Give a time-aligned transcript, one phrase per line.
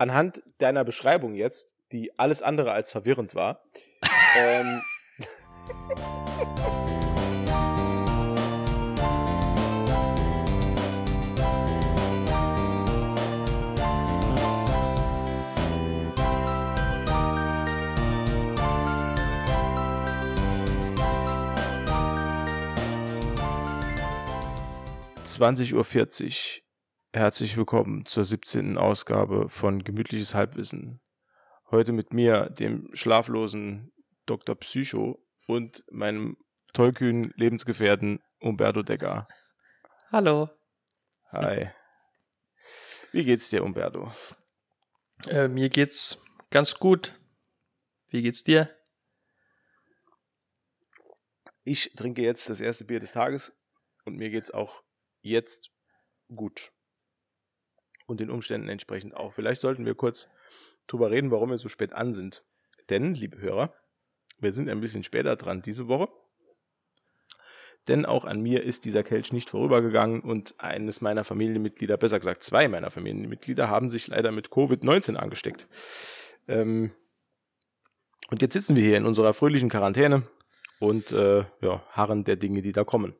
[0.00, 3.62] anhand deiner Beschreibung jetzt, die alles andere als verwirrend war,
[4.36, 4.80] ähm,
[25.24, 26.69] 20.40 Uhr.
[27.12, 28.78] Herzlich willkommen zur 17.
[28.78, 31.00] Ausgabe von Gemütliches Halbwissen.
[31.72, 33.92] Heute mit mir, dem schlaflosen
[34.26, 34.54] Dr.
[34.54, 36.36] Psycho und meinem
[36.72, 39.26] tollkühnen Lebensgefährten Umberto Decker.
[40.12, 40.50] Hallo.
[41.32, 41.70] Hi.
[43.10, 44.12] Wie geht's dir, Umberto?
[45.28, 47.18] Äh, mir geht's ganz gut.
[48.06, 48.70] Wie geht's dir?
[51.64, 53.50] Ich trinke jetzt das erste Bier des Tages
[54.04, 54.84] und mir geht's auch
[55.22, 55.72] jetzt
[56.32, 56.72] gut.
[58.10, 59.32] Und den Umständen entsprechend auch.
[59.34, 60.28] Vielleicht sollten wir kurz
[60.88, 62.42] drüber reden, warum wir so spät an sind.
[62.88, 63.72] Denn, liebe Hörer,
[64.40, 66.08] wir sind ein bisschen später dran diese Woche.
[67.86, 72.42] Denn auch an mir ist dieser Kelch nicht vorübergegangen und eines meiner Familienmitglieder, besser gesagt
[72.42, 75.68] zwei meiner Familienmitglieder, haben sich leider mit Covid-19 angesteckt.
[76.48, 76.90] Ähm
[78.28, 80.24] und jetzt sitzen wir hier in unserer fröhlichen Quarantäne
[80.80, 83.14] und äh, ja, harren der Dinge, die da kommen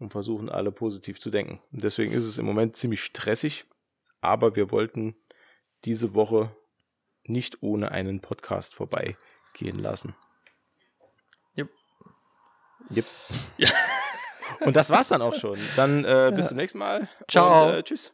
[0.00, 1.60] und versuchen alle positiv zu denken.
[1.70, 3.64] Und deswegen ist es im Moment ziemlich stressig,
[4.20, 5.16] aber wir wollten
[5.84, 6.54] diese Woche
[7.24, 10.14] nicht ohne einen Podcast vorbeigehen lassen.
[11.56, 11.70] Yep.
[12.94, 13.06] Yep.
[13.58, 13.68] Ja.
[14.60, 15.58] Und das war's dann auch schon.
[15.76, 16.48] Dann äh, bis ja.
[16.48, 17.06] zum nächsten Mal.
[17.28, 17.68] Ciao.
[17.68, 18.12] Und, äh, tschüss.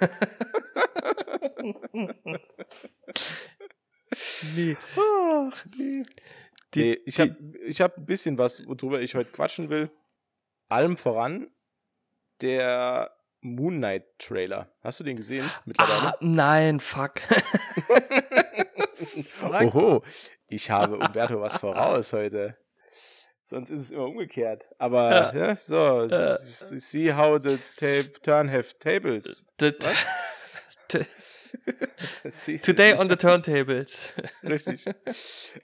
[4.56, 4.76] nee.
[4.96, 6.02] Ach, nee.
[6.74, 9.90] Die, nee ich habe ich hab ein bisschen was, worüber ich heute quatschen will
[10.68, 11.48] allem voran
[12.40, 13.15] der
[13.46, 14.68] Moon Knight Trailer.
[14.82, 16.08] Hast du den gesehen mittlerweile?
[16.08, 17.14] Ah, nein, fuck.
[19.62, 20.02] Oho,
[20.48, 22.56] ich habe Umberto was voraus heute.
[23.44, 24.68] Sonst ist es immer umgekehrt.
[24.78, 25.34] Aber ja.
[25.34, 29.46] Ja, so, see how the tape turn have tables.
[32.62, 34.14] Today on the turntables.
[34.42, 34.86] Richtig.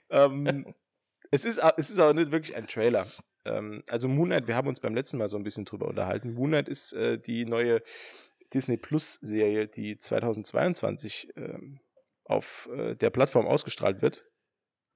[0.09, 0.73] ähm,
[1.31, 3.05] es, ist, es ist aber nicht wirklich ein Trailer.
[3.45, 6.33] Ähm, also Moonlight, wir haben uns beim letzten Mal so ein bisschen drüber unterhalten.
[6.33, 7.81] Moonlight ist äh, die neue
[8.53, 11.79] Disney Plus Serie, die 2022 ähm,
[12.25, 14.23] auf äh, der Plattform ausgestrahlt wird.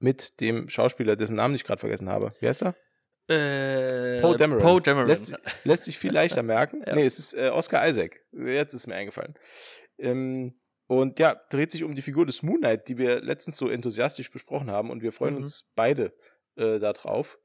[0.00, 2.32] Mit dem Schauspieler, dessen Namen ich gerade vergessen habe.
[2.40, 2.76] Wie heißt er?
[3.28, 4.62] Äh, Poe Dameron.
[4.62, 5.08] Poe Dameron.
[5.08, 6.82] Lässt, lässt, sich viel leichter merken.
[6.86, 6.94] ja.
[6.94, 8.20] Nee, es ist äh, Oscar Isaac.
[8.32, 9.34] Jetzt ist es mir eingefallen.
[9.98, 14.30] Ähm, und ja, dreht sich um die Figur des Moonlight, die wir letztens so enthusiastisch
[14.30, 14.90] besprochen haben.
[14.90, 15.40] Und wir freuen mhm.
[15.40, 16.14] uns beide
[16.56, 17.38] äh, darauf.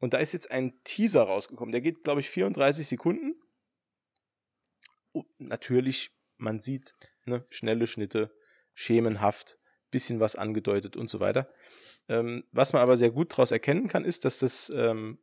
[0.00, 1.72] Und da ist jetzt ein Teaser rausgekommen.
[1.72, 3.34] Der geht, glaube ich, 34 Sekunden.
[5.12, 6.94] Und natürlich, man sieht
[7.26, 8.34] ne, schnelle Schnitte,
[8.74, 9.58] schemenhaft,
[9.90, 11.52] bisschen was angedeutet und so weiter.
[12.08, 15.18] Ähm, was man aber sehr gut daraus erkennen kann, ist, dass das ähm,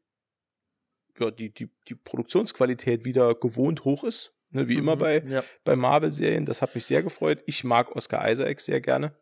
[1.20, 4.34] ja, die, die, die Produktionsqualität wieder gewohnt hoch ist.
[4.50, 5.44] Ne, wie mhm, immer bei, ja.
[5.66, 6.46] bei Marvel-Serien.
[6.46, 7.44] Das hat mich sehr gefreut.
[7.48, 9.18] Ich mag Oscar Isaac sehr gerne.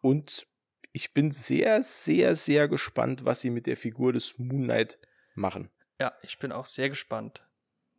[0.00, 0.46] Und
[0.94, 5.00] ich bin sehr, sehr, sehr gespannt, was sie mit der Figur des Moon Knight
[5.34, 5.68] machen.
[6.00, 7.44] Ja, ich bin auch sehr gespannt,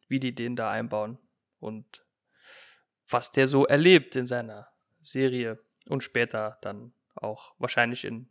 [0.07, 1.19] wie die den da einbauen
[1.59, 2.05] und
[3.09, 4.69] was der so erlebt in seiner
[5.01, 8.29] Serie und später dann auch wahrscheinlich in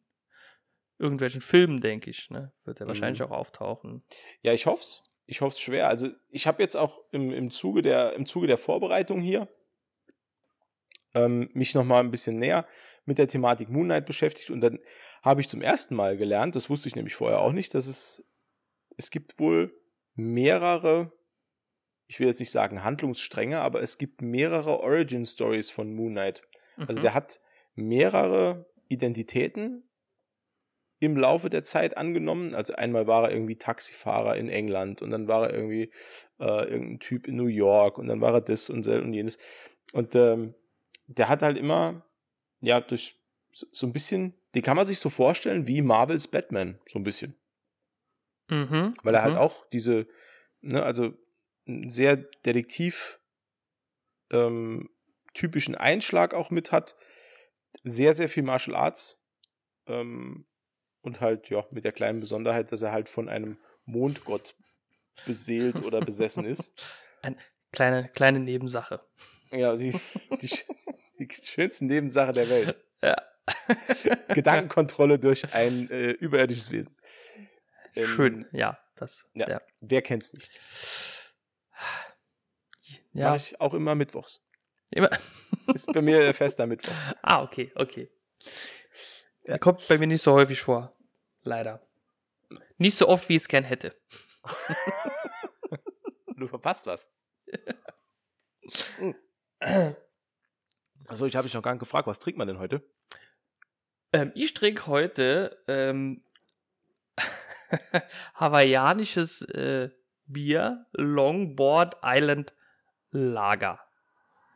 [0.99, 2.51] irgendwelchen Filmen, denke ich, ne?
[2.65, 3.27] wird er wahrscheinlich mhm.
[3.27, 4.03] auch auftauchen.
[4.41, 5.03] Ja, ich hoffe es.
[5.27, 5.89] Ich hoffe es schwer.
[5.89, 9.47] Also ich habe jetzt auch im, im, Zuge der, im Zuge der Vorbereitung hier
[11.15, 12.67] ähm, mich nochmal ein bisschen näher
[13.05, 14.79] mit der Thematik Moon Knight beschäftigt und dann
[15.23, 18.25] habe ich zum ersten Mal gelernt, das wusste ich nämlich vorher auch nicht, dass es,
[18.97, 19.73] es gibt wohl
[20.15, 21.13] mehrere,
[22.07, 26.43] ich will jetzt nicht sagen Handlungsstränge, aber es gibt mehrere Origin Stories von Moon Knight.
[26.43, 26.89] Also mhm.
[26.89, 27.41] Also der hat
[27.75, 29.89] mehrere Identitäten
[31.01, 32.55] im Laufe der Zeit angenommen.
[32.55, 35.91] Also einmal war er irgendwie Taxifahrer in England und dann war er irgendwie
[36.39, 39.39] äh, irgendein Typ in New York und dann war er das und, und jenes.
[39.93, 40.55] Und ähm,
[41.07, 42.05] der hat halt immer,
[42.61, 43.21] ja, durch
[43.51, 47.05] so, so ein bisschen, die kann man sich so vorstellen wie Marvels Batman, so ein
[47.05, 47.37] bisschen.
[48.49, 49.39] Mhm, Weil er halt mhm.
[49.39, 50.07] halt auch diese,
[50.61, 51.15] ne, also
[51.67, 53.21] einen sehr Detektiv
[54.31, 54.91] ähm,
[55.33, 56.97] typischen Einschlag auch mit hat,
[57.83, 59.23] sehr, sehr viel Martial Arts
[59.87, 60.47] ähm,
[61.03, 64.57] und halt, ja, mit der kleinen Besonderheit, dass er halt von einem Mondgott
[65.27, 66.81] beseelt oder besessen ist.
[67.23, 67.39] Eine
[67.73, 69.01] kleine, kleine Nebensache.
[69.51, 69.99] Ja, die,
[70.41, 70.51] die,
[71.19, 72.77] die schönste Nebensache der Welt.
[73.03, 73.17] Ja.
[74.29, 76.97] Gedankenkontrolle durch ein äh, überirdisches Wesen.
[77.95, 78.79] Ähm, Schön, ja.
[78.95, 79.47] Das, ja.
[79.47, 79.61] ja.
[79.81, 80.59] Wer kennt's nicht?
[83.13, 83.31] Ja.
[83.31, 84.43] Mach ich auch immer mittwochs.
[84.91, 85.11] Immer.
[85.75, 86.95] Ist bei mir fester Mittwoch.
[87.23, 88.11] Ah, okay, okay.
[89.45, 89.59] Ja.
[89.59, 90.97] Kommt bei mir nicht so häufig vor.
[91.43, 91.87] Leider.
[92.79, 93.95] Nicht so oft, wie ich es gern hätte.
[96.37, 97.13] du verpasst was.
[101.07, 102.83] Achso, ich habe dich noch gar nicht gefragt, was trinkt man denn heute?
[104.13, 106.23] Ähm, ich trinke heute ähm,
[108.35, 109.91] hawaiianisches äh,
[110.27, 112.55] Bier, Longboard Island
[113.11, 113.81] Lager.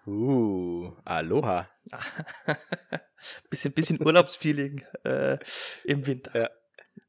[0.07, 1.69] Uh, Aloha.
[3.51, 5.39] bisschen, bisschen Urlaubsfeeling äh,
[5.85, 6.41] im Winter.
[6.41, 6.51] Ja.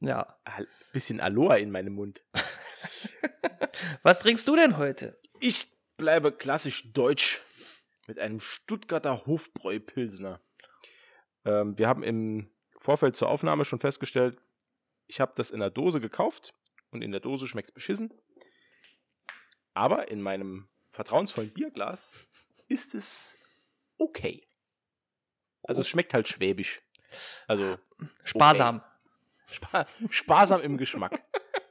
[0.00, 0.36] ja.
[0.92, 2.22] Bisschen Aloha in meinem Mund.
[4.02, 5.18] Was trinkst du denn heute?
[5.40, 7.40] Ich bleibe klassisch deutsch
[8.10, 10.40] mit einem Stuttgarter Hofbräu-Pilsner.
[11.44, 14.36] Ähm, wir haben im Vorfeld zur Aufnahme schon festgestellt,
[15.06, 16.52] ich habe das in der Dose gekauft
[16.90, 18.12] und in der Dose schmeckt es beschissen.
[19.74, 24.44] Aber in meinem vertrauensvollen Bierglas ist es okay.
[25.62, 25.90] Also es oh.
[25.90, 26.82] schmeckt halt schwäbisch.
[27.46, 27.78] Also
[28.24, 28.78] sparsam.
[28.78, 28.86] Okay.
[29.52, 31.22] Spa sparsam im Geschmack.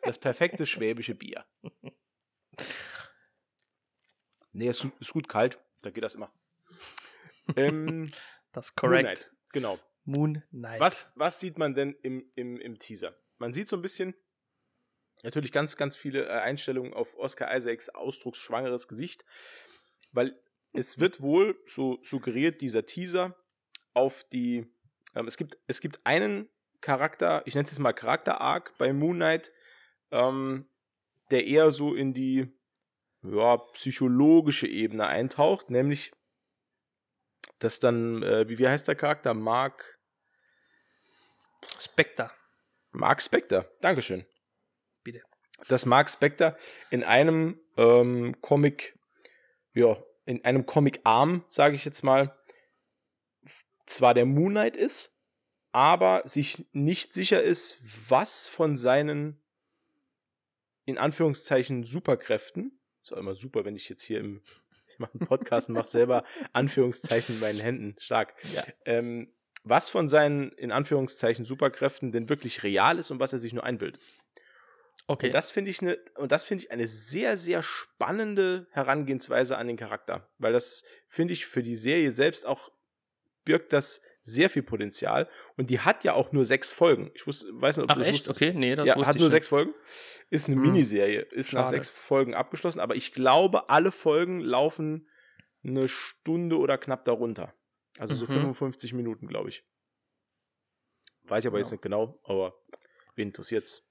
[0.04, 1.46] Das perfekte schwäbische Bier.
[4.54, 5.60] Nee, es ist gut kalt.
[5.82, 6.32] Da geht das immer.
[7.56, 8.12] Ähm,
[8.52, 9.04] das ist korrekt.
[9.04, 9.80] Moonlight, genau.
[10.06, 10.80] Moon Knight.
[10.80, 13.16] Was, was sieht man denn im, im, im Teaser?
[13.40, 14.14] Man sieht so ein bisschen,
[15.24, 19.26] natürlich ganz, ganz viele äh, Einstellungen auf Oscar Isaacs ausdrucksschwangeres Gesicht,
[20.14, 20.40] weil
[20.74, 23.36] es wird wohl, so suggeriert dieser Teaser,
[23.94, 24.68] auf die,
[25.16, 26.50] ähm, es, gibt, es gibt einen
[26.82, 29.52] Charakter, ich nenne es jetzt mal Charakter-Arc bei Moon Knight,
[30.12, 30.68] ähm,
[31.32, 32.52] der eher so in die
[33.24, 36.12] ja, psychologische Ebene eintaucht, nämlich
[37.60, 39.34] dass dann, äh, wie, wie heißt der Charakter?
[39.34, 40.00] Mark
[41.80, 42.32] Spectre.
[42.92, 44.26] Mark Spectre, Dankeschön.
[45.04, 45.22] Bitte.
[45.68, 46.56] Dass Mark Spectre
[46.90, 48.98] in einem ähm, Comic,
[49.74, 52.36] ja, in einem Comic-Arm, sage ich jetzt mal,
[53.86, 55.18] zwar der Moon Knight ist,
[55.72, 59.44] aber sich nicht sicher ist, was von seinen
[60.86, 62.79] in Anführungszeichen Superkräften,
[63.12, 64.42] ist auch immer super, wenn ich jetzt hier im
[64.90, 66.24] ich mache einen Podcast und mache selber
[66.54, 68.34] Anführungszeichen in meinen Händen stark.
[68.54, 68.64] Ja.
[68.86, 69.32] Ähm,
[69.64, 73.64] was von seinen in Anführungszeichen Superkräften denn wirklich real ist und was er sich nur
[73.64, 74.04] einbildet.
[75.08, 75.28] Okay.
[75.28, 79.68] Und das finde ich eine und das finde ich eine sehr sehr spannende Herangehensweise an
[79.68, 82.72] den Charakter, weil das finde ich für die Serie selbst auch
[83.46, 85.28] birgt das sehr viel Potenzial
[85.58, 87.12] und die hat ja auch nur sechs Folgen.
[87.16, 88.28] Ich wusste, weiß nicht, ob Ach, du das echt?
[88.28, 88.42] wusstest.
[88.42, 89.32] Okay, nee, das ja, wusste hat nur nicht.
[89.32, 89.74] sechs Folgen.
[90.30, 90.62] Ist eine hm.
[90.64, 91.64] Miniserie, ist Schade.
[91.64, 95.08] nach sechs Folgen abgeschlossen, aber ich glaube, alle Folgen laufen
[95.64, 97.54] eine Stunde oder knapp darunter.
[97.98, 98.54] Also so mhm.
[98.54, 99.66] 55 Minuten, glaube ich.
[101.24, 101.62] Weiß ich aber ja.
[101.62, 102.56] jetzt nicht genau, aber
[103.16, 103.86] wen interessiert's?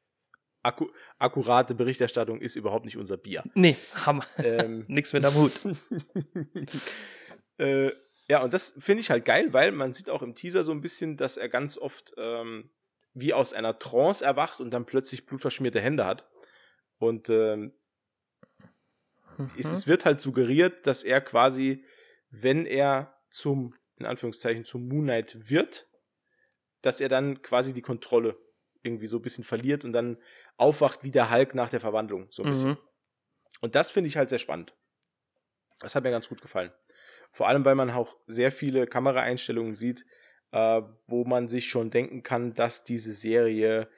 [0.63, 3.43] Akku akkurate Berichterstattung ist überhaupt nicht unser Bier.
[3.55, 4.27] Nee, Hammer.
[4.39, 5.53] Ähm, Nix mit am Hut.
[7.59, 7.93] äh,
[8.29, 10.83] ja, und das finde ich halt geil, weil man sieht auch im Teaser so ein
[10.83, 12.71] bisschen, dass er ganz oft ähm,
[13.15, 16.29] wie aus einer Trance erwacht und dann plötzlich blutverschmierte Hände hat.
[16.99, 17.73] Und ähm,
[19.39, 19.51] mhm.
[19.59, 21.85] es, es, wird halt suggeriert, dass er quasi,
[22.31, 25.89] wenn er zum, in Anführungszeichen, zum Moon Knight wird,
[26.83, 28.37] dass er dann quasi die Kontrolle
[28.83, 30.19] irgendwie so ein bisschen verliert und dann
[30.57, 32.71] aufwacht wie der Hulk nach der Verwandlung, so ein bisschen.
[32.71, 32.79] Mhm.
[33.61, 34.75] Und das finde ich halt sehr spannend.
[35.81, 36.73] Das hat mir ganz gut gefallen.
[37.31, 40.05] Vor allem, weil man auch sehr viele Kameraeinstellungen sieht,
[40.53, 43.89] äh, wo man sich schon denken kann, dass diese Serie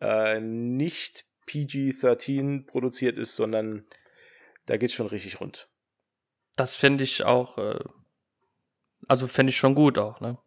[0.00, 3.86] äh, nicht PG-13 produziert ist, sondern
[4.66, 5.68] da geht es schon richtig rund.
[6.56, 7.78] Das finde ich auch, äh,
[9.06, 10.38] also finde ich schon gut auch, ne?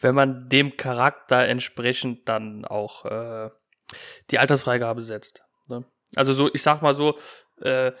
[0.00, 3.50] Wenn man dem Charakter entsprechend dann auch äh,
[4.30, 5.42] die Altersfreigabe setzt.
[5.68, 5.84] Ne?
[6.14, 7.18] Also so, ich sag mal so,
[7.60, 7.92] äh,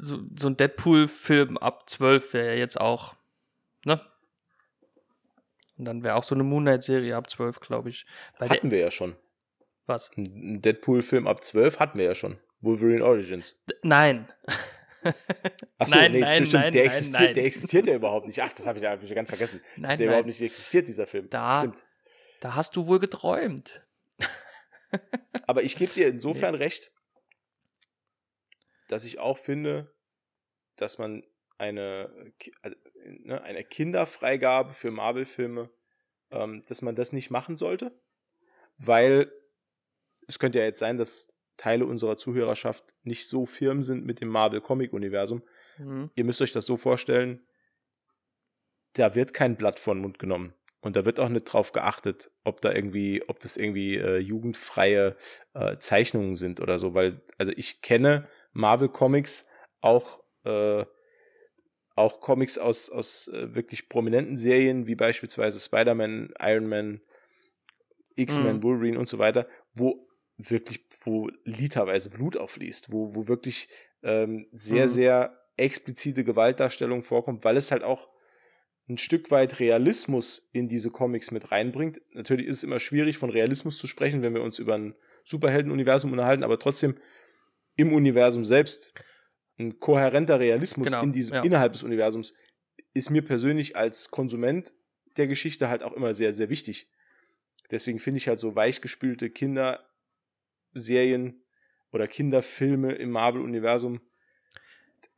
[0.00, 3.14] so, so ein Deadpool-Film ab 12 wäre ja jetzt auch,
[3.84, 4.00] ne?
[5.78, 8.06] Und dann wäre auch so eine Moonlight-Serie ab 12, glaube ich.
[8.38, 9.16] Weil hatten wir ja schon.
[9.86, 10.10] Was?
[10.16, 12.38] Ein Deadpool-Film ab 12 hatten wir ja schon.
[12.60, 13.62] Wolverine Origins.
[13.68, 14.32] D nein.
[15.78, 17.34] Achso, nein, nee, nein, stimmt, nein, der, existiert, nein.
[17.34, 18.42] der existiert ja überhaupt nicht.
[18.42, 19.60] Ach, das habe ich, hab ich ganz vergessen.
[19.76, 20.14] Nein, dass der nein.
[20.14, 21.28] überhaupt nicht existiert, dieser Film.
[21.30, 21.84] Da, stimmt.
[22.40, 23.86] da hast du wohl geträumt.
[25.46, 26.62] Aber ich gebe dir insofern nee.
[26.62, 26.90] recht,
[28.88, 29.94] dass ich auch finde,
[30.76, 31.24] dass man
[31.58, 32.70] eine, äh,
[33.04, 35.70] ne, eine Kinderfreigabe für Marvel-Filme,
[36.30, 37.98] ähm, dass man das nicht machen sollte,
[38.76, 39.32] weil
[40.28, 44.28] es könnte ja jetzt sein, dass Teile unserer Zuhörerschaft nicht so firm sind mit dem
[44.28, 45.42] Marvel-Comic-Universum.
[45.78, 46.10] Mhm.
[46.14, 47.46] Ihr müsst euch das so vorstellen,
[48.92, 50.54] da wird kein Blatt vor den Mund genommen.
[50.80, 55.16] Und da wird auch nicht drauf geachtet, ob da irgendwie, ob das irgendwie äh, jugendfreie
[55.54, 59.48] äh, Zeichnungen sind oder so, weil, also ich kenne Marvel Comics
[59.80, 60.84] auch, äh,
[61.96, 67.00] auch Comics aus, aus äh, wirklich prominenten Serien, wie beispielsweise Spider-Man, Iron Man,
[68.16, 68.62] X-Men, mhm.
[68.62, 70.06] Wolverine und so weiter, wo
[70.36, 73.68] wirklich, wo literweise Blut aufliest, wo, wo wirklich
[74.02, 74.90] ähm, sehr, mhm.
[74.90, 78.08] sehr explizite Gewaltdarstellung vorkommt, weil es halt auch
[78.88, 82.00] ein Stück weit Realismus in diese Comics mit reinbringt.
[82.12, 86.12] Natürlich ist es immer schwierig, von Realismus zu sprechen, wenn wir uns über ein Superheldenuniversum
[86.12, 86.96] unterhalten, aber trotzdem
[87.74, 88.94] im Universum selbst
[89.58, 91.42] ein kohärenter Realismus genau, in diesem, ja.
[91.42, 92.34] innerhalb des Universums
[92.94, 94.74] ist mir persönlich als Konsument
[95.16, 96.88] der Geschichte halt auch immer sehr, sehr wichtig.
[97.70, 99.82] Deswegen finde ich halt so weichgespülte Kinderserien
[101.90, 104.00] oder Kinderfilme im Marvel-Universum,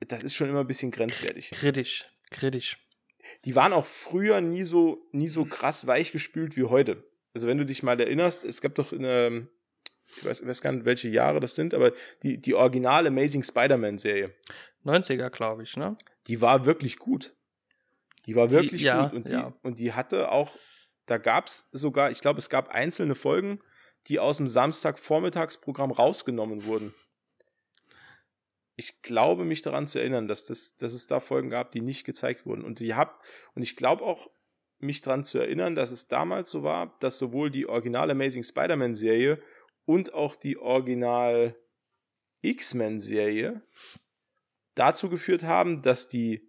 [0.00, 1.50] das ist schon immer ein bisschen grenzwertig.
[1.50, 2.78] Kritisch, kritisch.
[3.44, 7.04] Die waren auch früher nie so, nie so krass weichgespült wie heute.
[7.34, 9.48] Also wenn du dich mal erinnerst, es gab doch eine,
[10.16, 14.34] ich weiß, weiß gar nicht, welche Jahre das sind, aber die, die original Amazing Spider-Man-Serie.
[14.84, 15.96] 90er, glaube ich, ne?
[16.26, 17.34] Die war wirklich gut.
[18.26, 19.14] Die war wirklich die, ja, gut.
[19.14, 19.54] Und die, ja.
[19.62, 20.56] und die hatte auch,
[21.06, 23.60] da gab es sogar, ich glaube, es gab einzelne Folgen,
[24.08, 26.94] die aus dem Samstagvormittagsprogramm rausgenommen wurden.
[28.80, 32.04] Ich glaube, mich daran zu erinnern, dass, das, dass es da Folgen gab, die nicht
[32.04, 32.64] gezeigt wurden.
[32.64, 34.30] Und die hab, und ich glaube auch,
[34.78, 39.42] mich daran zu erinnern, dass es damals so war, dass sowohl die Original Amazing Spider-Man-Serie
[39.84, 41.56] und auch die Original
[42.42, 43.62] X-Men-Serie
[44.76, 46.48] dazu geführt haben, dass die,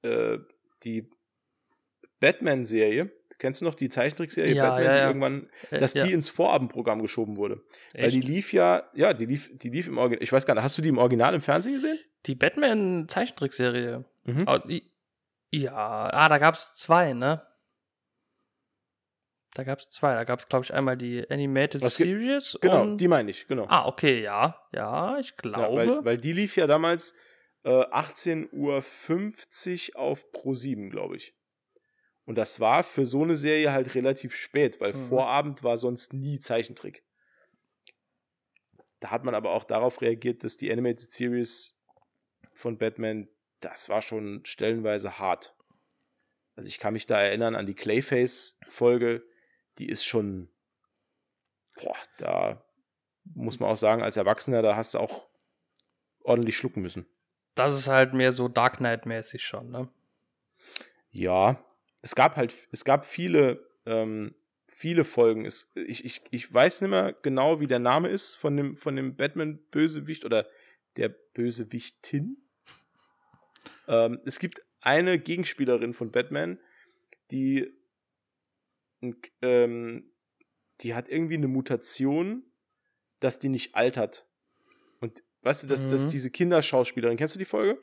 [0.00, 0.38] äh,
[0.84, 1.10] die
[2.20, 5.06] Batman-Serie, kennst du noch die Zeichentrickserie ja, Batman, ja, ja.
[5.06, 7.62] irgendwann, dass die ins Vorabendprogramm geschoben wurde.
[7.92, 8.04] Echt?
[8.04, 10.22] Weil die lief ja, ja, die lief, die lief im Original.
[10.22, 11.98] Ich weiß gar nicht, hast du die im Original im Fernsehen gesehen?
[12.26, 14.04] Die Batman-Zeichentrickserie.
[14.24, 14.44] Mhm.
[14.46, 14.58] Oh,
[15.50, 17.42] ja, ah, da gab es zwei, ne?
[19.54, 20.14] Da gab es zwei.
[20.14, 22.58] Da gab es, glaube ich, einmal die Animated Was Series.
[22.60, 23.66] Genau, die meine ich, genau.
[23.68, 24.60] Ah, okay, ja.
[24.72, 25.60] Ja, ich glaube.
[25.60, 27.14] Ja, weil, weil, die lief ja damals
[27.64, 31.34] äh, 18.50 Uhr auf Pro 7, glaube ich.
[32.26, 35.08] Und das war für so eine Serie halt relativ spät, weil mhm.
[35.08, 37.04] Vorabend war sonst nie Zeichentrick.
[39.00, 41.80] Da hat man aber auch darauf reagiert, dass die Animated Series
[42.52, 43.28] von Batman,
[43.60, 45.54] das war schon stellenweise hart.
[46.56, 49.24] Also ich kann mich da erinnern an die Clayface-Folge,
[49.78, 50.50] die ist schon,
[51.80, 52.64] boah, da
[53.24, 55.28] muss man auch sagen, als Erwachsener, da hast du auch
[56.20, 57.06] ordentlich schlucken müssen.
[57.54, 59.88] Das ist halt mehr so Dark Knight-mäßig schon, ne?
[61.10, 61.62] Ja,
[62.06, 64.32] es gab halt, es gab viele, ähm,
[64.68, 65.44] viele Folgen.
[65.44, 68.94] Es, ich, ich, ich weiß nicht mehr genau, wie der Name ist von dem, von
[68.94, 70.46] dem Batman-Bösewicht oder
[70.96, 72.36] der Bösewichtin.
[73.88, 76.60] Ähm, es gibt eine Gegenspielerin von Batman,
[77.32, 77.74] die
[79.42, 80.08] ähm,
[80.82, 82.44] die hat irgendwie eine Mutation,
[83.18, 84.28] dass die nicht altert.
[85.00, 85.90] Und weißt du, dass, mhm.
[85.90, 87.80] dass diese Kinderschauspielerin, kennst du die Folge?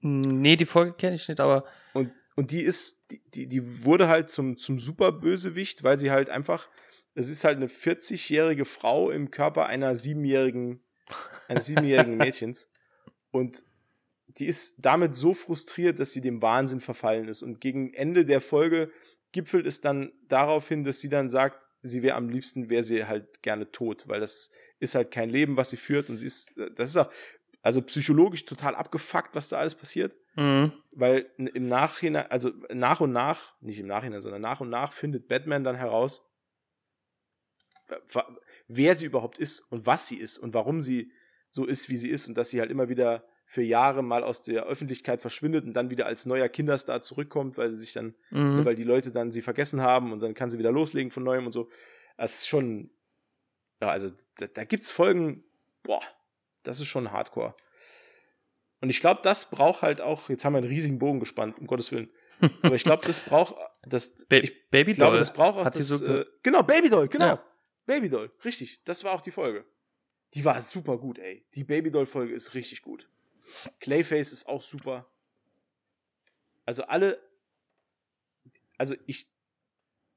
[0.00, 1.64] Nee, die Folge kenne ich nicht, aber.
[1.92, 6.30] Und, und die ist, die, die, die wurde halt zum, zum Superbösewicht, weil sie halt
[6.30, 6.68] einfach,
[7.14, 10.82] es ist halt eine 40-jährige Frau im Körper einer siebenjährigen,
[11.48, 12.70] eines siebenjährigen Mädchens.
[13.30, 13.64] Und
[14.28, 17.42] die ist damit so frustriert, dass sie dem Wahnsinn verfallen ist.
[17.42, 18.90] Und gegen Ende der Folge
[19.32, 23.04] gipfelt es dann darauf hin, dass sie dann sagt, sie wäre am liebsten, wäre sie
[23.04, 26.58] halt gerne tot, weil das ist halt kein Leben, was sie führt und sie ist,
[26.76, 27.12] das ist auch,
[27.62, 30.72] also psychologisch total abgefuckt, was da alles passiert, mhm.
[30.96, 35.28] weil im Nachhinein, also nach und nach, nicht im Nachhinein, sondern nach und nach findet
[35.28, 36.28] Batman dann heraus,
[38.68, 41.12] wer sie überhaupt ist und was sie ist und warum sie
[41.50, 44.42] so ist, wie sie ist und dass sie halt immer wieder für Jahre mal aus
[44.42, 48.64] der Öffentlichkeit verschwindet und dann wieder als neuer Kinderstar zurückkommt, weil sie sich dann, mhm.
[48.64, 51.46] weil die Leute dann sie vergessen haben und dann kann sie wieder loslegen von neuem
[51.46, 51.68] und so.
[52.16, 52.90] Das ist schon,
[53.80, 55.44] ja, also da, da gibt's Folgen,
[55.82, 56.00] boah,
[56.62, 57.54] das ist schon Hardcore.
[58.80, 61.68] Und ich glaube, das braucht halt auch, jetzt haben wir einen riesigen Bogen gespannt, um
[61.68, 62.10] Gottes Willen.
[62.62, 63.54] Aber ich glaube, das braucht,
[63.84, 67.26] das, ba ich Baby glaube, das braucht auch, Hat das, so äh, genau, Babydoll, genau.
[67.26, 67.44] Ja.
[67.86, 68.82] Babydoll, richtig.
[68.84, 69.64] Das war auch die Folge.
[70.34, 71.46] Die war super gut, ey.
[71.54, 73.08] Die Babydoll-Folge ist richtig gut.
[73.80, 75.06] Clayface ist auch super.
[76.64, 77.20] Also alle,
[78.78, 79.28] also ich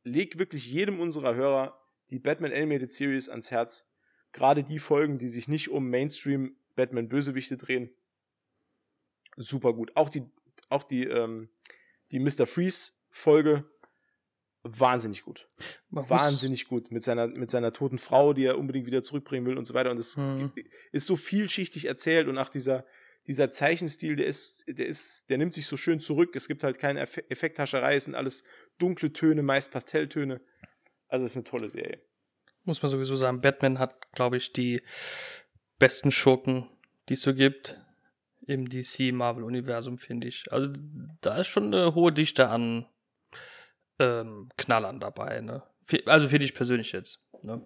[0.03, 3.91] leg wirklich jedem unserer Hörer die Batman Animated Series ans Herz.
[4.35, 7.89] Gerade die Folgen, die sich nicht um Mainstream Batman Bösewichte drehen.
[9.37, 9.95] Super gut.
[9.95, 10.23] Auch die,
[10.67, 11.47] auch die, ähm,
[12.11, 12.45] die Mr.
[12.45, 13.63] Freeze Folge
[14.63, 15.47] wahnsinnig gut.
[15.89, 16.91] Man wahnsinnig gut.
[16.91, 19.89] Mit seiner, mit seiner toten Frau, die er unbedingt wieder zurückbringen will und so weiter.
[19.89, 20.51] Und es mhm.
[20.91, 22.85] ist so vielschichtig erzählt und nach dieser,
[23.27, 26.35] dieser Zeichenstil, der ist, der ist, der nimmt sich so schön zurück.
[26.35, 28.43] Es gibt halt keine Eff Effekthascherei, es sind alles
[28.79, 30.41] dunkle Töne, meist Pastelltöne.
[31.07, 32.01] Also es ist eine tolle Serie.
[32.65, 34.81] Muss man sowieso sagen, Batman hat, glaube ich, die
[35.79, 36.67] besten Schurken,
[37.09, 37.79] die es so gibt.
[38.47, 40.51] im DC-Marvel-Universum, finde ich.
[40.51, 40.69] Also
[41.21, 42.85] da ist schon eine hohe Dichte an
[43.99, 45.41] ähm, Knallern dabei.
[45.41, 45.63] Ne?
[46.05, 47.23] Also finde ich persönlich jetzt.
[47.43, 47.65] Ne?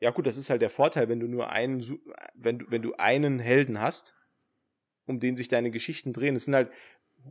[0.00, 1.82] Ja gut, das ist halt der Vorteil, wenn du nur einen,
[2.34, 4.14] wenn du, wenn du einen Helden hast,
[5.06, 6.36] um den sich deine Geschichten drehen.
[6.36, 6.72] Es sind halt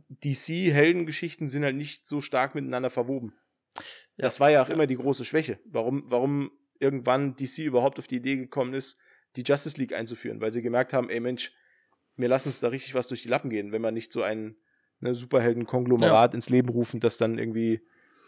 [0.08, 3.34] DC-Heldengeschichten sind halt nicht so stark miteinander verwoben.
[3.76, 3.82] Ja.
[4.16, 5.58] Das war ja auch immer die große Schwäche.
[5.64, 9.00] Warum, warum irgendwann DC überhaupt auf die Idee gekommen ist,
[9.36, 11.52] die Justice League einzuführen, weil sie gemerkt haben, ey Mensch,
[12.16, 14.56] mir lassen uns da richtig was durch die Lappen gehen, wenn man nicht so ein
[15.00, 16.34] ne, Superhelden-Konglomerat ja.
[16.34, 17.82] ins Leben rufen, das dann irgendwie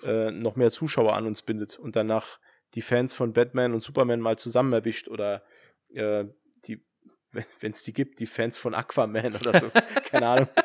[0.05, 2.39] äh, noch mehr Zuschauer an uns bindet und danach
[2.75, 5.43] die Fans von Batman und Superman mal zusammen erwischt oder
[5.95, 6.27] äh,
[6.67, 6.85] die,
[7.33, 9.71] wenn es die gibt, die Fans von Aquaman oder so.
[10.05, 10.49] Keine Ahnung.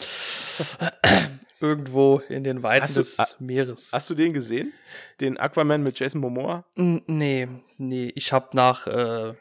[1.60, 3.92] Irgendwo in den Weiten hast des du, Meeres.
[3.92, 4.72] Hast du den gesehen?
[5.20, 6.64] Den Aquaman mit Jason Momoa?
[6.74, 8.12] Nee, nee.
[8.14, 9.34] Ich habe nach äh,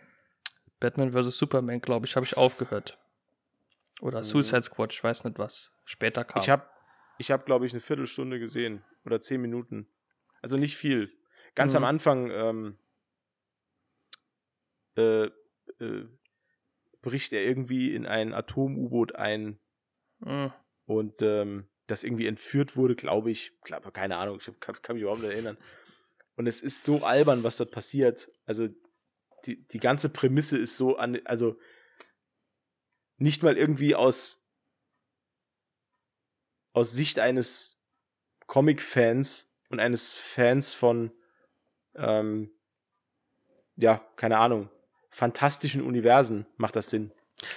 [0.79, 1.37] Batman vs.
[1.37, 2.97] Superman, glaube ich, habe ich aufgehört.
[4.01, 4.23] Oder mhm.
[4.23, 5.73] Suicide Squad, ich weiß nicht was.
[5.85, 6.41] Später kam.
[6.41, 6.65] Ich habe,
[7.17, 8.83] ich hab, glaube ich, eine Viertelstunde gesehen.
[9.05, 9.87] Oder zehn Minuten.
[10.41, 11.11] Also nicht viel.
[11.55, 11.77] Ganz mhm.
[11.77, 12.77] am Anfang ähm,
[14.97, 15.25] äh,
[15.79, 16.07] äh,
[17.01, 19.59] bricht er irgendwie in ein Atom-U-Boot ein.
[20.19, 20.51] Mhm.
[20.85, 23.53] Und ähm, das irgendwie entführt wurde, glaube ich.
[23.63, 25.57] Glaub, keine Ahnung, ich kann, kann mich überhaupt nicht erinnern.
[26.35, 28.31] Und es ist so albern, was dort passiert.
[28.45, 28.67] Also
[29.45, 31.57] die, die ganze Prämisse ist so an, also
[33.17, 34.49] nicht mal irgendwie aus,
[36.73, 37.85] aus Sicht eines
[38.47, 41.11] Comic-Fans und eines Fans von,
[41.95, 42.51] ähm,
[43.75, 44.69] ja, keine Ahnung,
[45.09, 47.11] fantastischen Universen macht das Sinn.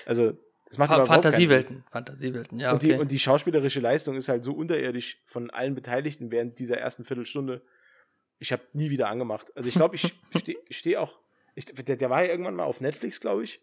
[0.06, 0.36] Also,
[0.72, 2.68] das macht Fa Fantasiewelten, Fantasiewelten, ja.
[2.68, 2.74] Okay.
[2.74, 6.78] Und, die, und die schauspielerische Leistung ist halt so unterirdisch von allen Beteiligten während dieser
[6.78, 7.62] ersten Viertelstunde.
[8.38, 9.52] Ich habe nie wieder angemacht.
[9.54, 11.22] Also ich glaube, ich stehe steh auch
[11.54, 13.60] ich, der, der war ja irgendwann mal auf Netflix, glaube ich.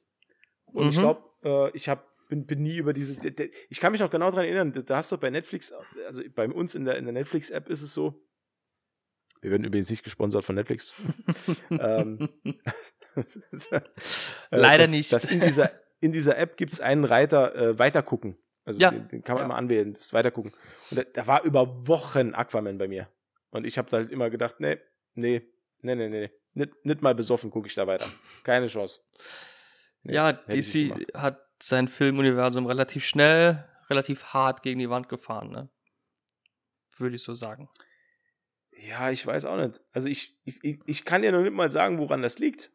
[0.66, 0.90] Und mhm.
[0.90, 3.20] ich glaube, äh, ich hab, bin, bin nie über diese.
[3.20, 5.74] Der, der, ich kann mich noch genau daran erinnern, da hast du bei Netflix,
[6.06, 8.22] also bei uns in der, in der Netflix-App ist es so.
[9.42, 11.02] Wir werden übrigens nicht gesponsert von Netflix.
[11.72, 12.30] ähm,
[14.52, 15.14] Leider dass, nicht.
[15.14, 18.38] Dass in, dieser, in dieser App gibt es einen Reiter äh, Weitergucken.
[18.66, 18.92] Also ja.
[18.92, 19.46] den, den, kann man ja.
[19.46, 20.54] immer anwählen, das Weitergucken.
[20.92, 23.10] Und da, da, war über Wochen Aquaman bei mir.
[23.50, 24.78] Und ich habe da halt immer gedacht, nee,
[25.16, 25.42] nee,
[25.82, 26.32] nee, nee, nee.
[26.54, 28.06] Nicht, nicht mal besoffen gucke ich da weiter.
[28.44, 29.02] Keine Chance.
[30.04, 35.70] Nee, ja, DC hat sein Filmuniversum relativ schnell, relativ hart gegen die Wand gefahren, ne?
[36.98, 37.70] Würde ich so sagen.
[38.72, 39.82] Ja, ich weiß auch nicht.
[39.92, 42.72] Also ich, ich, ich kann ja noch nicht mal sagen, woran das liegt.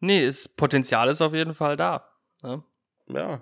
[0.00, 2.08] Nee, das Potenzial ist auf jeden Fall da.
[2.42, 2.62] Ne?
[3.08, 3.36] Ja.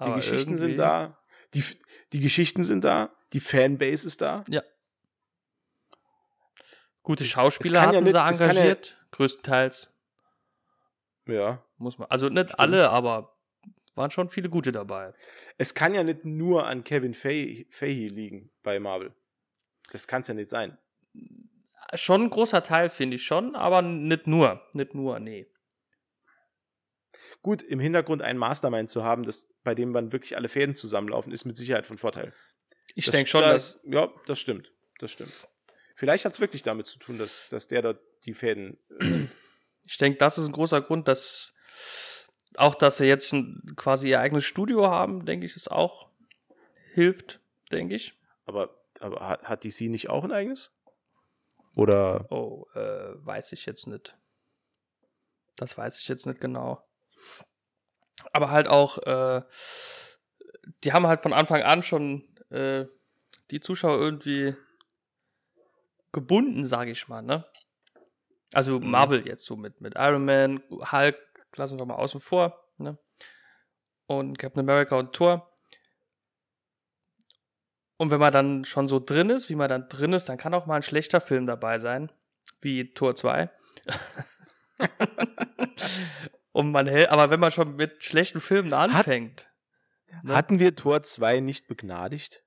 [0.00, 0.56] Die Aber Geschichten irgendwie...
[0.56, 1.18] sind da.
[1.54, 1.64] Die,
[2.12, 3.12] die Geschichten sind da.
[3.32, 4.44] Die Fanbase ist da.
[4.48, 4.62] Ja.
[7.02, 9.88] Gute Schauspieler hatten ja nicht, sie engagiert, ja, größtenteils.
[11.26, 11.64] Ja.
[11.78, 12.08] Muss man.
[12.10, 12.60] Also nicht Stimmt.
[12.60, 13.34] alle, aber
[13.94, 15.12] waren schon viele gute dabei.
[15.58, 17.66] Es kann ja nicht nur an Kevin Feige
[18.08, 19.12] liegen bei Marvel.
[19.90, 20.78] Das kann es ja nicht sein.
[21.94, 24.62] Schon ein großer Teil, finde ich schon, aber nicht nur.
[24.72, 25.50] Nicht nur, nee.
[27.42, 31.32] Gut, im Hintergrund einen Mastermind zu haben, das, bei dem dann wirklich alle Fäden zusammenlaufen,
[31.32, 32.32] ist mit Sicherheit von Vorteil.
[32.94, 33.80] Ich denke schon, dass.
[33.84, 34.72] Ja, das stimmt.
[34.98, 35.48] Das stimmt.
[35.94, 39.30] Vielleicht hat es wirklich damit zu tun, dass, dass der dort die Fäden äh, zieht.
[39.84, 41.56] Ich denke, das ist ein großer Grund, dass
[42.56, 46.10] auch, dass sie jetzt ein, quasi ihr eigenes Studio haben, denke ich, ist auch
[46.92, 47.40] hilft,
[47.72, 48.14] denke ich.
[48.44, 50.72] Aber, aber hat, hat DC nicht auch ein eigenes?
[51.76, 52.30] Oder?
[52.30, 54.16] Oh, äh, weiß ich jetzt nicht.
[55.56, 56.87] Das weiß ich jetzt nicht genau.
[58.32, 59.42] Aber halt auch, äh,
[60.84, 62.86] die haben halt von Anfang an schon äh,
[63.50, 64.54] die Zuschauer irgendwie
[66.12, 67.46] gebunden, sage ich mal, ne?
[68.54, 68.90] Also mhm.
[68.90, 71.18] Marvel jetzt so mit, mit Iron Man, Hulk,
[71.56, 72.98] lassen wir mal außen vor, ne?
[74.06, 75.52] Und Captain America und Thor.
[77.98, 80.54] Und wenn man dann schon so drin ist, wie man dann drin ist, dann kann
[80.54, 82.12] auch mal ein schlechter Film dabei sein,
[82.60, 83.50] wie Tor 2.
[86.58, 89.48] und man hält, aber wenn man schon mit schlechten Filmen anfängt.
[90.10, 90.34] Hat, ne?
[90.34, 92.42] Hatten wir Tor 2 nicht begnadigt?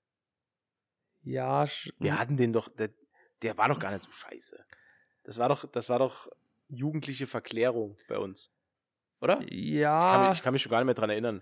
[1.24, 1.66] Ja,
[1.98, 2.90] wir hatten den doch, der,
[3.42, 4.66] der war doch gar nicht so scheiße.
[5.24, 6.28] Das war doch, das war doch
[6.68, 8.52] jugendliche Verklärung bei uns.
[9.22, 9.40] Oder?
[9.50, 10.00] Ja.
[10.00, 11.42] Ich kann mich, ich kann mich schon gar nicht mehr dran erinnern.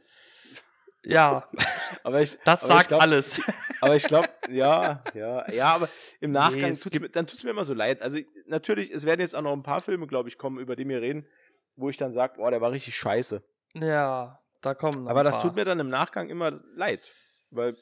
[1.03, 1.49] Ja.
[2.03, 3.41] aber ich, das aber sagt ich glaub, alles.
[3.81, 7.43] aber ich glaube, ja, ja, ja, aber im Nachgang nee, tut's mir, dann tut es
[7.43, 8.03] mir immer so leid.
[8.03, 10.87] Also natürlich, es werden jetzt auch noch ein paar Filme, glaube ich, kommen, über die
[10.87, 11.25] wir reden,
[11.79, 13.41] wo ich dann sage, boah, der war richtig scheiße.
[13.75, 15.07] Ja, da kommen.
[15.07, 17.01] Aber das tut mir dann im Nachgang immer leid,
[17.51, 17.75] weil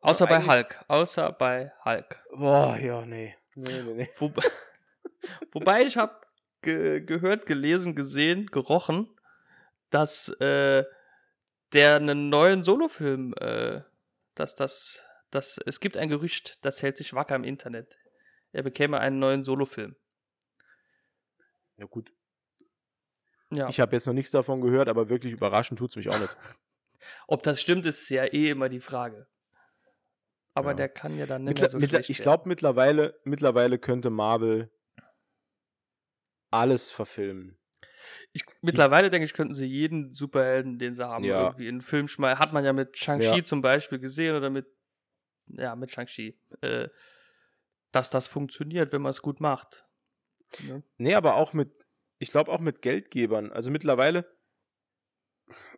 [0.00, 0.84] Außer bei Hulk.
[0.88, 2.24] Außer bei Hulk.
[2.30, 3.34] Boah, ja, nee.
[3.54, 4.08] Nee, nee, nee.
[4.18, 4.32] Wo,
[5.52, 6.20] wobei ich habe
[6.62, 9.08] ge gehört, gelesen, gesehen, gerochen,
[9.90, 10.84] dass äh,
[11.72, 13.82] der einen neuen Solofilm, äh,
[14.34, 17.98] dass das, das, es gibt ein Gerücht, das hält sich wacker im Internet.
[18.52, 19.96] Er bekäme einen neuen Solofilm.
[21.76, 22.12] Ja, gut.
[23.50, 23.68] Ja.
[23.68, 26.36] Ich habe jetzt noch nichts davon gehört, aber wirklich überraschend tut es mich auch nicht.
[27.28, 29.28] Ob das stimmt, ist ja eh immer die Frage.
[30.54, 30.76] Aber ja.
[30.76, 34.70] der kann ja dann nicht Mittler, so mittler, Ich glaube, mittlerweile, mittlerweile könnte Marvel
[36.50, 37.58] alles verfilmen.
[38.32, 41.42] Ich, mittlerweile denke ich, könnten sie jeden Superhelden, den sie haben, ja.
[41.42, 42.38] irgendwie in einen Film schmeißen.
[42.38, 43.44] Hat man ja mit Shang-Chi ja.
[43.44, 44.66] zum Beispiel gesehen oder mit,
[45.46, 46.38] ja, mit Shang-Chi.
[46.62, 46.88] Äh,
[47.92, 49.86] dass das funktioniert, wenn man es gut macht.
[50.68, 50.82] Ne?
[50.98, 51.85] Nee, aber auch mit,
[52.18, 53.52] ich glaube auch mit Geldgebern.
[53.52, 54.26] Also mittlerweile,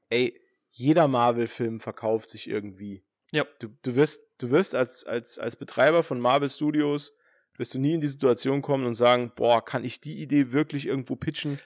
[0.09, 3.05] ey, jeder Marvel-Film verkauft sich irgendwie.
[3.33, 3.45] Ja.
[3.59, 7.13] Du, du wirst, du wirst als, als, als Betreiber von Marvel Studios,
[7.57, 10.87] wirst du nie in die Situation kommen und sagen, boah, kann ich die Idee wirklich
[10.87, 11.59] irgendwo pitchen?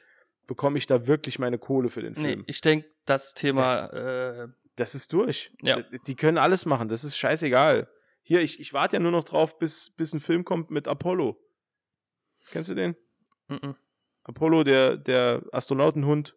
[0.46, 2.40] Bekomme ich da wirklich meine Kohle für den Film?
[2.40, 3.62] Nee, ich denke, das Thema.
[3.62, 5.52] Das, äh, das ist durch.
[5.60, 5.80] Ja.
[5.80, 7.88] Die, die können alles machen, das ist scheißegal.
[8.22, 11.36] Hier, ich, ich warte ja nur noch drauf, bis, bis ein Film kommt mit Apollo.
[12.50, 12.96] Kennst du den?
[13.48, 13.74] Mm, -mm.
[14.24, 16.36] Apollo, der, der Astronautenhund.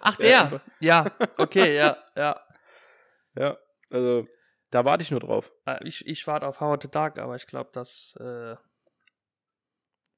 [0.00, 0.62] Ach, der!
[0.80, 1.06] ja,
[1.38, 2.40] okay, ja, ja.
[3.34, 3.58] Ja,
[3.90, 4.26] also
[4.70, 5.52] da warte ich nur drauf.
[5.66, 8.56] Äh, ich, ich warte auf Howard the Dark, aber ich glaube, das äh,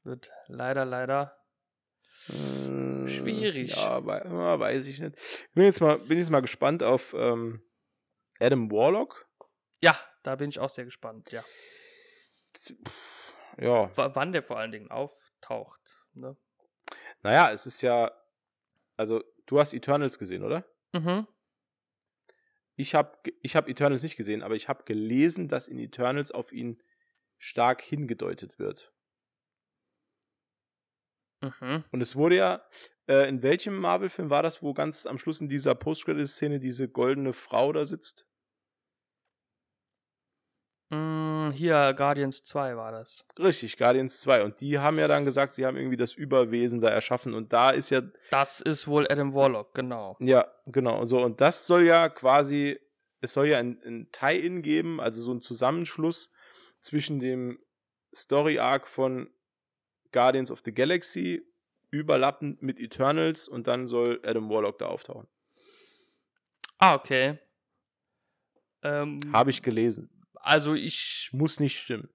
[0.03, 1.37] wird leider, leider
[2.29, 3.77] äh, schwierig.
[3.77, 5.16] Ja, weiß ich nicht.
[5.16, 7.62] Ich bin jetzt mal, bin jetzt mal gespannt auf ähm,
[8.40, 9.29] Adam Warlock.
[9.83, 11.42] Ja, da bin ich auch sehr gespannt, ja.
[13.59, 13.97] Ja.
[13.97, 16.03] W wann der vor allen Dingen auftaucht.
[16.14, 16.37] Ne?
[17.27, 18.12] Naja, es ist ja,
[18.97, 20.65] also du hast Eternals gesehen, oder?
[20.93, 21.27] Mhm.
[22.77, 26.53] Ich habe ich hab Eternals nicht gesehen, aber ich habe gelesen, dass in Eternals auf
[26.53, 26.81] ihn
[27.39, 28.95] stark hingedeutet wird.
[31.41, 31.83] Mhm.
[31.91, 32.65] Und es wurde ja,
[33.09, 37.33] äh, in welchem Marvel-Film war das, wo ganz am Schluss in dieser Post-Credit-Szene diese goldene
[37.33, 38.29] Frau da sitzt?
[40.90, 43.25] Mm, hier, Guardians 2 war das.
[43.38, 44.44] Richtig, Guardians 2.
[44.44, 47.35] Und die haben ja dann gesagt, sie haben irgendwie das Überwesen da erschaffen.
[47.35, 48.03] Und da ist ja.
[48.31, 50.16] Das ist wohl Adam Warlock, genau.
[50.20, 51.05] Ja, genau.
[51.05, 52.79] So, und das soll ja quasi,
[53.20, 56.31] es soll ja ein, ein Tie-In geben, also so ein Zusammenschluss
[56.81, 57.59] zwischen dem
[58.14, 59.29] Story-Arc von
[60.12, 61.42] Guardians of the Galaxy
[61.90, 65.27] überlappend mit Eternals und dann soll Adam Warlock da auftauchen.
[66.79, 67.38] Ah, okay.
[68.83, 70.11] Ähm, Habe ich gelesen.
[70.46, 71.30] Also ich.
[71.32, 72.09] Muss nicht stimmen.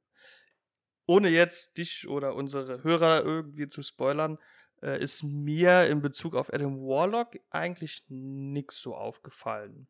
[1.05, 4.37] Ohne jetzt dich oder unsere Hörer irgendwie zu spoilern,
[4.81, 9.87] äh, ist mir in Bezug auf Adam Warlock eigentlich nichts so aufgefallen.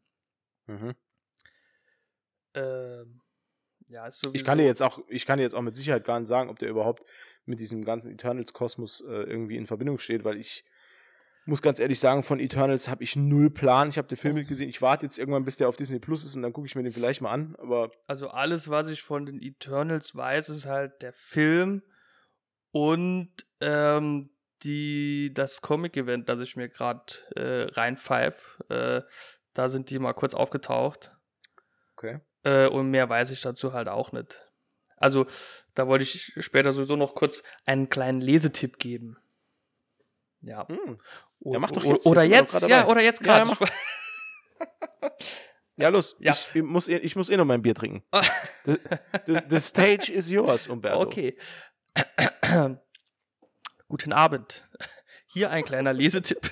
[0.66, 0.96] Mhm.
[2.56, 3.22] Ähm,
[3.88, 4.10] ja.
[4.34, 6.50] Ich kann dir jetzt auch, ich kann dir jetzt auch mit Sicherheit gar nicht sagen,
[6.50, 7.06] ob der überhaupt
[7.46, 10.66] mit diesem ganzen Eternals-Kosmos äh, irgendwie in Verbindung steht, weil ich
[11.46, 13.90] muss ganz ehrlich sagen, von Eternals habe ich null Plan.
[13.90, 14.70] Ich habe den Film nicht gesehen.
[14.70, 16.84] Ich warte jetzt irgendwann, bis der auf Disney Plus ist und dann gucke ich mir
[16.84, 17.56] den vielleicht mal an.
[17.58, 21.82] Aber also alles, was ich von den Eternals weiß, ist halt der Film
[22.72, 24.30] und ähm,
[24.64, 27.04] die das Comic-Event, das ich mir gerade
[27.36, 28.64] äh, reinpfeife.
[28.70, 29.02] Äh,
[29.54, 31.12] da sind die mal kurz aufgetaucht.
[31.96, 32.20] Okay.
[32.44, 34.48] Äh, und mehr weiß ich dazu halt auch nicht.
[34.98, 35.26] Also
[35.74, 39.18] da wollte ich später sowieso noch kurz einen kleinen Lesetipp geben.
[40.42, 40.68] Ja.
[40.68, 41.00] Hm.
[41.44, 42.06] Ja, mach doch jetzt.
[42.06, 43.50] Oder jetzt, jetzt ja, oder jetzt gerade.
[43.50, 43.58] Ja,
[45.78, 46.16] ja, los.
[46.20, 46.32] Ja.
[46.32, 48.04] Ich, muss, eh, ich muss eh noch mein Bier trinken.
[48.66, 48.78] the,
[49.26, 51.02] the, the stage is yours, Umberto.
[51.02, 51.36] Okay.
[53.88, 54.70] Guten Abend.
[55.28, 56.52] Hier ein kleiner Lesetipp.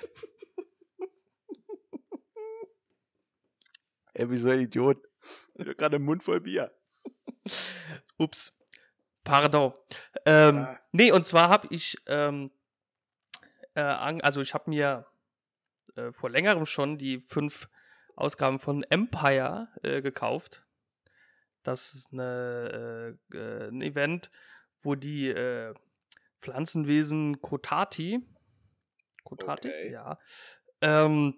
[4.14, 4.98] Ey, wie so ein Idiot.
[5.54, 6.74] Ich habe gerade einen Mund voll Bier.
[8.18, 8.58] Ups.
[9.24, 9.74] Pardon.
[10.26, 10.80] Ähm, ah.
[10.92, 12.52] Nee, und zwar habe ich ähm,
[13.80, 15.06] äh, an, also ich habe mir
[15.96, 17.70] äh, vor längerem schon die fünf
[18.16, 20.66] Ausgaben von Empire äh, gekauft.
[21.64, 24.32] Das ist eine, äh, äh, ein Event,
[24.82, 25.74] wo die äh,
[26.38, 28.26] Pflanzenwesen Kotati,
[29.24, 29.92] Kotati, okay.
[29.92, 30.20] ja,
[30.82, 31.36] ähm,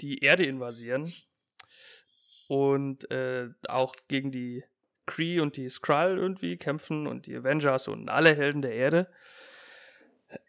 [0.00, 1.12] die Erde invasieren
[2.48, 3.08] und
[3.68, 4.64] auch gegen die
[5.06, 9.10] Kree und die Skrull irgendwie kämpfen und die Avengers und alle Helden der Erde.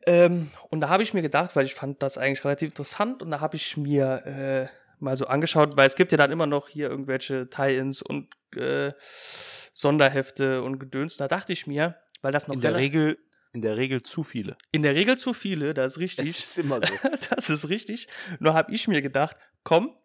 [0.06, 3.32] Ähm, und da habe ich mir gedacht, weil ich fand das eigentlich relativ interessant und
[3.32, 4.67] da habe ich mir äh,
[5.00, 8.93] mal so angeschaut, weil es gibt ja dann immer noch hier irgendwelche Tie-ins und äh,
[9.00, 11.17] Sonderhefte und Gedöns.
[11.17, 13.17] Da dachte ich mir, weil das noch in der Regel
[13.52, 14.58] in der Regel zu viele.
[14.74, 16.26] In der Regel zu viele, das ist richtig.
[16.26, 16.93] Das ist immer so.
[17.30, 18.08] das ist richtig.
[18.39, 19.95] Nur habe ich mir gedacht, komm,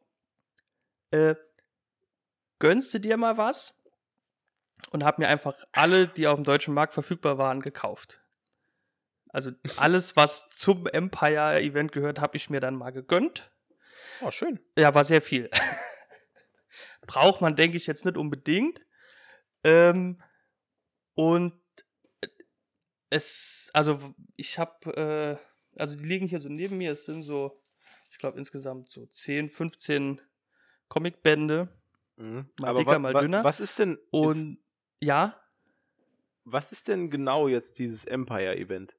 [1.11, 1.35] äh,
[2.61, 3.83] gönnst du dir mal was?
[4.93, 8.21] Und habe mir einfach alle, die auf dem deutschen Markt verfügbar waren, gekauft.
[9.33, 13.53] Also alles, was zum Empire-Event gehört, habe ich mir dann mal gegönnt.
[14.21, 14.61] Oh, schön.
[14.77, 15.49] Ja, war sehr viel.
[17.07, 18.81] Braucht man, denke ich, jetzt nicht unbedingt.
[19.65, 20.21] Ähm,
[21.15, 21.55] und
[23.11, 23.99] es, also
[24.37, 25.39] ich habe,
[25.77, 27.63] äh, also die liegen hier so neben mir, es sind so,
[28.11, 30.21] ich glaube insgesamt so 10, 15
[30.89, 31.69] Comicbände.
[32.17, 32.51] Mhm.
[32.61, 33.45] Mal Aber dicker, mal dünner.
[33.45, 34.59] Was ist denn Und
[35.01, 35.41] ja,
[36.45, 38.97] was ist denn genau jetzt dieses Empire-Event?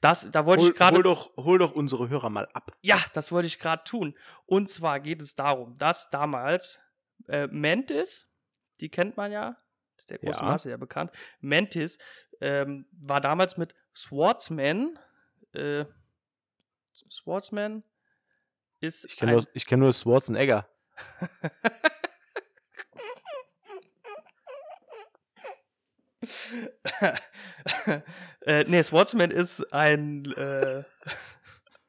[0.00, 2.76] Das, da wollte ich gerade hol, doch, hol doch unsere Hörer mal ab.
[2.82, 4.16] Ja, das wollte ich gerade tun.
[4.46, 6.80] Und zwar geht es darum, dass damals
[7.28, 8.28] äh, Mantis,
[8.80, 9.56] die kennt man ja,
[9.96, 10.46] ist der große Ja.
[10.46, 11.10] Masse ja bekannt.
[11.40, 11.98] Mantis
[12.40, 14.98] ähm, war damals mit Swordsman.
[15.52, 15.84] Äh,
[17.10, 17.82] Swordsman
[18.80, 20.66] ist Ich kenne nur, ich kenn nur Schwarzenegger.
[28.46, 30.84] äh, nee, Swordsman ist ein äh,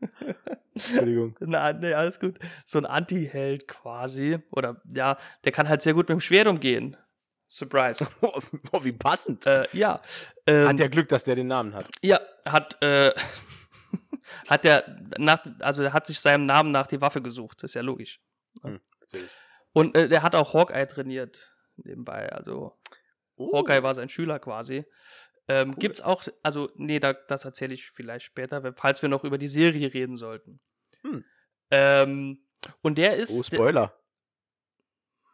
[0.74, 1.36] Entschuldigung.
[1.40, 2.40] Na, nee, alles gut.
[2.66, 4.40] So ein Anti-Held quasi.
[4.52, 6.98] Oder ja, der kann halt sehr gut mit dem Schwert umgehen.
[7.48, 8.08] Surprise.
[8.22, 9.46] oh, wie passend.
[9.46, 10.00] äh, ja.
[10.48, 11.88] Ähm, Hat ja Glück, dass der den Namen hat.
[12.02, 13.12] ja, hat, äh,
[14.48, 17.82] hat der nach, also er hat sich seinem Namen nach die Waffe gesucht, ist ja
[17.82, 18.22] logisch.
[18.62, 19.30] Natürlich.
[19.74, 22.32] Und äh, der hat auch Hawkeye trainiert nebenbei.
[22.32, 22.78] Also
[23.50, 23.58] Oh.
[23.58, 24.86] Hawkeye war sein Schüler quasi.
[25.48, 25.76] Ähm, Cool.
[25.80, 29.48] Gibt's auch, also, nee, da, das erzähle ich vielleicht später, falls wir noch über die
[29.48, 30.60] Serie reden sollten.
[31.02, 31.26] Hm.
[31.72, 32.46] Ähm,
[32.82, 33.32] und der ist.
[33.32, 33.98] Oh, Spoiler.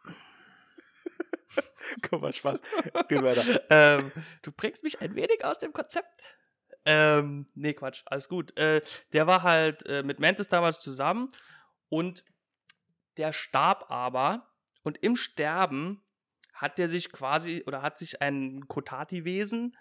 [2.08, 2.62] Guck mal, Spaß.
[3.70, 6.38] Ähm, du bringst mich ein wenig aus dem Konzept.
[6.84, 8.56] Ähm, nee, Quatsch, alles gut.
[8.56, 8.80] Äh,
[9.12, 11.28] der war halt äh, mit Mantis damals zusammen
[11.88, 12.24] und
[13.18, 14.50] der starb aber
[14.84, 16.02] und im Sterben
[16.58, 19.76] hat der sich quasi oder hat sich ein Kotati-Wesen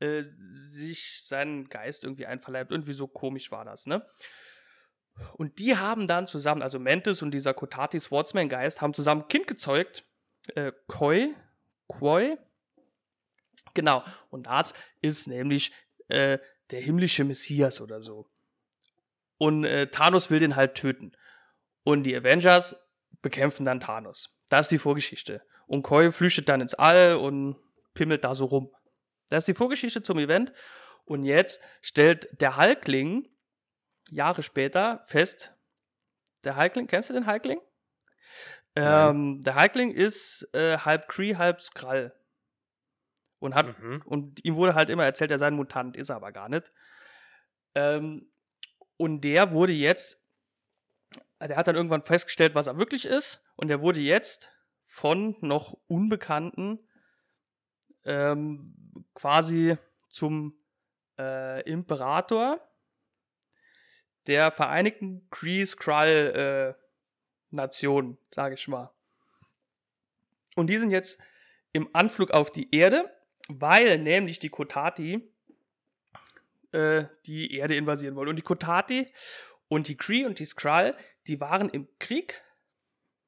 [0.00, 2.72] äh, sich seinen Geist irgendwie einverleibt.
[2.72, 4.04] Irgendwie so komisch war das, ne?
[5.34, 9.46] Und die haben dann zusammen, also Mantis und dieser Kotati Swordsman-Geist, haben zusammen ein Kind
[9.46, 10.04] gezeugt.
[10.54, 11.34] Äh, Koi.
[11.86, 12.36] Koi.
[13.72, 14.02] Genau.
[14.28, 15.72] Und das ist nämlich
[16.08, 16.38] äh,
[16.70, 18.26] der himmlische Messias oder so.
[19.38, 21.12] Und äh, Thanos will den halt töten.
[21.84, 22.84] Und die Avengers
[23.22, 24.38] bekämpfen dann Thanos.
[24.50, 25.42] Das ist die Vorgeschichte.
[25.66, 27.56] Und Koi flüchtet dann ins All und
[27.94, 28.70] pimmelt da so rum.
[29.30, 30.52] Das ist die Vorgeschichte zum Event.
[31.04, 33.28] Und jetzt stellt der Hulkling
[34.10, 35.54] Jahre später fest,
[36.44, 37.60] der Hulkling, kennst du den Hulkling?
[38.76, 42.12] Ähm, der Hulkling ist äh, halb Kree, halb Skrull.
[43.38, 44.02] Und hat Mhm.
[44.06, 46.70] und ihm wurde halt immer erzählt, er sei ein Mutant, ist er aber gar nicht.
[47.74, 48.30] Ähm,
[48.96, 50.24] und der wurde jetzt,
[51.40, 54.52] der hat dann irgendwann festgestellt, was er wirklich ist, und der wurde jetzt
[54.96, 56.78] von noch Unbekannten
[58.06, 59.76] ähm, quasi
[60.08, 60.58] zum
[61.18, 62.66] äh, Imperator
[64.26, 66.06] der Vereinigten Kree Skrull
[66.78, 66.82] äh,
[67.50, 68.90] Nation, sage ich mal.
[70.54, 71.20] Und die sind jetzt
[71.74, 73.14] im Anflug auf die Erde,
[73.48, 75.30] weil nämlich die Kotati
[76.72, 78.30] äh, die Erde invasieren wollen.
[78.30, 79.12] Und die Kotati
[79.68, 82.42] und die Kree und die Skrull, die waren im Krieg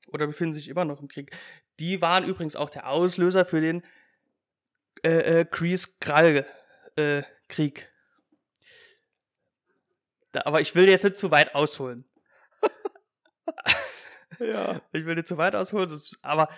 [0.09, 1.37] oder befinden sich immer noch im Krieg.
[1.79, 3.83] Die waren übrigens auch der Auslöser für den
[5.05, 6.45] äh, äh, Kree Skrull
[6.97, 7.23] äh,
[10.45, 12.05] aber ich will jetzt nicht zu weit ausholen.
[14.41, 14.81] Ja.
[14.93, 16.49] Ich will nicht zu weit ausholen, das, aber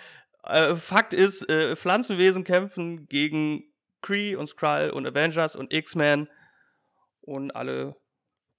[0.43, 3.63] äh, Fakt ist, äh, Pflanzenwesen kämpfen gegen
[4.01, 6.29] Kree und Skrull und Avengers und X-Men
[7.21, 7.95] und alle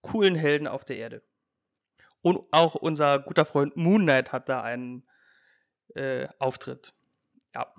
[0.00, 1.22] coolen Helden auf der Erde.
[2.22, 5.06] Und auch unser guter Freund Moon Knight hat da einen
[5.94, 6.94] äh, Auftritt.
[7.54, 7.72] Ja.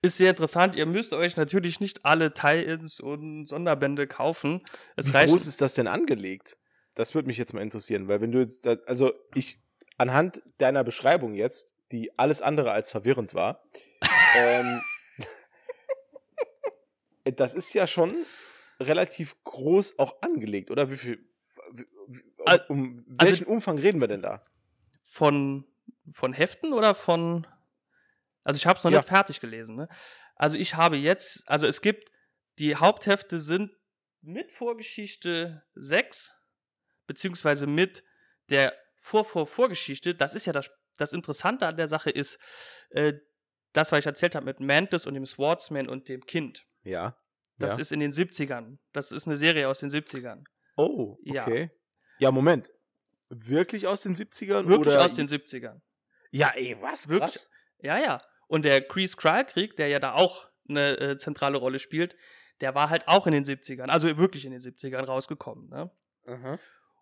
[0.00, 0.76] Ist sehr interessant.
[0.76, 4.62] Ihr müsst euch natürlich nicht alle Tie-Ins und Sonderbände kaufen.
[4.96, 5.32] Es Wie reicht.
[5.32, 6.56] groß ist das denn angelegt?
[6.94, 9.60] Das würde mich jetzt mal interessieren, weil wenn du jetzt, da, also ich,
[9.98, 13.62] anhand deiner Beschreibung jetzt, die alles andere als verwirrend war,
[14.36, 14.80] ähm,
[17.36, 18.16] das ist ja schon
[18.80, 20.90] relativ groß auch angelegt, oder?
[20.90, 21.28] Wie viel,
[22.48, 24.44] wie, wie, Al- um also- welchen Umfang reden wir denn da?
[25.02, 25.64] Von,
[26.12, 27.46] von Heften oder von.
[28.44, 28.98] Also ich habe es noch Ja.
[28.98, 29.76] nicht fertig gelesen.
[29.76, 29.88] Ne?
[30.36, 32.10] Also ich habe jetzt, also es gibt,
[32.58, 33.70] die Haupthefte sind
[34.20, 36.32] mit Vorgeschichte 6,
[37.06, 38.04] beziehungsweise mit
[38.48, 40.14] der Vor-Vor-Vorgeschichte.
[40.14, 42.38] Das ist ja das, das Interessante an der Sache ist,
[42.90, 43.14] äh,
[43.72, 46.66] das, was ich erzählt habe mit Mantis und dem Swordsman und dem Kind.
[46.82, 47.16] Ja.
[47.58, 47.80] Das ja.
[47.82, 48.78] ist in den 70ern.
[48.92, 50.44] Das ist eine Serie aus den 70ern.
[50.76, 51.60] oh, okay.
[51.62, 51.68] Ja,
[52.30, 52.72] Moment.
[53.28, 54.66] Wirklich aus den 70ern?
[54.66, 55.04] Wirklich oder?
[55.04, 55.80] aus den 70ern.
[56.30, 57.08] Ja, ey, was?
[57.08, 57.34] Wirklich?
[57.34, 57.50] Krass.
[57.80, 58.20] Ja, ja.
[58.46, 62.16] Und der Kree Skrull Krieg, der ja da auch eine äh, zentrale Rolle spielt,
[62.60, 65.68] der war halt auch in den 70ern, also wirklich in den 70ern rausgekommen.
[65.68, 65.90] Ne?
[66.26, 66.58] Aha.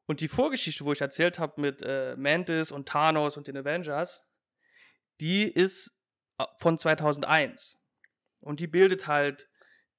[0.07, 4.29] Und die Vorgeschichte, wo ich erzählt habe mit äh, Mantis und Thanos und den Avengers,
[5.21, 5.99] die ist
[6.39, 7.81] äh, von 2001.
[8.41, 9.49] Und die bildet halt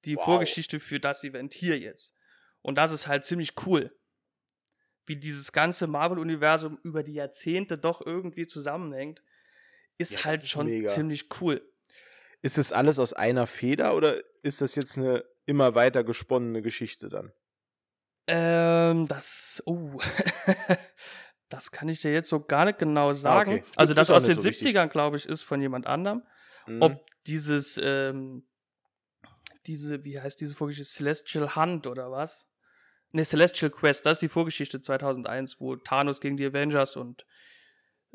[0.04, 0.24] die wow.
[0.24, 2.14] Vorgeschichte für das Event hier jetzt.
[2.62, 3.94] Und das ist halt ziemlich cool.
[5.08, 9.22] Wie dieses ganze Marvel-Universum über die Jahrzehnte doch irgendwie zusammenhängt,
[9.96, 10.88] ist ja, halt ist schon mega.
[10.88, 11.62] ziemlich cool.
[12.42, 17.08] Ist das alles aus einer Feder oder ist das jetzt eine immer weiter gesponnene Geschichte
[17.08, 17.32] dann?
[18.28, 19.98] Ähm, das, oh,
[21.48, 23.52] das kann ich dir jetzt so gar nicht genau ah, sagen.
[23.54, 23.64] Okay.
[23.76, 26.22] Also das aus den so 70ern, glaube ich, ist von jemand anderem.
[26.66, 26.82] Mhm.
[26.82, 28.46] Ob dieses, ähm,
[29.66, 32.47] diese, wie heißt diese Vorgeschichte, Celestial Hunt oder was?
[33.12, 37.24] Ne, Celestial Quest, das ist die Vorgeschichte 2001, wo Thanos gegen die Avengers und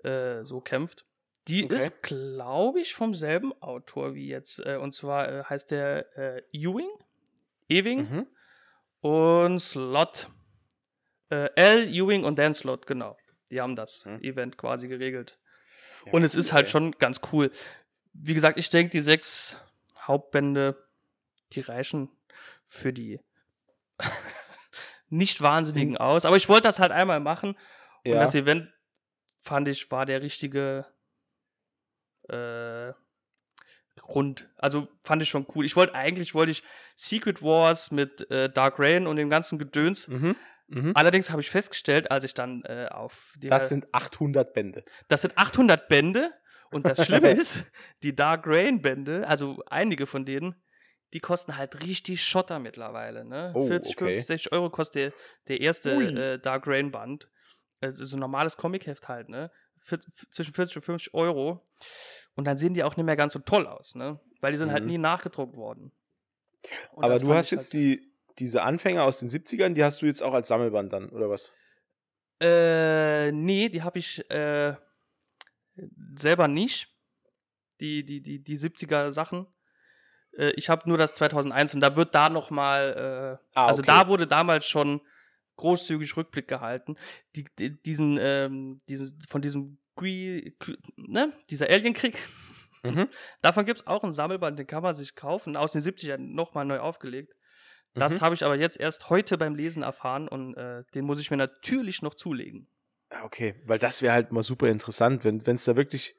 [0.03, 1.05] äh, so kämpft.
[1.47, 1.75] Die okay.
[1.75, 4.65] ist, glaube ich, vom selben Autor wie jetzt.
[4.65, 6.89] Äh, und zwar äh, heißt der äh, Ewing.
[7.69, 8.09] Ewing.
[8.09, 8.27] Mhm.
[9.01, 10.29] Und Slot.
[11.29, 13.17] Äh, L, Ewing und Dan Slot, genau.
[13.51, 14.21] Die haben das mhm.
[14.21, 15.37] Event quasi geregelt.
[16.05, 16.71] Ja, und es cool, ist halt ey.
[16.71, 17.51] schon ganz cool.
[18.13, 19.57] Wie gesagt, ich denke, die sechs
[19.99, 20.87] Hauptbände,
[21.51, 22.09] die reichen
[22.63, 23.19] für die
[25.13, 26.25] nicht wahnsinnigen aus.
[26.25, 27.55] Aber ich wollte das halt einmal machen.
[28.03, 28.13] Ja.
[28.13, 28.69] Und das Event
[29.37, 30.85] fand ich, war der richtige
[32.29, 32.93] äh,
[33.97, 34.49] Grund.
[34.57, 35.65] Also fand ich schon cool.
[35.65, 36.63] Ich wollte eigentlich wollte ich
[36.95, 40.07] Secret Wars mit äh, Dark Rain und dem ganzen Gedöns.
[40.07, 40.35] Mhm.
[40.67, 40.91] Mhm.
[40.95, 43.47] Allerdings habe ich festgestellt, als ich dann äh, auf die.
[43.47, 44.83] Das sind 800 Bände.
[45.07, 46.31] Das sind 800 Bände.
[46.71, 47.71] Und das Schlimme ist,
[48.01, 50.55] die Dark Rain Bände, also einige von denen,
[51.13, 53.23] die kosten halt richtig Schotter mittlerweile.
[53.23, 53.51] Ne?
[53.55, 54.05] Oh, 40, okay.
[54.05, 55.13] 50, 60 Euro kostet der,
[55.47, 57.29] der erste äh, Dark Rain Band.
[57.79, 59.51] Das ist ein normales Comicheft halt, ne?
[59.79, 59.99] Für,
[60.29, 61.67] zwischen 40 und 50 Euro.
[62.35, 64.19] Und dann sehen die auch nicht mehr ganz so toll aus, ne?
[64.41, 64.87] Weil die sind halt mhm.
[64.87, 65.91] halt nie nachgedruckt worden.
[66.93, 70.05] Und Aber du hast jetzt halt die, diese Anfänger aus den 70ern, die hast du
[70.05, 71.53] jetzt auch als Sammelband dann, oder was?
[72.41, 74.75] Äh, nee, die habe ich äh,
[76.15, 76.89] selber nicht.
[77.79, 79.47] Die, die, die, die 70er Sachen.
[80.37, 83.81] Äh, ich habe nur das 2001 und da wird da noch mal, äh, ah, also
[83.81, 85.01] da wurde damals schon
[85.57, 86.95] großzügig Rückblick gehalten.
[87.35, 90.53] Die, die, diesen, ähm, diesen, von diesem Gree,
[90.95, 92.17] ne, dieser Alienkrieg.
[92.83, 93.07] Mhm.
[93.41, 96.65] Davon gibt es auch ein Sammelband, den kann man sich kaufen, aus den 70ern nochmal
[96.65, 97.33] neu aufgelegt.
[97.93, 98.25] Das mhm.
[98.25, 101.37] habe ich aber jetzt erst heute beim Lesen erfahren und äh, den muss ich mir
[101.37, 102.67] natürlich noch zulegen.
[103.11, 106.15] Ah, okay, weil das wäre halt mal super interessant, wenn es da wirklich.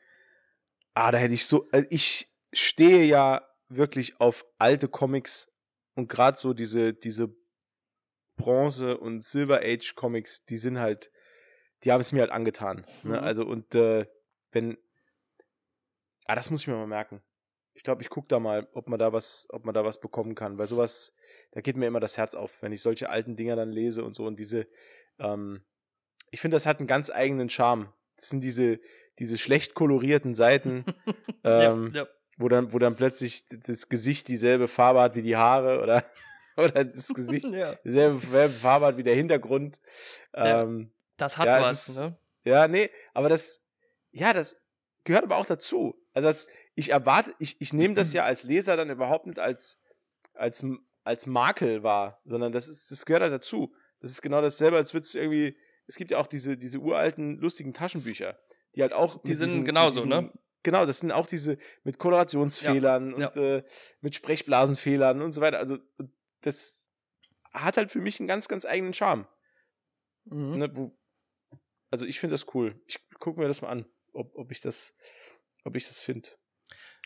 [0.94, 1.66] Ah, da hätte ich so.
[1.72, 5.52] Also ich stehe ja wirklich auf alte Comics
[5.94, 7.34] und gerade so diese, diese
[8.36, 11.10] Bronze- und Silver Age Comics, die sind halt,
[11.84, 12.84] die haben es mir halt angetan.
[13.02, 13.18] Ne?
[13.18, 13.24] Mhm.
[13.24, 14.06] Also und äh,
[14.50, 14.76] wenn,
[16.26, 17.22] ah, das muss ich mir mal merken.
[17.76, 20.36] Ich glaube, ich gucke da mal, ob man da was, ob man da was bekommen
[20.36, 21.14] kann, weil sowas,
[21.52, 24.14] da geht mir immer das Herz auf, wenn ich solche alten Dinger dann lese und
[24.14, 24.68] so und diese,
[25.18, 25.64] ähm,
[26.30, 27.92] ich finde, das hat einen ganz eigenen Charme.
[28.16, 28.78] Das sind diese,
[29.18, 30.84] diese schlecht kolorierten Seiten,
[31.44, 32.08] ähm, ja, ja.
[32.36, 36.02] Wo, dann, wo dann plötzlich das Gesicht dieselbe Farbe hat wie die Haare oder
[36.56, 37.74] oder das Gesicht ja.
[37.84, 39.80] dieselbe Farbe hat wie der Hintergrund.
[40.32, 42.16] Ähm, das hat ja, was, ist, ne?
[42.44, 43.62] Ja, nee, aber das,
[44.10, 44.56] ja, das
[45.04, 45.94] gehört aber auch dazu.
[46.12, 49.80] Also als, ich erwarte, ich, ich nehme das ja als Leser dann überhaupt nicht als,
[50.34, 50.64] als,
[51.04, 53.74] als Makel wahr, sondern das ist, das gehört halt dazu.
[54.00, 57.38] Das ist genau dasselbe, als würdest du irgendwie, es gibt ja auch diese, diese uralten,
[57.38, 58.38] lustigen Taschenbücher,
[58.74, 59.22] die halt auch.
[59.22, 60.32] Die sind diesen, genauso, diesen, ne?
[60.64, 63.56] Genau, das sind auch diese mit Kolorationsfehlern ja, und ja.
[63.56, 63.64] Äh,
[64.00, 65.58] mit Sprechblasenfehlern und so weiter.
[65.58, 65.78] Also
[66.40, 66.90] das
[67.52, 69.28] hat halt für mich einen ganz, ganz eigenen Charme.
[70.24, 70.58] Mhm.
[70.58, 70.92] Ne,
[71.90, 72.80] also ich finde das cool.
[72.86, 74.94] Ich gucke mir das mal an, ob, ob ich das,
[75.64, 76.30] ob ich das finde.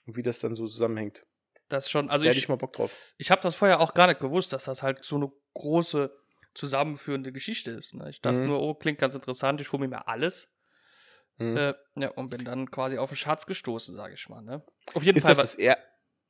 [0.06, 1.26] Und wie das dann so zusammenhängt.
[1.68, 3.14] Das schon, also da ich, ich mal Bock drauf.
[3.18, 6.16] Ich habe das vorher auch gar nicht gewusst, dass das halt so eine große
[6.54, 7.94] zusammenführende Geschichte ist.
[7.94, 8.08] Ne?
[8.08, 8.46] Ich dachte mhm.
[8.46, 10.50] nur, oh, klingt ganz interessant, ich hole mir mal alles.
[11.38, 11.56] Mhm.
[11.56, 14.42] Äh, ja, und bin dann quasi auf den Schatz gestoßen, sage ich mal.
[14.42, 14.64] Ne?
[14.94, 15.34] Auf jeden ist Fall.
[15.34, 15.78] Das das er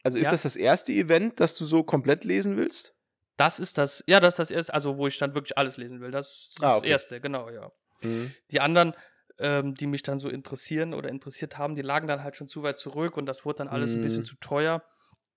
[0.03, 0.31] also ist ja?
[0.33, 2.95] das das erste Event, das du so komplett lesen willst?
[3.37, 6.01] Das ist das, ja, das ist das erste, also wo ich dann wirklich alles lesen
[6.01, 6.11] will.
[6.11, 6.81] Das ist ah, okay.
[6.81, 7.71] das erste, genau, ja.
[8.03, 8.33] Mhm.
[8.51, 8.95] Die anderen,
[9.39, 12.63] ähm, die mich dann so interessieren oder interessiert haben, die lagen dann halt schon zu
[12.63, 14.01] weit zurück und das wurde dann alles mhm.
[14.01, 14.27] ein bisschen mhm.
[14.27, 14.83] zu teuer.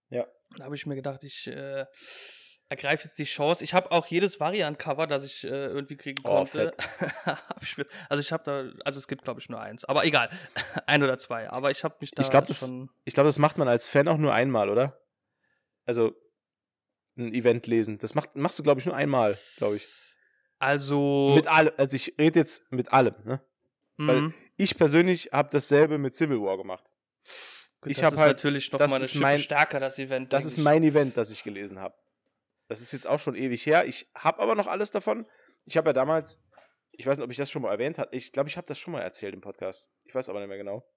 [0.09, 0.25] Ja.
[0.57, 1.85] Da habe ich mir gedacht, ich äh,
[2.71, 3.65] ergreife jetzt die Chance.
[3.65, 6.71] Ich habe auch jedes Variant-Cover, das ich äh, irgendwie kriegen oh, konnte.
[7.27, 7.33] Oh,
[8.09, 10.29] also ich habe da, also es gibt glaube ich nur eins, aber egal,
[10.87, 11.49] ein oder zwei.
[11.49, 12.89] Aber ich habe mich da ich glaub, das, schon.
[13.03, 14.97] Ich glaube, das macht man als Fan auch nur einmal, oder?
[15.85, 16.15] Also
[17.17, 17.97] ein Event lesen.
[17.97, 19.87] Das macht, machst du, glaube ich, nur einmal, glaube ich.
[20.59, 21.33] Also.
[21.35, 23.41] Mit allem, also ich rede jetzt mit allem, ne?
[23.97, 24.07] Mhm.
[24.07, 26.89] Weil ich persönlich habe dasselbe mit Civil War gemacht.
[27.81, 30.31] Gut, ich habe halt natürlich noch das mal eine Schippe mein, stärker das Event.
[30.31, 30.63] Das ist ich.
[30.63, 31.95] mein Event, das ich gelesen habe.
[32.71, 33.85] Das ist jetzt auch schon ewig her.
[33.85, 35.25] Ich habe aber noch alles davon.
[35.65, 36.41] Ich habe ja damals
[36.93, 38.15] Ich weiß nicht, ob ich das schon mal erwähnt habe.
[38.15, 39.91] Ich glaube, ich habe das schon mal erzählt im Podcast.
[40.05, 40.89] Ich weiß aber nicht mehr genau.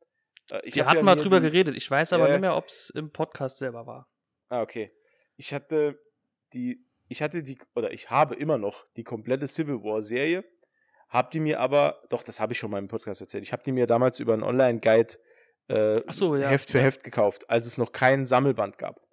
[0.53, 1.75] Äh, ich Wir hatten mal drüber die, geredet.
[1.75, 4.09] Ich weiß aber äh, nicht mehr, ob es im Podcast selber war.
[4.51, 4.93] Ah, okay.
[5.37, 5.99] Ich hatte
[6.53, 10.45] die, ich hatte die, oder ich habe immer noch die komplette Civil War Serie.
[11.09, 13.43] Hab die mir aber, doch, das habe ich schon mal im Podcast erzählt.
[13.43, 15.15] Ich habe die mir damals über einen Online-Guide
[15.67, 16.47] äh, so, ja.
[16.49, 16.81] Heft für.
[16.81, 19.04] Heft gekauft, als es noch keinen Sammelband gab.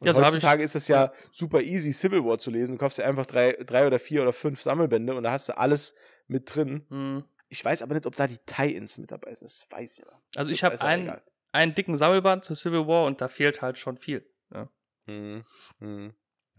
[0.00, 2.76] Und ja, so heutzutage ist es ja super easy, Civil War zu lesen.
[2.76, 5.56] Du kaufst dir einfach drei, drei oder vier oder fünf Sammelbände und da hast du
[5.56, 5.94] alles
[6.26, 6.86] mit drin.
[6.88, 7.24] Mhm.
[7.48, 9.50] Ich weiß aber nicht, ob da die Tie-Ins mit dabei sind.
[9.50, 10.20] Das weiß ich aber.
[10.36, 11.12] Also ich habe einen,
[11.52, 14.26] einen dicken Sammelband zu Civil War und da fehlt halt schon viel.
[14.52, 14.68] Ja.
[15.06, 15.44] Mhm.
[15.80, 16.14] Mhm.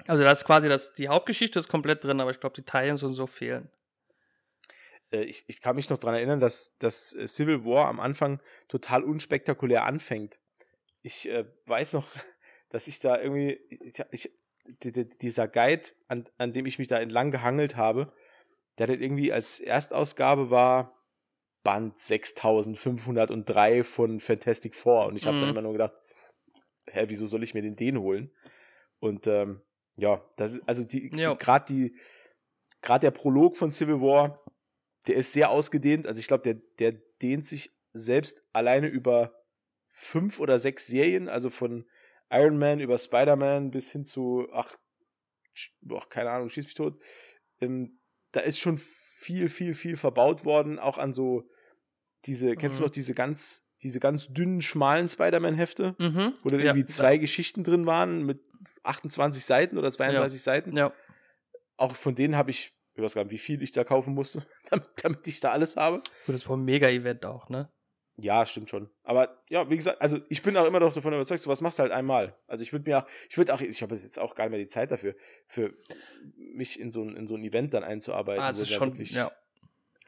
[0.08, 3.04] Also da ist quasi das, die Hauptgeschichte ist komplett drin, aber ich glaube, die Tie-Ins
[3.04, 3.70] und so fehlen.
[5.12, 8.42] Äh, ich, ich kann mich noch daran erinnern, dass, dass äh, Civil War am Anfang
[8.68, 10.40] total unspektakulär anfängt.
[11.02, 12.08] Ich äh, weiß noch,
[12.74, 14.32] dass ich da irgendwie, ich, ich,
[14.84, 18.12] dieser Guide, an, an dem ich mich da entlang gehangelt habe,
[18.80, 21.00] der hat irgendwie als Erstausgabe war
[21.62, 25.06] Band 6503 von Fantastic Four.
[25.06, 25.42] Und ich habe mhm.
[25.42, 25.94] dann immer nur gedacht,
[26.88, 28.32] hä, wieso soll ich mir den den holen?
[29.00, 29.62] Und ähm,
[29.96, 31.96] ja, das ist, also die, gerade die,
[32.82, 34.44] gerade der Prolog von Civil War,
[35.06, 36.08] der ist sehr ausgedehnt.
[36.08, 39.32] Also ich glaube, der, der dehnt sich selbst alleine über
[39.88, 41.86] fünf oder sechs Serien, also von
[42.34, 44.76] Iron Man über Spider-Man bis hin zu, ach,
[45.96, 47.02] ach, keine Ahnung, schieß mich tot.
[47.62, 48.00] Ähm,
[48.32, 51.48] da ist schon viel, viel, viel verbaut worden, auch an so
[52.26, 52.58] diese, mhm.
[52.58, 52.88] kennst du mhm.
[52.88, 56.34] noch diese ganz, diese ganz dünnen, schmalen Spider-Man-Hefte, mhm.
[56.44, 57.20] wo dann irgendwie ja, zwei ja.
[57.20, 58.42] Geschichten drin waren mit
[58.84, 60.44] 28 Seiten oder 32 ja.
[60.44, 60.76] Seiten.
[60.76, 60.94] Ja.
[61.78, 64.46] Auch von denen habe ich, ich weiß gar nicht, wie viel ich da kaufen musste,
[64.70, 65.98] damit, damit ich da alles habe.
[66.26, 67.72] Gut, das war ein Mega-Event auch, ne?
[68.18, 68.90] Ja, stimmt schon.
[69.04, 71.84] Aber ja, wie gesagt, also ich bin auch immer noch davon überzeugt, sowas machst du
[71.84, 72.38] halt einmal.
[72.46, 74.60] Also ich würde mir auch, ich würde auch, ich habe jetzt auch gar nicht mehr
[74.60, 75.16] die Zeit dafür,
[75.48, 75.74] für
[76.36, 78.44] mich in so ein, in so ein Event dann einzuarbeiten.
[78.44, 79.32] Also schon, wirklich, ja.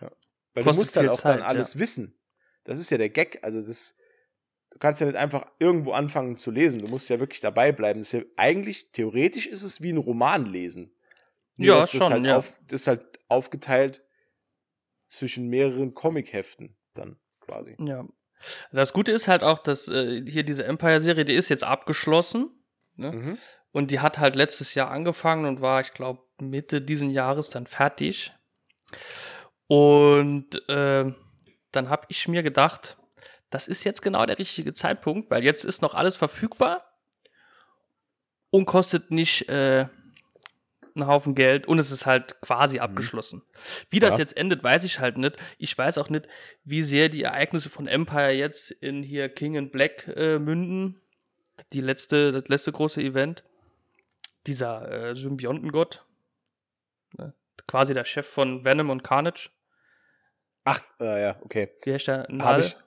[0.01, 0.12] ja.
[0.53, 1.80] Weil Kostet du musst halt auch Zeit, dann alles ja.
[1.80, 2.20] wissen.
[2.64, 3.39] Das ist ja der Gag.
[3.43, 3.97] Also das,
[4.70, 6.80] du kannst ja nicht einfach irgendwo anfangen zu lesen.
[6.80, 8.01] Du musst ja wirklich dabei bleiben.
[8.01, 10.95] Das ist ja, eigentlich, theoretisch ist es wie ein Roman lesen.
[11.56, 12.38] Nur, ja, schon, halt ja.
[12.38, 14.03] Auf, das ist halt aufgeteilt
[15.08, 17.76] zwischen mehreren Comic-Heften dann quasi.
[17.80, 18.06] Ja.
[18.72, 22.50] Das Gute ist halt auch, dass äh, hier diese Empire-Serie, die ist jetzt abgeschlossen.
[22.96, 23.12] Ne?
[23.12, 23.38] Mhm.
[23.72, 27.66] Und die hat halt letztes Jahr angefangen und war, ich glaube, Mitte diesen Jahres dann
[27.66, 28.34] fertig.
[29.68, 31.12] Und äh,
[31.72, 32.98] dann habe ich mir gedacht,
[33.50, 36.86] das ist jetzt genau der richtige Zeitpunkt, weil jetzt ist noch alles verfügbar
[38.50, 39.88] und kostet nicht äh,
[40.96, 42.84] einen Haufen Geld und es ist halt quasi mhm.
[42.84, 43.43] abgeschlossen.
[43.89, 44.20] Wie das ja.
[44.20, 45.38] jetzt endet, weiß ich halt nicht.
[45.58, 46.28] Ich weiß auch nicht,
[46.64, 51.02] wie sehr die Ereignisse von Empire jetzt in hier King and Black äh, münden.
[51.74, 53.43] Die letzte, das letzte große Event.
[54.48, 56.06] Dieser äh, Symbiontengott.
[57.18, 57.34] Ne?
[57.68, 59.50] Quasi der Chef von Venom und Carnage.
[60.64, 61.70] Ach, äh, ja, okay.
[61.84, 62.26] Wie heißt der?
[62.30, 62.41] Null?
[62.46, 62.78] Hab ich,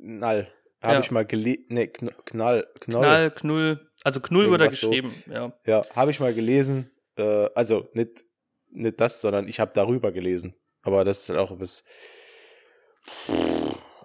[0.00, 0.48] Null.
[0.82, 1.00] Habe ja.
[1.00, 1.64] ich mal gelesen.
[1.68, 2.66] Nee, Knall, Knall.
[2.80, 3.90] Knall, Knull.
[4.02, 5.32] Also Knull wurde geschrieben, so.
[5.32, 5.52] ja.
[5.64, 8.24] Ja, habe ich mal gelesen äh, also nicht,
[8.70, 10.54] nicht das, sondern ich habe darüber gelesen.
[10.82, 11.84] Aber das ist auch etwas.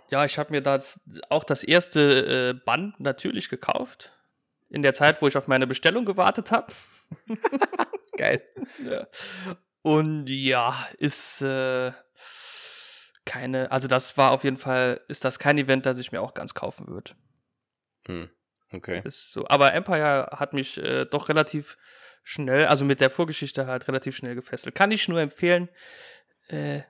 [0.10, 0.80] Ja, ich habe mir da
[1.30, 4.16] auch das erste äh, Band natürlich gekauft.
[4.70, 6.72] In der Zeit, wo ich auf meine Bestellung gewartet habe.
[8.18, 8.44] Geil.
[8.86, 9.08] Ja.
[9.82, 11.92] Und ja, ist äh,
[13.26, 16.34] keine, also das war auf jeden Fall, ist das kein Event, das ich mir auch
[16.34, 17.12] ganz kaufen würde.
[18.08, 18.30] Hm.
[18.74, 19.02] Okay.
[19.04, 19.48] Ist so.
[19.48, 21.78] Aber Empire hat mich äh, doch relativ
[22.30, 24.76] schnell, also mit der Vorgeschichte halt relativ schnell gefesselt.
[24.76, 25.68] Kann ich nur empfehlen,
[26.48, 26.82] äh,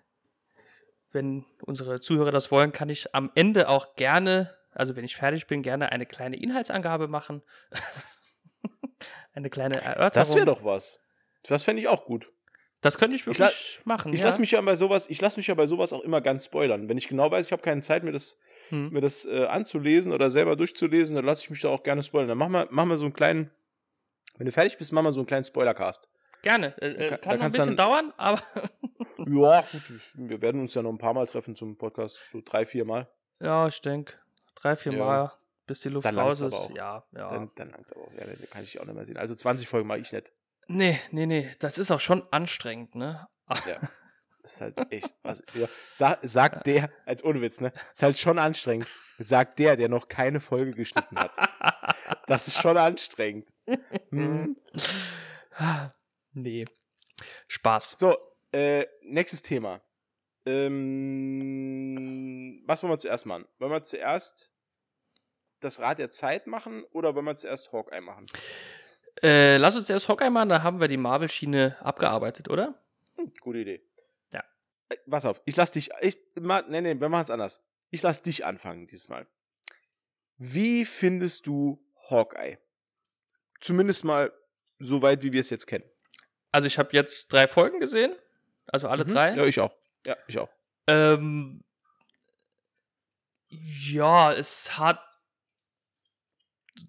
[1.11, 5.47] wenn unsere Zuhörer das wollen, kann ich am Ende auch gerne, also wenn ich fertig
[5.47, 7.41] bin, gerne eine kleine Inhaltsangabe machen.
[9.33, 10.11] eine kleine Erörterung.
[10.11, 11.03] Das wäre doch was.
[11.43, 12.27] Das fände ich auch gut.
[12.81, 14.13] Das könnte ich wirklich ich machen.
[14.13, 14.25] Ich ja.
[14.25, 16.89] lasse mich ja bei sowas, ich lasse mich ja bei sowas auch immer ganz spoilern.
[16.89, 18.89] Wenn ich genau weiß, ich habe keine Zeit, mir das, hm.
[18.91, 22.27] mir das äh, anzulesen oder selber durchzulesen, dann lasse ich mich da auch gerne spoilern.
[22.27, 23.51] Dann machen wir, machen wir so einen kleinen,
[24.39, 26.09] wenn du fertig bist, machen wir so einen kleinen Spoilercast.
[26.41, 26.73] Gerne.
[26.81, 28.41] Äh, äh kann, kann noch ein bisschen dauern, aber.
[29.17, 30.01] ja, gut.
[30.13, 32.23] Wir werden uns ja noch ein paar Mal treffen zum Podcast.
[32.31, 33.09] So drei, vier Mal.
[33.41, 34.13] Ja, ich denke.
[34.55, 34.97] Drei, vier ja.
[34.97, 35.33] Mal,
[35.67, 36.69] bis die Luft dann raus ist.
[36.73, 37.27] Ja, ja.
[37.27, 38.13] Dann, dann langt's aber auch.
[38.13, 39.17] Ja, dann kann ich auch nicht mehr sehen.
[39.17, 40.31] Also 20 Folgen mache ich nicht.
[40.67, 41.49] Nee, nee, nee.
[41.59, 43.27] Das ist auch schon anstrengend, ne?
[43.67, 43.77] Ja.
[44.41, 45.15] Das ist halt echt.
[45.21, 46.73] Also, ja, sag, sagt ja.
[46.73, 47.73] der, als ohne Witz, ne?
[47.91, 48.87] Ist halt schon anstrengend.
[49.17, 51.35] Sagt der, der noch keine Folge geschnitten hat.
[52.25, 53.47] Das ist schon anstrengend.
[54.09, 54.55] Hm.
[56.33, 56.65] Nee.
[57.47, 57.97] Spaß.
[57.99, 58.17] So,
[58.51, 59.81] äh, nächstes Thema.
[60.45, 61.59] Ähm,
[62.65, 63.45] was wollen wir zuerst machen?
[63.57, 64.53] Wollen wir zuerst
[65.59, 68.25] das Rad der Zeit machen oder wollen wir zuerst Hawkeye machen?
[69.21, 72.81] Äh, lass uns erst Hawkeye machen, da haben wir die Marvel-Schiene abgearbeitet, oder?
[73.17, 73.81] Hm, gute Idee.
[74.31, 74.43] Ja.
[74.89, 75.89] Äh, pass auf, ich lass dich.
[76.01, 77.65] Ich, ma, nee, nee, wir machen es anders.
[77.89, 79.27] Ich lass dich anfangen dieses Mal.
[80.37, 82.57] Wie findest du Hawkeye?
[83.59, 84.31] Zumindest mal
[84.79, 85.85] so weit, wie wir es jetzt kennen.
[86.51, 88.15] Also ich habe jetzt drei Folgen gesehen.
[88.67, 89.09] Also alle Mhm.
[89.13, 89.33] drei.
[89.33, 89.75] Ja, ich auch.
[90.05, 90.49] Ja, ich auch.
[90.87, 91.63] Ähm,
[93.49, 95.03] ja, es hat,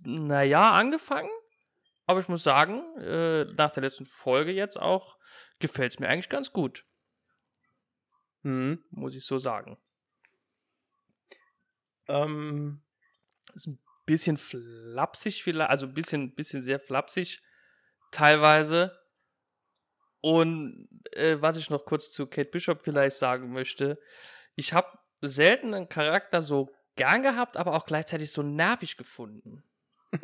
[0.02, 1.30] naja, angefangen.
[2.06, 5.18] Aber ich muss sagen, äh, nach der letzten Folge jetzt auch,
[5.58, 6.84] gefällt es mir eigentlich ganz gut,
[8.42, 8.82] Mhm.
[8.90, 9.78] muss ich so sagen.
[12.08, 12.82] Ähm,
[13.54, 13.78] Ist ein
[14.12, 17.40] bisschen flapsig vielleicht, also ein bisschen, bisschen sehr flapsig
[18.12, 18.98] teilweise.
[20.20, 23.98] Und äh, was ich noch kurz zu Kate Bishop vielleicht sagen möchte,
[24.54, 29.62] ich habe selten einen Charakter so gern gehabt, aber auch gleichzeitig so nervig gefunden.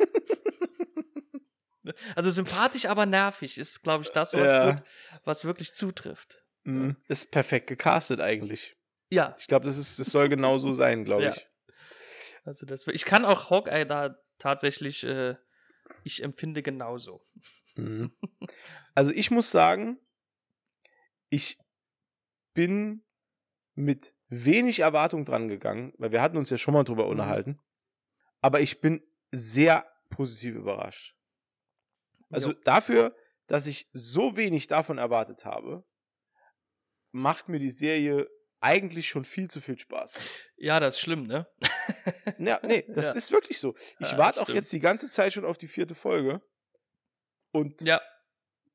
[2.15, 4.71] also sympathisch, aber nervig ist, glaube ich, das, was, Ja.
[4.71, 4.83] gut,
[5.23, 6.43] was wirklich zutrifft.
[6.63, 6.95] mhm.
[7.07, 8.75] Ist perfekt gecastet eigentlich.
[9.09, 11.29] Ja, Ich glaube, das, ist, das soll genau so sein, glaube Ja.
[11.31, 11.47] ich.
[12.47, 15.35] Also das, ich kann auch Hawkeye da tatsächlich, äh,
[16.03, 17.21] ich empfinde genauso.
[17.75, 18.11] Mhm.
[18.95, 19.99] Also ich muss sagen,
[21.29, 21.59] ich
[22.55, 23.05] bin
[23.75, 27.11] mit wenig Erwartung dran gegangen, weil wir hatten uns ja schon mal drüber Mhm.
[27.11, 27.59] unterhalten.
[28.41, 31.15] Aber ich bin sehr positiv überrascht.
[32.31, 32.57] Also Jo.
[32.63, 35.85] dafür, dass ich so wenig davon erwartet habe,
[37.11, 38.27] macht mir die Serie
[38.59, 40.49] eigentlich schon viel zu viel Spaß.
[40.57, 41.47] Ja, das ist schlimm, ne?
[42.37, 43.11] Ja, nee, das Ja.
[43.13, 43.75] ist wirklich so.
[43.99, 46.41] Ich Ja, warte auch jetzt die ganze Zeit schon auf die vierte Folge
[47.51, 48.01] und Ja,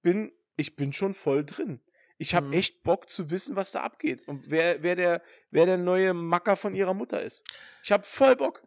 [0.03, 1.81] bin, ich bin schon voll drin.
[2.19, 2.53] Ich habe Mhm.
[2.53, 6.57] echt Bock zu wissen, was da abgeht und wer, wer, der, wer der neue Macker
[6.57, 7.45] von ihrer Mutter ist.
[7.83, 8.67] Ich habe voll Bock.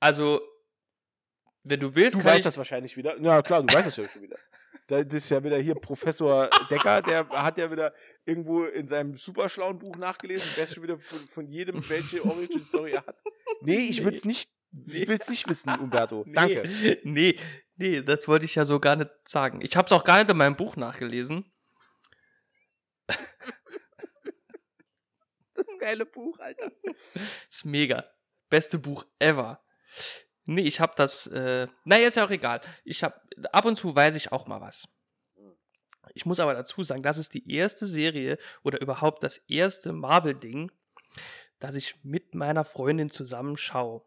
[0.00, 0.40] also,
[1.64, 3.20] wenn du willst, Du weißt das wahrscheinlich wieder.
[3.20, 4.38] Ja, klar, du weißt das ja schon wieder.
[4.86, 7.92] Da- Das ist ja wieder hier Professor Decker, der hat ja wieder
[8.24, 12.24] irgendwo in seinem super schlauen Buch nachgelesen, der ist schon wieder von, von jedem, welche
[12.24, 13.22] Origin Story er hat.
[13.60, 15.06] Nee, ich will's nicht, Nee.
[15.08, 16.24] will's nicht wissen, Umberto.
[16.26, 16.62] Nee, Danke.
[17.04, 17.38] Nee,
[17.76, 19.60] nee, das wollte ich ja so gar nicht sagen.
[19.62, 21.44] Ich habe es auch gar nicht in meinem Buch nachgelesen.
[25.54, 26.70] Das geile Buch, Alter.
[27.14, 28.04] Ist mega.
[28.48, 29.60] Beste Buch ever.
[30.50, 31.26] Nee, ich habe das.
[31.26, 32.60] Äh, naja, ist ja auch egal.
[32.84, 33.20] Ich habe
[33.52, 34.88] ab und zu weiß ich auch mal was.
[36.14, 40.72] Ich muss aber dazu sagen, das ist die erste Serie oder überhaupt das erste Marvel-Ding,
[41.58, 44.02] das ich mit meiner Freundin zusammen schaue.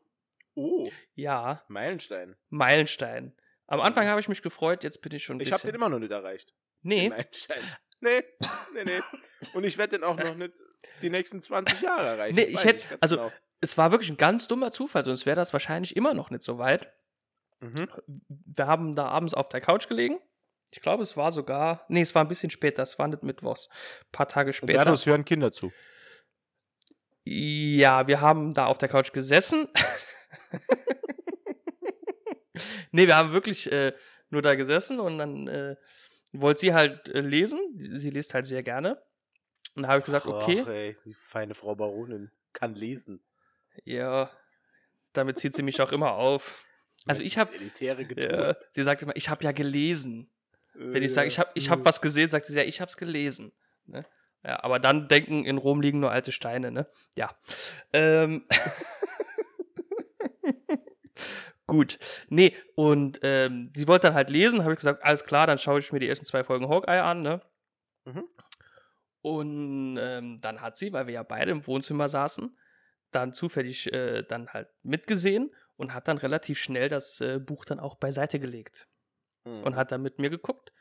[0.55, 2.35] Oh, Ja, Meilenstein.
[2.49, 3.33] Meilenstein.
[3.67, 5.99] Am Anfang habe ich mich gefreut, jetzt bin ich schon Ich habe den immer noch
[5.99, 6.53] nicht erreicht.
[6.81, 7.61] nee, Den Meilenstein.
[7.99, 8.23] Nee,
[8.73, 9.01] nee, nee.
[9.53, 10.59] Und ich werde den auch noch nicht
[11.03, 12.35] die nächsten 20 Jahre erreichen.
[12.35, 13.31] Nee, ich hätte- also- genau.
[13.61, 16.57] Es war wirklich ein ganz dummer Zufall, sonst wäre das wahrscheinlich immer noch nicht so
[16.57, 16.91] weit.
[17.59, 17.87] Mhm.
[18.27, 20.19] Wir haben da abends auf der Couch gelegen.
[20.71, 23.69] Ich glaube, es war sogar, nee, es war ein bisschen später, es war nicht mittwochs,
[23.69, 24.79] ein paar Tage später.
[24.79, 25.71] Umbertos hören Kinder zu.
[27.23, 29.67] Ja, wir haben da auf der Couch gesessen.
[32.91, 33.93] nee, wir haben wirklich äh,
[34.29, 35.75] nur da gesessen und dann äh,
[36.33, 37.59] wollte sie halt äh, lesen.
[37.77, 39.03] Sie liest halt sehr gerne.
[39.75, 43.23] Und da habe ich gesagt, okay, Ach, ey, die feine Frau Baronin kann lesen.
[43.83, 44.29] Ja,
[45.13, 46.65] damit zieht sie mich auch immer auf.
[47.07, 50.31] Also ich habe, ja, sie sagt immer, ich habe ja gelesen.
[50.73, 52.89] Wenn ich Äh, sage, ich habe ich hab was gesehen, sagt sie ja, ich habe
[52.89, 53.51] es gelesen.
[53.85, 54.05] Ne?
[54.43, 56.87] Ja, aber dann denken, in Rom liegen nur alte Steine, ne?
[57.15, 57.35] Ja.
[57.93, 58.45] Ähm.
[61.67, 61.99] Gut.
[62.29, 65.79] Nee, und ähm, sie wollte dann halt lesen, habe ich gesagt, alles klar, dann schaue
[65.79, 67.39] ich mir die ersten zwei Folgen Hawkeye an, ne?
[68.05, 68.23] Mhm.
[69.21, 72.57] Und ähm, dann hat sie, weil wir ja beide im Wohnzimmer saßen,
[73.11, 77.79] dann zufällig äh, dann halt mitgesehen und hat dann relativ schnell das äh, Buch dann
[77.79, 78.87] auch beiseite gelegt
[79.43, 79.63] Mhm.
[79.63, 80.71] und hat dann mit mir geguckt.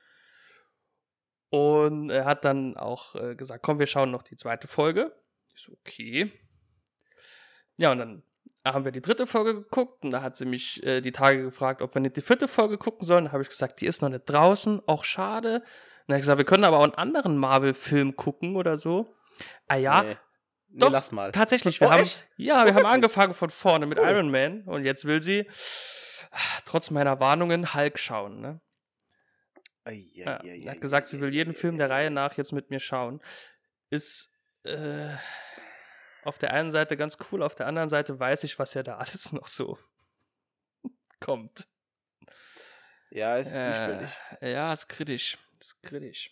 [1.48, 5.16] Und er hat dann auch äh, gesagt, komm, wir schauen noch die zweite Folge.
[5.54, 6.30] Ich so, okay.
[7.76, 8.22] Ja, und dann
[8.64, 11.80] haben wir die dritte Folge geguckt und da hat sie mich äh, die Tage gefragt,
[11.82, 13.24] ob wir nicht die vierte Folge gucken sollen.
[13.24, 15.54] Da habe ich gesagt, die ist noch nicht draußen, auch schade.
[15.56, 15.62] Und
[16.08, 19.16] dann hat er gesagt, wir können aber auch einen anderen Marvel-Film gucken oder so.
[19.66, 20.16] Ah ja, Nee.
[20.72, 21.32] Nee, doch, lass mal.
[21.32, 21.78] tatsächlich.
[21.80, 22.26] Oh, Wir haben, echt?
[22.36, 22.86] ja, wir haben Wirklich?
[22.86, 24.08] angefangen von vorne mit Cool.
[24.08, 25.46] Iron Man und jetzt will sie
[26.64, 28.40] trotz meiner Warnungen Hulk schauen.
[28.40, 28.60] Ne?
[29.84, 31.90] Ai, ai, Ja, ai, sie hat gesagt, ai, sie will jeden Film der.
[31.90, 33.20] Reihe nach jetzt mit mir schauen.
[33.90, 35.16] Ist äh,
[36.22, 38.96] auf der einen Seite ganz cool, auf der anderen Seite weiß ich, was ja da
[38.98, 39.76] alles noch so
[41.18, 41.66] kommt.
[43.10, 44.10] Ja, ist zwiespältig.
[44.40, 45.36] Äh, ja, ist kritisch.
[45.58, 46.30] Ist kritisch.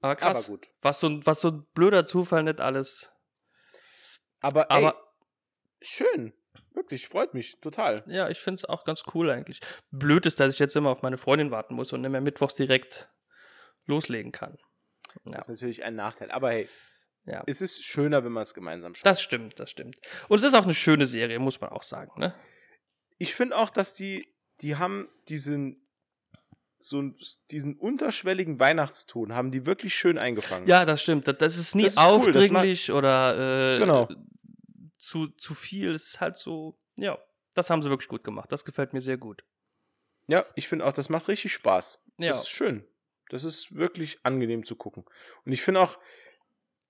[0.00, 0.68] Aber krass, Aber gut.
[0.80, 3.10] was so, ein- was so ein blöder Zufall nicht alles.
[4.40, 4.94] Aber, Aber
[5.80, 6.32] ey, schön.
[6.72, 8.04] Wirklich, freut mich total.
[8.06, 9.60] ja, ich finde es auch ganz cool eigentlich.
[9.90, 12.54] Blöd ist, dass ich jetzt immer auf meine Freundin warten muss und nicht mehr mittwochs
[12.54, 13.10] direkt
[13.86, 14.56] loslegen kann.
[15.24, 15.32] Ja.
[15.38, 16.30] Das ist natürlich ein Nachteil.
[16.30, 16.68] Aber hey,
[17.24, 17.42] ja.
[17.46, 19.06] es ist schöner, wenn man es gemeinsam schaut.
[19.06, 19.96] Das stimmt, das stimmt.
[20.28, 22.34] Und es ist auch eine schöne Serie, muss man auch sagen, ne?
[23.18, 25.87] Ich finde auch, dass die, die haben diesen,
[26.78, 27.02] so
[27.50, 30.68] diesen unterschwelligen Weihnachtston haben die wirklich schön eingefangen.
[30.68, 31.26] Ja, das stimmt.
[31.26, 32.96] Das ist nie das ist aufdringlich cool.
[32.96, 34.08] oder äh, genau.
[34.98, 35.90] zu, zu viel.
[35.90, 37.18] Es ist halt so, ja,
[37.54, 38.52] das haben sie wirklich gut gemacht.
[38.52, 39.44] Das gefällt mir sehr gut.
[40.28, 42.04] Ja, ich finde auch, das macht richtig Spaß.
[42.20, 42.28] Ja.
[42.28, 42.86] Das ist schön.
[43.30, 45.04] Das ist wirklich angenehm zu gucken.
[45.44, 45.98] Und ich finde auch,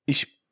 [0.06, 0.42] ich,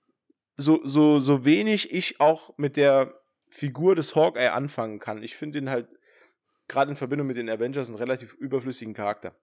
[0.56, 5.58] so, so, so wenig ich auch mit der Figur des Hawkeye anfangen kann, ich finde
[5.58, 5.88] ihn halt
[6.68, 9.38] gerade in Verbindung mit den Avengers einen relativ überflüssigen Charakter.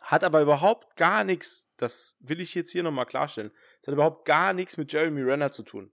[0.00, 3.50] Hat aber überhaupt gar nichts, das will ich jetzt hier nochmal klarstellen,
[3.80, 5.92] es hat überhaupt gar nichts mit Jeremy Renner zu tun.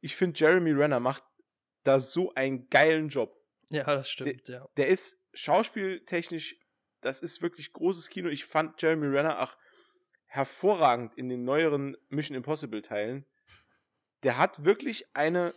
[0.00, 1.24] Ich finde, Jeremy Renner macht
[1.82, 3.36] da so einen geilen Job.
[3.70, 4.68] Ja, das stimmt, der, ja.
[4.76, 6.56] Der ist schauspieltechnisch,
[7.00, 8.28] das ist wirklich großes Kino.
[8.28, 9.56] Ich fand Jeremy Renner auch
[10.26, 13.26] hervorragend in den neueren Mission Impossible Teilen.
[14.22, 15.52] Der hat wirklich eine,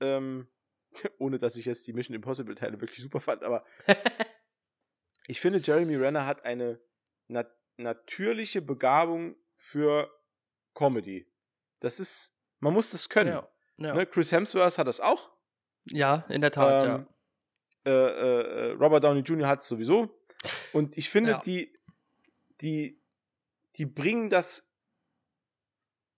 [0.00, 0.48] ähm,
[1.18, 3.64] ohne dass ich jetzt die Mission Impossible Teile wirklich super fand, aber
[5.26, 6.80] ich finde, Jeremy Renner hat eine
[7.28, 10.08] nat natürliche Begabung für
[10.74, 11.26] Comedy.
[11.80, 13.30] Das ist, man muss das können.
[13.30, 13.94] Ja, ja.
[13.94, 14.06] Ne?
[14.06, 15.32] Chris Hemsworth hat das auch.
[15.86, 17.06] Ja, in der Tat, ähm,
[17.84, 17.92] ja.
[17.92, 19.48] Äh, äh, Robert Downey Jr.
[19.48, 20.22] hat es sowieso.
[20.72, 21.38] Und ich finde, ja.
[21.38, 21.76] die,
[22.60, 23.02] die,
[23.76, 24.70] die bringen das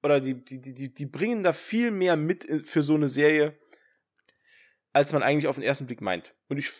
[0.03, 3.59] oder die, die, die, die bringen da viel mehr mit für so eine Serie,
[4.97, 6.35] als man eigentlich auf den ersten Blick meint.
[6.49, 6.73] Und ich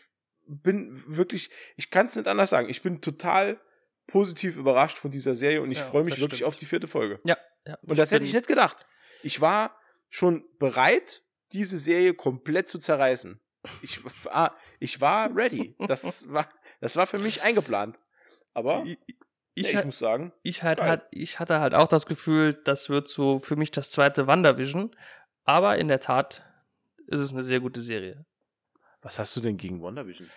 [0.47, 3.61] bin wirklich, ich kann es nicht anders sagen, ich bin total
[4.07, 6.49] positiv überrascht von dieser Serie und ich ja, freue mich wirklich stimmt.
[6.49, 7.21] auf die vierte Folge.
[7.25, 7.37] Ja.
[7.67, 8.87] ja und das hätte ich nicht gedacht.
[9.23, 13.39] Ich war schon bereit, diese Serie komplett zu zerreißen.
[13.83, 15.77] Ich war, ich war ready.
[15.87, 16.49] Das war,
[16.81, 18.01] das war für mich eingeplant.
[18.55, 18.99] Aber ich,
[19.55, 22.89] ich, ja, ich muss sagen, ich, halt, halt, ich hatte halt auch das Gefühl, das
[22.89, 24.97] wird so für mich das zweite WandaVision.
[25.45, 26.46] Aber in der Tat
[27.07, 28.25] ist es eine sehr gute Serie.
[29.03, 30.31] Was hast du denn gegen WandaVision?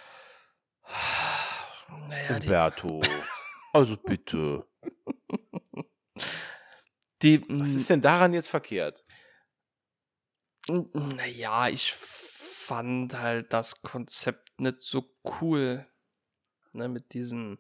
[2.07, 3.01] Naja, Umberto.
[3.73, 4.63] also bitte.
[7.23, 9.03] Die, Was ist denn daran jetzt verkehrt?
[10.67, 15.11] Naja, ich fand halt das Konzept nicht so
[15.41, 15.85] cool.
[16.73, 17.57] Ne, mit diesen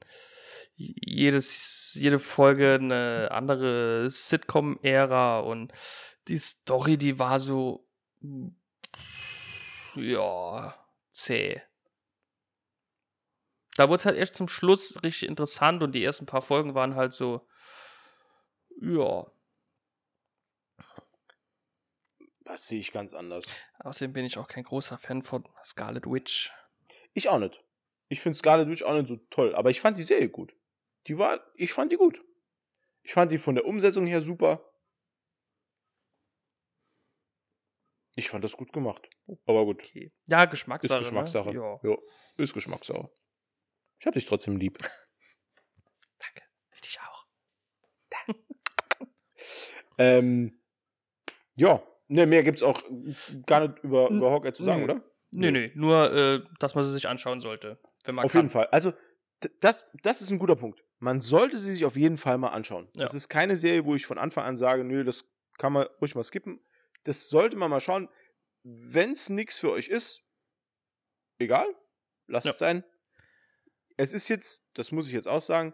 [0.75, 5.73] jedes, jede Folge eine andere Sitcom-Ära und
[6.27, 7.89] die Story, die war so
[9.95, 10.75] ja,
[11.11, 11.61] zäh.
[13.75, 16.95] Da wurde es halt erst zum Schluss richtig interessant und die ersten paar Folgen waren
[16.95, 17.47] halt so,
[18.81, 19.25] ja.
[22.43, 23.45] Das sehe ich ganz anders.
[23.79, 26.51] Außerdem bin ich auch kein großer Fan von Scarlet Witch.
[27.13, 27.63] Ich auch nicht.
[28.07, 30.55] Ich finde Scarlet Witch auch nicht so toll, aber ich fand die Serie gut.
[31.07, 32.23] Die war, ich fand die gut.
[33.03, 34.68] Ich fand die von der Umsetzung her super.
[38.19, 39.07] Ich fand das gut gemacht.
[39.45, 39.81] Aber gut.
[39.81, 40.11] Okay.
[40.27, 40.99] Ja, Geschmackssache.
[40.99, 41.53] Ist Geschmackssache.
[41.53, 41.55] Ne?
[41.55, 41.89] Ja.
[41.89, 41.97] ja.
[42.35, 43.09] Ist Geschmackssache.
[43.97, 44.77] Ich hab dich trotzdem lieb.
[46.19, 46.43] Danke.
[46.73, 47.25] Ich dich auch.
[49.97, 50.59] ähm,
[51.55, 51.81] ja.
[52.09, 52.83] Ne, mehr gibt's auch
[53.45, 54.83] gar nicht über, über Hawkeye zu sagen, nee.
[54.83, 55.03] oder?
[55.31, 55.71] Nee, nee.
[55.75, 57.79] Nur, äh, dass man sie sich anschauen sollte.
[58.03, 58.39] Wenn man auf kann.
[58.41, 58.67] jeden Fall.
[58.71, 58.91] Also,
[59.61, 60.83] das, das ist ein guter Punkt.
[60.97, 62.89] Man sollte sie sich auf jeden Fall mal anschauen.
[62.97, 63.03] Ja.
[63.03, 65.23] Das ist keine Serie, wo ich von Anfang an sage, nö, das
[65.57, 66.59] kann man ruhig mal skippen
[67.03, 68.09] das sollte man mal schauen.
[68.63, 70.23] Wenn es nichts für euch ist,
[71.37, 71.67] egal,
[72.27, 72.51] lasst ja.
[72.51, 72.83] es sein.
[73.97, 75.73] Es ist jetzt, das muss ich jetzt auch sagen,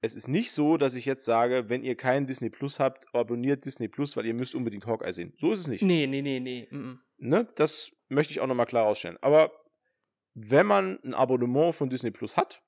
[0.00, 3.64] es ist nicht so, dass ich jetzt sage, wenn ihr keinen Disney Plus habt, abonniert
[3.64, 5.32] Disney Plus, weil ihr müsst unbedingt Hawkeye sehen.
[5.38, 5.82] So ist es nicht.
[5.82, 6.68] Nee, nee, nee, nee.
[6.70, 7.48] Mm Ne?
[7.54, 9.18] Das möchte ich auch nochmal klar ausstellen.
[9.20, 9.52] Aber
[10.34, 12.62] wenn man ein Abonnement von Disney Plus hat,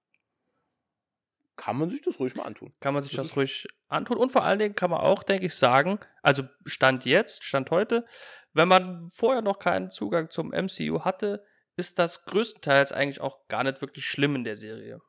[1.57, 2.75] kann man sich das ruhig mal antun.
[2.81, 4.19] Kann man sich das, das ruhig antun.
[4.19, 8.07] Und vor allen Dingen kann man auch, denke ich, sagen, also Stand jetzt, Stand heute,
[8.53, 11.45] wenn man vorher noch keinen Zugang zum MCU hatte,
[11.77, 15.01] ist das größtenteils eigentlich auch gar nicht wirklich schlimm in der Serie.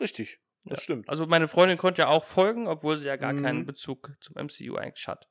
[0.00, 0.82] Richtig, das ja.
[0.82, 1.08] stimmt.
[1.08, 3.42] Also meine Freundin das konnte ja auch folgen, obwohl sie ja gar mhm.
[3.42, 5.28] keinen Bezug zum MCU eigentlich hat.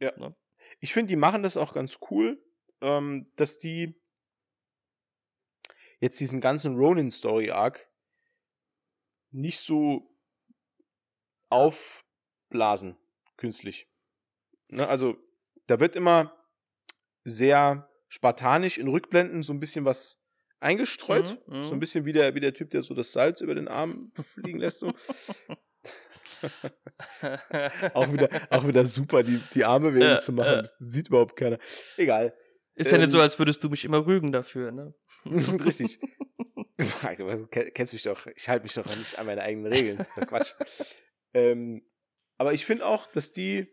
[0.00, 0.12] Ja.
[0.16, 0.36] Ne?
[0.80, 2.42] Ich finde, die machen das auch ganz cool,
[2.80, 4.00] ähm, dass die
[6.00, 7.91] jetzt diesen ganzen Ronin-Story-Arc
[9.32, 10.08] nicht so
[11.50, 12.96] aufblasen,
[13.36, 13.88] künstlich.
[14.68, 15.16] Ne, also,
[15.66, 16.34] da wird immer
[17.24, 20.22] sehr spartanisch in Rückblenden so ein bisschen was
[20.60, 21.42] eingestreut.
[21.46, 23.68] Mhm, so ein bisschen wie der, wie der Typ, der so das Salz über den
[23.68, 24.80] Arm fliegen lässt.
[24.80, 24.88] So.
[27.94, 30.64] auch, wieder, auch wieder super, die, die Arme werden zu machen.
[30.64, 30.68] Äh.
[30.80, 31.58] Sieht überhaupt keiner.
[31.96, 32.34] Egal.
[32.74, 33.24] Ist ja nicht so, ähm.
[33.24, 34.94] als würdest du mich immer rügen dafür, ne?
[35.26, 36.00] Richtig.
[36.78, 39.98] Du kennst mich doch, ich halte mich doch nicht an meine eigenen Regeln.
[39.98, 40.52] Das ist doch Quatsch.
[41.34, 41.86] ähm,
[42.38, 43.68] aber ich finde auch, dass die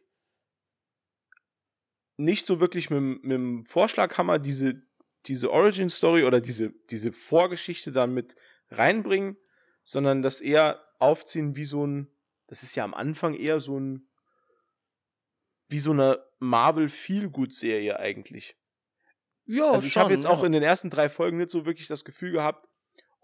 [2.17, 4.81] nicht so wirklich mit, mit dem Vorschlaghammer diese,
[5.25, 8.35] diese Origin-Story oder diese, diese Vorgeschichte dann mit
[8.69, 9.37] reinbringen,
[9.83, 12.11] sondern das eher aufziehen wie so ein,
[12.47, 14.09] das ist ja am Anfang eher so ein,
[15.69, 18.57] wie so eine Marvel Feel-Good-Serie eigentlich.
[19.45, 20.29] Ja, also ich habe jetzt ja.
[20.29, 22.68] auch in den ersten drei Folgen nicht so wirklich das Gefühl gehabt,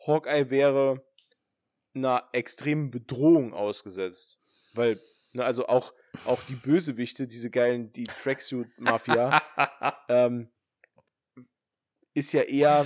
[0.05, 1.05] Hawkeye wäre
[1.93, 4.39] einer extremen Bedrohung ausgesetzt.
[4.73, 4.99] Weil,
[5.33, 5.93] ne, also auch,
[6.25, 9.41] auch die Bösewichte, diese geilen, die Tracksuit-Mafia,
[10.09, 10.51] ähm,
[12.13, 12.85] ist ja eher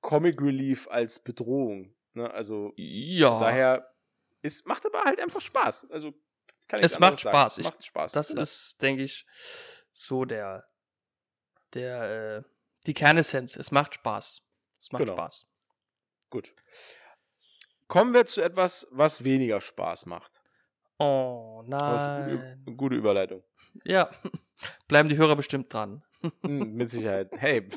[0.00, 1.94] Comic Relief als Bedrohung.
[2.14, 2.30] Ne?
[2.32, 3.38] Also ja.
[3.38, 3.94] daher,
[4.42, 5.90] es macht aber halt einfach Spaß.
[5.90, 6.14] Also
[6.68, 7.58] es macht Spaß.
[7.58, 8.12] Ich, macht Spaß.
[8.12, 8.42] Das genau.
[8.42, 9.26] ist, denke ich,
[9.92, 10.66] so der,
[11.74, 12.42] der, äh,
[12.86, 13.56] die Kernessenz.
[13.56, 14.42] Es macht Spaß.
[14.78, 15.14] Es macht genau.
[15.14, 15.46] Spaß.
[16.34, 16.52] Gut.
[17.86, 20.42] Kommen wir zu etwas, was weniger Spaß macht.
[20.98, 22.58] Oh nein.
[22.64, 23.44] Gute, gute, Überleitung.
[23.84, 24.10] Ja,
[24.88, 26.02] bleiben die Hörer bestimmt dran.
[26.42, 27.30] Hm, mit Sicherheit.
[27.38, 27.68] Hey.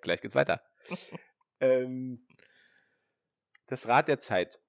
[0.00, 0.62] Gleich geht's weiter.
[1.58, 2.24] ähm,
[3.66, 4.60] das Rad der Zeit.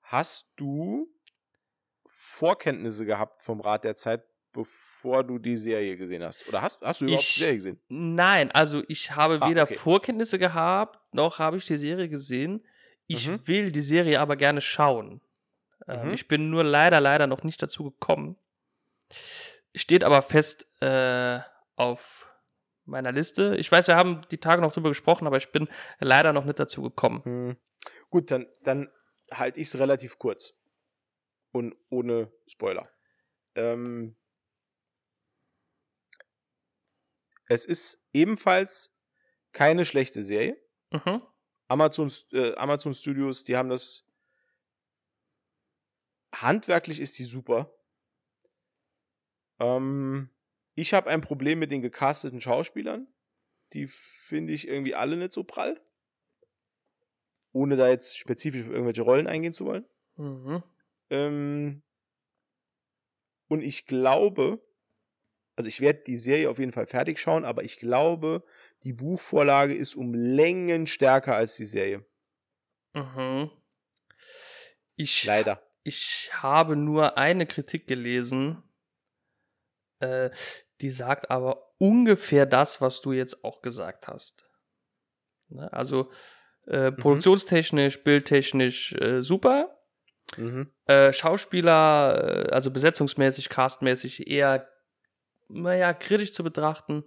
[0.00, 1.14] Hast du
[2.06, 4.26] Vorkenntnisse gehabt vom Rad der Zeit,
[4.58, 6.48] bevor du die Serie gesehen hast?
[6.48, 7.80] Oder hast, hast du überhaupt ich, die Serie gesehen?
[7.86, 9.74] Nein, also ich habe ah, weder okay.
[9.74, 12.66] Vorkenntnisse gehabt, noch habe ich die Serie gesehen.
[13.06, 13.46] Ich mhm.
[13.46, 15.20] will die Serie aber gerne schauen.
[15.86, 16.14] Ähm, mhm.
[16.14, 18.36] Ich bin nur leider, leider noch nicht dazu gekommen.
[19.76, 21.38] Steht aber fest äh,
[21.76, 22.26] auf
[22.84, 23.54] meiner Liste.
[23.58, 25.68] Ich weiß, wir haben die Tage noch drüber gesprochen, aber ich bin
[26.00, 27.22] leider noch nicht dazu gekommen.
[27.24, 27.56] Mhm.
[28.10, 28.90] Gut, dann, dann
[29.30, 30.54] halte ich es relativ kurz.
[31.52, 32.88] Und ohne Spoiler.
[33.54, 34.16] Ähm,
[37.48, 38.94] es ist ebenfalls
[39.52, 40.56] keine schlechte Serie.
[40.90, 41.22] Mhm.
[41.66, 44.04] Amazon, äh, Amazon Studios, die haben das.
[46.34, 47.74] Handwerklich ist die super.
[49.58, 50.30] Ähm,
[50.74, 53.08] ich habe ein Problem mit den gecasteten Schauspielern.
[53.72, 55.80] Die finde ich irgendwie alle nicht so prall.
[57.52, 59.86] Ohne da jetzt spezifisch auf irgendwelche Rollen eingehen zu wollen.
[60.16, 60.62] Mhm.
[61.10, 61.82] Ähm,
[63.48, 64.62] und ich glaube,
[65.58, 68.44] also ich werde die Serie auf jeden Fall fertig schauen, aber ich glaube,
[68.84, 72.06] die Buchvorlage ist um Längen stärker als die Serie.
[72.94, 73.50] Mhm.
[74.94, 75.60] Ich, Leider.
[75.82, 78.62] Ich habe nur eine Kritik gelesen,
[79.98, 80.30] äh,
[80.80, 84.48] die sagt aber ungefähr das, was du jetzt auch gesagt hast.
[85.48, 85.72] Ne?
[85.72, 86.12] Also
[86.68, 86.98] äh, mhm.
[86.98, 89.72] produktionstechnisch, bildtechnisch äh, super.
[90.36, 90.72] Mhm.
[90.84, 94.68] Äh, Schauspieler, äh, also besetzungsmäßig, castmäßig eher
[95.48, 97.04] naja, kritisch zu betrachten.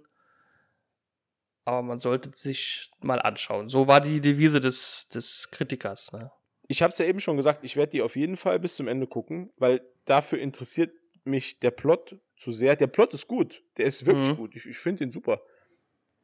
[1.64, 3.68] Aber man sollte sich mal anschauen.
[3.68, 6.12] So war die Devise des, des Kritikers.
[6.12, 6.30] Ne?
[6.66, 8.88] Ich habe es ja eben schon gesagt, ich werde die auf jeden Fall bis zum
[8.88, 10.92] Ende gucken, weil dafür interessiert
[11.24, 12.74] mich der Plot zu sehr.
[12.74, 13.62] Der Plot ist gut.
[13.76, 14.36] Der ist wirklich mhm.
[14.36, 14.56] gut.
[14.56, 15.40] Ich, ich finde ihn super.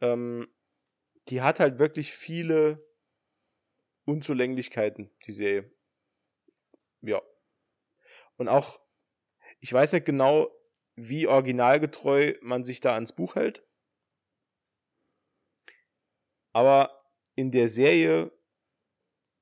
[0.01, 0.49] Ähm,
[1.29, 2.85] die hat halt wirklich viele
[4.07, 5.71] Unzulänglichkeiten, die Serie.
[7.03, 7.23] Ja.
[8.37, 8.81] Und auch,
[9.61, 10.49] ich weiß nicht genau,
[10.99, 13.65] wie originalgetreu man sich da ans Buch hält.
[16.53, 17.05] Aber
[17.37, 18.33] in der Serie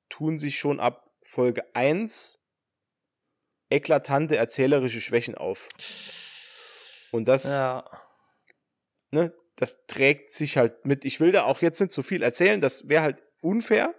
[0.08, 2.42] tun sich schon ab Folge 1
[3.70, 5.68] eklatante erzählerische Schwächen auf.
[7.12, 7.84] Und das, ja.
[9.10, 11.04] ne, das trägt sich halt mit.
[11.04, 13.94] Ich will da auch jetzt nicht so viel erzählen, das wäre halt unfair,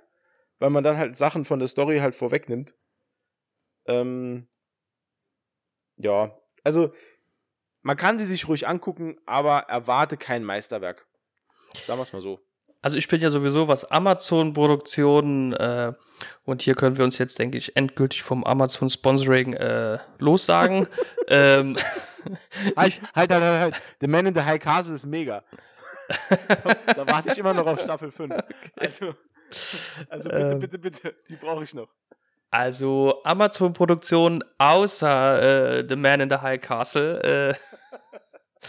[0.60, 2.76] weil man dann halt Sachen von der Story halt vorwegnimmt.
[3.88, 4.48] Ähm,
[5.98, 6.92] ja, also
[7.82, 11.06] man kann sie sich ruhig angucken, aber erwarte kein Meisterwerk.
[11.74, 12.40] Sagen wir es mal so.
[12.82, 15.94] Also ich bin ja sowieso was Amazon-Produktionen äh,
[16.46, 20.88] und hier können wir uns jetzt, denke ich, endgültig vom Amazon-Sponsoring äh, lossagen.
[21.28, 21.76] ähm,
[22.76, 23.98] halt, halt, halt, halt, halt.
[24.00, 25.44] The Man in the High Castle ist mega.
[26.96, 28.34] da warte ich immer noch auf Staffel 5.
[28.34, 28.46] Okay.
[28.76, 29.14] Also,
[30.10, 31.90] also bitte, ähm, bitte, bitte, die brauche ich noch.
[32.50, 37.54] Also Amazon-Produktionen außer äh, The Man in the High Castle äh,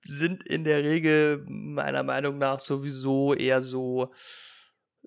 [0.00, 4.12] sind in der Regel meiner Meinung nach sowieso eher so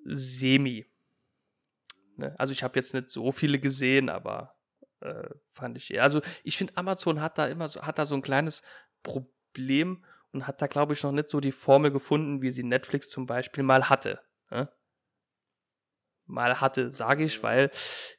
[0.04, 0.86] semi.
[2.16, 2.34] Ne?
[2.38, 4.54] Also ich habe jetzt nicht so viele gesehen, aber
[5.00, 6.04] äh, fand ich eher.
[6.04, 8.62] Also ich finde Amazon hat da immer so hat da so ein kleines
[9.02, 13.08] Problem und hat da glaube ich noch nicht so die Formel gefunden, wie sie Netflix
[13.08, 14.20] zum Beispiel mal hatte.
[14.50, 14.68] Ne?
[16.28, 17.70] Mal hatte, sage ich, weil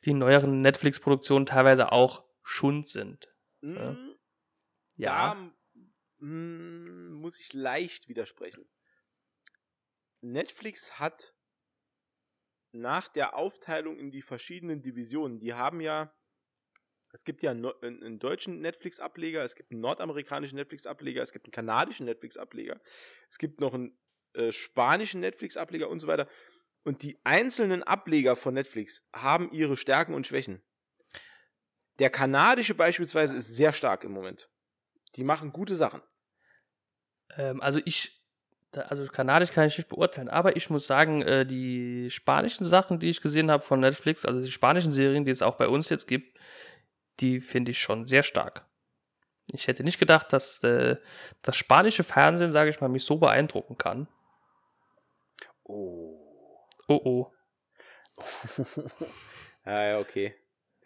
[0.03, 3.33] die neueren Netflix-Produktionen teilweise auch Schund sind.
[3.61, 3.77] Mm,
[4.95, 5.35] ja.
[5.35, 8.67] Da mm, muss ich leicht widersprechen.
[10.21, 11.33] Netflix hat
[12.71, 16.13] nach der Aufteilung in die verschiedenen Divisionen, die haben ja
[17.11, 21.51] Es gibt ja einen, einen deutschen Netflix-Ableger, es gibt einen nordamerikanischen Netflix-Ableger, es gibt einen
[21.51, 22.79] kanadischen Netflix-Ableger,
[23.29, 23.97] es gibt noch einen
[24.33, 26.27] äh, spanischen Netflix-Ableger und so weiter.
[26.89, 30.59] Und die einzelnen Ableger von Netflix haben ihre Stärken und Schwächen.
[31.99, 34.49] Der kanadische beispielsweise ist sehr stark im Moment.
[35.13, 36.01] Die machen gute Sachen.
[37.37, 38.25] Ähm, also ich,
[38.73, 43.11] also kanadisch kann ich nicht beurteilen, aber ich muss sagen, äh, die spanischen Sachen, die
[43.11, 46.07] ich gesehen habe von Netflix, also die spanischen Serien, die es auch bei uns jetzt
[46.07, 46.39] gibt,
[47.19, 48.65] die finde ich schon sehr stark.
[49.51, 50.97] Ich hätte nicht gedacht, dass äh,
[51.43, 54.07] das spanische Fernsehen, sage ich mal, mich so beeindrucken kann.
[55.65, 56.18] Oh.
[56.89, 57.31] Oh oh.
[59.65, 60.35] ja, ja, okay.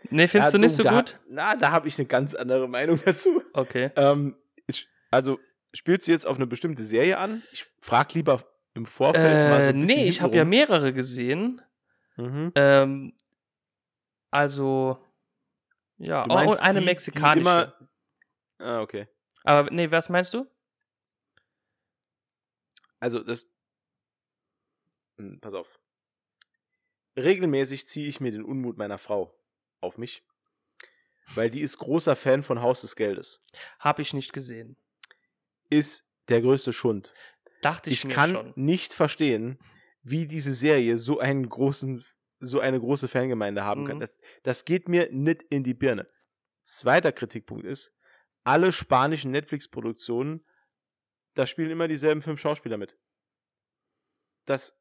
[0.09, 1.19] Nee, findest ja, du nicht so da, gut?
[1.29, 3.41] Na, da habe ich eine ganz andere Meinung dazu.
[3.53, 3.89] Okay.
[3.95, 4.35] Ähm,
[4.67, 5.39] ich, also,
[5.73, 7.41] spielst du jetzt auf eine bestimmte Serie an?
[7.53, 8.43] Ich frage lieber
[8.73, 11.61] im Vorfeld äh, mal so ein bisschen Nee, ich habe ja mehrere gesehen.
[12.17, 12.51] Mhm.
[12.55, 13.13] Ähm,
[14.29, 14.97] also,
[15.97, 17.35] ja, oh, und eine die, mexikanische.
[17.35, 17.89] Die immer,
[18.59, 19.07] ah, okay.
[19.45, 20.45] Aber, nee, was meinst du?
[22.99, 23.45] Also, das.
[25.17, 25.79] Hm, pass auf.
[27.15, 29.37] Regelmäßig ziehe ich mir den Unmut meiner Frau
[29.81, 30.23] auf mich.
[31.35, 33.39] Weil die ist großer Fan von Haus des Geldes.
[33.79, 34.75] Hab ich nicht gesehen.
[35.69, 37.13] Ist der größte Schund.
[37.61, 38.53] Dachte ich, ich mir kann schon.
[38.55, 39.57] nicht verstehen,
[40.01, 42.03] wie diese Serie so einen großen,
[42.39, 43.87] so eine große Fangemeinde haben mhm.
[43.87, 43.99] kann.
[43.99, 46.09] Das, das geht mir nicht in die Birne.
[46.63, 47.95] Zweiter Kritikpunkt ist,
[48.43, 50.45] alle spanischen Netflix-Produktionen,
[51.33, 52.97] da spielen immer dieselben fünf Schauspieler mit.
[54.45, 54.77] Das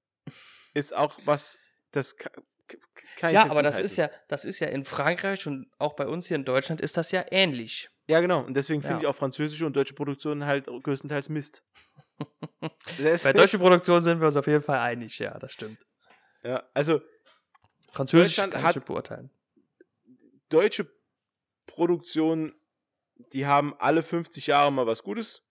[0.74, 1.59] ist auch was,
[1.93, 6.07] das kann ja, aber das ist ja, das ist ja in Frankreich und auch bei
[6.07, 7.90] uns hier in Deutschland ist das ja ähnlich.
[8.09, 8.40] Ja, genau.
[8.43, 9.01] Und deswegen finde ja.
[9.03, 11.62] ich auch französische und deutsche Produktionen halt größtenteils Mist.
[12.99, 15.78] bei deutschen Produktionen sind wir uns auf jeden Fall einig, ja, das stimmt.
[16.43, 17.01] Ja, also
[17.90, 19.30] Französisch Deutschland kann ich beurteilen.
[20.49, 20.90] Deutsche
[21.66, 22.55] Produktionen,
[23.32, 25.47] die haben alle 50 Jahre mal was Gutes.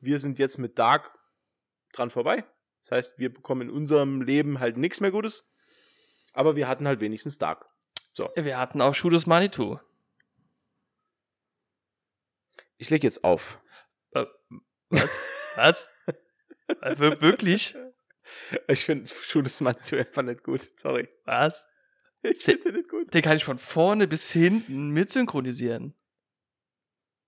[0.00, 1.16] Wir sind jetzt mit Dark
[1.92, 2.44] dran vorbei.
[2.82, 5.48] Das heißt, wir bekommen in unserem Leben halt nichts mehr Gutes.
[6.32, 7.66] Aber wir hatten halt wenigstens Dark.
[8.12, 8.30] So.
[8.34, 9.78] Wir hatten auch Shooters Manitou.
[12.76, 13.60] Ich leg jetzt auf.
[14.10, 14.26] Äh,
[14.90, 15.22] was?
[15.56, 15.90] was?
[16.80, 17.74] Äh, wirklich?
[18.68, 20.62] Ich finde Shooters Manitou einfach nicht gut.
[20.78, 21.08] Sorry.
[21.24, 21.66] Was?
[22.22, 23.12] Ich finde den nicht gut.
[23.12, 25.94] Den kann ich von vorne bis hinten mitsynchronisieren.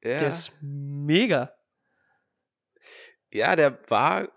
[0.05, 0.19] Ja.
[0.19, 1.53] Der ist mega.
[3.33, 4.29] Ja, der war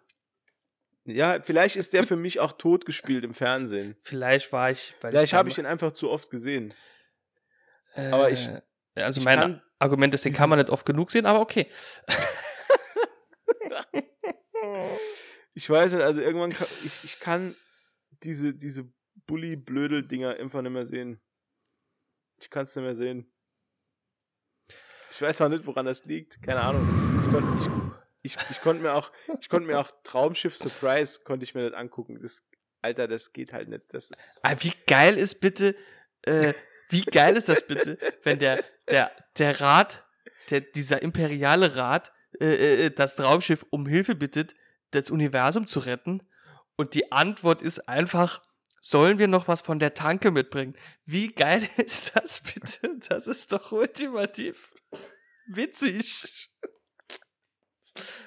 [1.08, 3.96] ja, vielleicht ist der für mich auch totgespielt im Fernsehen.
[4.04, 4.94] Vielleicht war ich.
[5.00, 6.74] vielleicht habe ich ihn einfach zu oft gesehen.
[7.96, 8.50] Äh, aber ich.
[8.96, 11.70] Also ich mein kann, Argument ist, den kann man nicht oft genug sehen, aber okay.
[15.54, 17.56] ich weiß nicht, also irgendwann kann, ich, ich kann
[18.24, 18.92] diese, diese
[19.28, 21.22] Bully-Blödel-Dinger einfach nicht mehr sehen.
[22.42, 23.32] Ich kann es nicht mehr sehen.
[25.12, 26.42] Ich weiß auch nicht, woran das liegt.
[26.42, 26.86] Keine Ahnung.
[27.60, 27.72] Ich, ich,
[28.28, 31.76] ich, ich konnte mir auch, ich konnte mir auch Traumschiff Surprise konnte ich mir nicht
[31.76, 32.20] angucken.
[32.22, 32.44] Das,
[32.82, 33.86] Alter, das geht halt nicht.
[33.90, 34.40] Das ist.
[34.44, 35.76] Ah, wie geil ist bitte,
[36.24, 36.54] äh,
[36.90, 40.06] wie geil ist das bitte, wenn der, der, der Rat,
[40.50, 44.56] der, dieser imperiale Rat, äh, äh, äh, das Traumschiff um Hilfe bittet,
[44.92, 46.22] das Universum zu retten
[46.76, 48.42] und die Antwort ist einfach,
[48.80, 50.76] sollen wir noch was von der Tanke mitbringen?
[51.06, 52.98] Wie geil ist das bitte?
[53.10, 54.74] Das ist doch ultimativ
[55.48, 56.52] witzig.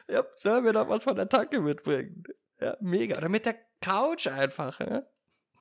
[0.08, 2.24] Ja, sollen wir noch was von der Tanke mitbringen?
[2.60, 3.16] Ja, mega.
[3.16, 5.02] Oder mit der Couch einfach, ja?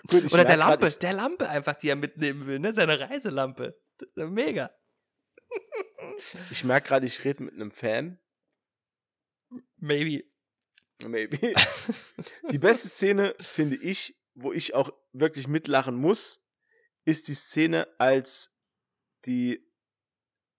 [0.08, 2.72] Gut, Oder der Lampe, grad, der Lampe einfach, die er mitnehmen will, ne?
[2.72, 3.80] Seine Reiselampe.
[4.16, 4.70] mega.
[6.52, 8.20] Ich merke gerade, ich rede mit einem Fan.
[9.78, 10.24] Maybe.
[11.04, 11.36] Maybe.
[12.52, 16.44] die beste Szene, finde ich, wo ich auch wirklich mitlachen muss,
[17.04, 18.56] ist die Szene, als
[19.26, 19.66] die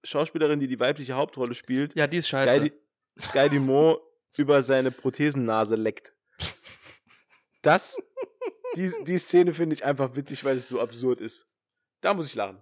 [0.05, 2.59] Schauspielerin, die die weibliche Hauptrolle spielt, ja, die ist scheiße.
[2.59, 2.73] Sky,
[3.19, 3.99] Sky Dumont
[4.37, 6.13] über seine Prothesennase leckt.
[7.61, 7.97] Das,
[8.75, 11.47] die, die Szene finde ich einfach witzig, weil es so absurd ist.
[12.01, 12.61] Da muss ich lachen.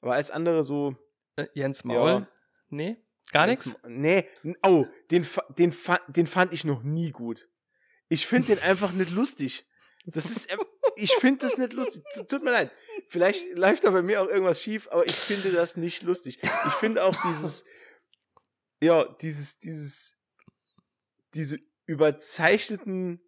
[0.00, 0.96] Aber als andere so.
[1.36, 2.10] Äh, Jens Maul?
[2.10, 2.28] Ja,
[2.68, 2.96] nee,
[3.32, 3.76] gar nichts?
[3.86, 4.28] Nee,
[4.62, 5.74] oh, den, den,
[6.08, 7.48] den fand ich noch nie gut.
[8.08, 9.66] Ich finde den einfach nicht lustig.
[10.06, 10.48] Das ist,
[10.98, 12.02] ich finde das nicht lustig.
[12.28, 12.72] Tut mir leid.
[13.08, 16.38] Vielleicht läuft da bei mir auch irgendwas schief, aber ich finde das nicht lustig.
[16.42, 17.64] Ich finde auch dieses,
[18.80, 20.20] ja, dieses, dieses,
[21.34, 23.20] diese überzeichneten,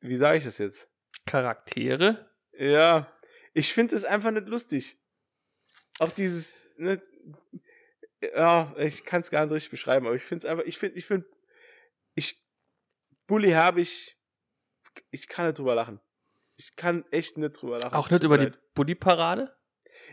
[0.00, 0.90] wie sage ich das jetzt?
[1.26, 2.30] Charaktere?
[2.52, 3.12] Ja,
[3.52, 4.98] ich finde das einfach nicht lustig.
[5.98, 7.02] Auch dieses, ne,
[8.20, 10.98] ja, ich kann es gar nicht richtig beschreiben, aber ich finde es einfach, ich finde,
[10.98, 11.26] ich finde,
[12.14, 12.42] ich,
[13.26, 14.19] Bully habe ich
[15.10, 16.00] ich kann nicht drüber lachen.
[16.56, 17.94] ich kann echt nicht drüber lachen.
[17.94, 19.56] Auch nicht über die Bulli-Parade?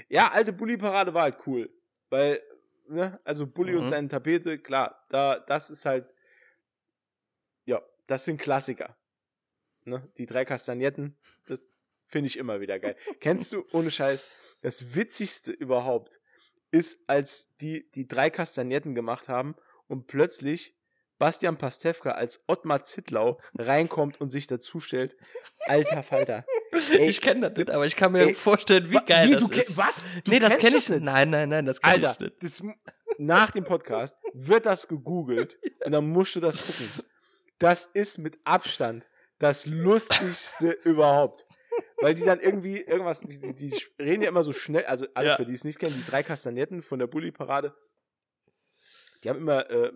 [0.09, 1.69] Ja, alte Bulli-Parade war halt cool.
[2.09, 2.41] Weil,
[2.87, 3.79] ne, also Bulli mhm.
[3.79, 6.13] und seine Tapete, klar, da, das ist halt,
[7.65, 8.97] ja, das sind Klassiker.
[9.83, 10.09] Ne?
[10.17, 11.73] Die drei Kastagnetten, das
[12.07, 12.95] finde ich immer wieder geil.
[13.19, 14.27] Kennst du, ohne Scheiß,
[14.61, 16.21] das Witzigste überhaupt
[16.71, 19.55] ist, als die die drei Kastagnetten gemacht haben
[19.87, 20.76] und plötzlich
[21.19, 25.17] Bastian Pastewka als Ottmar Zittlau reinkommt und sich dazustellt.
[25.65, 26.45] Alter Falter.
[26.91, 29.49] Ey, ich kenne das nicht, aber ich kann mir ey, vorstellen, wie geil wie, das
[29.49, 29.77] ist.
[29.77, 30.03] Was?
[30.23, 31.03] Du nee, das kenne ich nicht.
[31.03, 32.43] Nein, nein, nein, das kenne ich nicht.
[32.43, 32.63] Das,
[33.17, 37.09] nach dem Podcast wird das gegoogelt und dann musst du das gucken.
[37.59, 39.07] Das ist mit Abstand
[39.39, 41.45] das lustigste überhaupt.
[41.97, 45.29] Weil die dann irgendwie irgendwas, die, die, die reden ja immer so schnell, also alle,
[45.29, 45.35] ja.
[45.35, 47.75] für die es nicht kennen, die drei Kastagnetten von der Bulli-Parade,
[49.19, 49.91] die haben immer äh,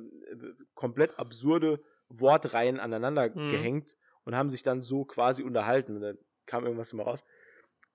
[0.74, 3.49] komplett absurde Wortreihen aneinander mhm.
[3.49, 5.95] gehängt und haben sich dann so quasi unterhalten.
[5.95, 7.24] Und dann kam irgendwas immer raus.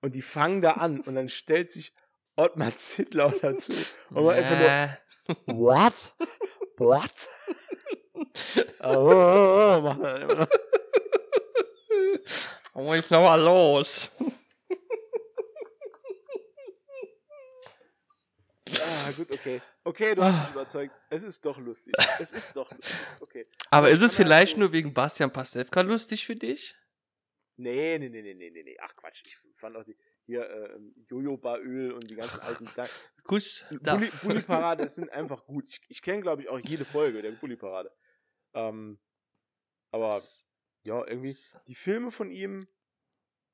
[0.01, 1.93] Und die fangen da an und dann stellt sich
[2.35, 3.71] Ottmar Zittlau dazu.
[4.11, 4.97] Und man einfach
[5.47, 6.13] nur, what?
[6.77, 7.11] What?
[8.81, 10.47] oh, oh, oh, macht er immer.
[12.75, 14.11] Oh, ich mal los.
[19.07, 19.61] Ah, gut, okay.
[19.83, 20.95] Okay, du hast mich überzeugt.
[21.09, 21.93] Es ist doch lustig.
[22.19, 23.07] Es ist doch lustig.
[23.21, 23.47] Okay.
[23.69, 26.75] Aber, ist es vielleicht nur wegen Bastian Pastewka lustig für dich?
[27.57, 28.77] Nee, nee, nee, nee, nee, nee.
[28.81, 29.97] Ach Quatsch, ich fand auch die,
[30.27, 30.77] hier äh,
[31.09, 32.65] Jojobaöl und die ganzen alten
[33.23, 33.65] Kuss.
[33.69, 35.67] Bulli, Bulli Parade sind einfach gut.
[35.67, 37.91] Ich, ich kenne, glaube ich, auch jede Folge der Bulli Parade.
[38.53, 38.99] Ähm,
[39.91, 40.21] aber
[40.83, 41.35] ja, irgendwie
[41.67, 42.59] die Filme von ihm,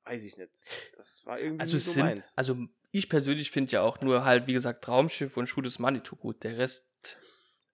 [0.04, 0.62] weiß ich nicht.
[0.96, 2.36] Das war irgendwie also nicht so sind, meins.
[2.36, 2.56] Also
[2.94, 6.44] ich persönlich finde ja auch nur halt, wie gesagt, Traumschiff und Shoot is Manitou gut.
[6.44, 7.18] Der Rest.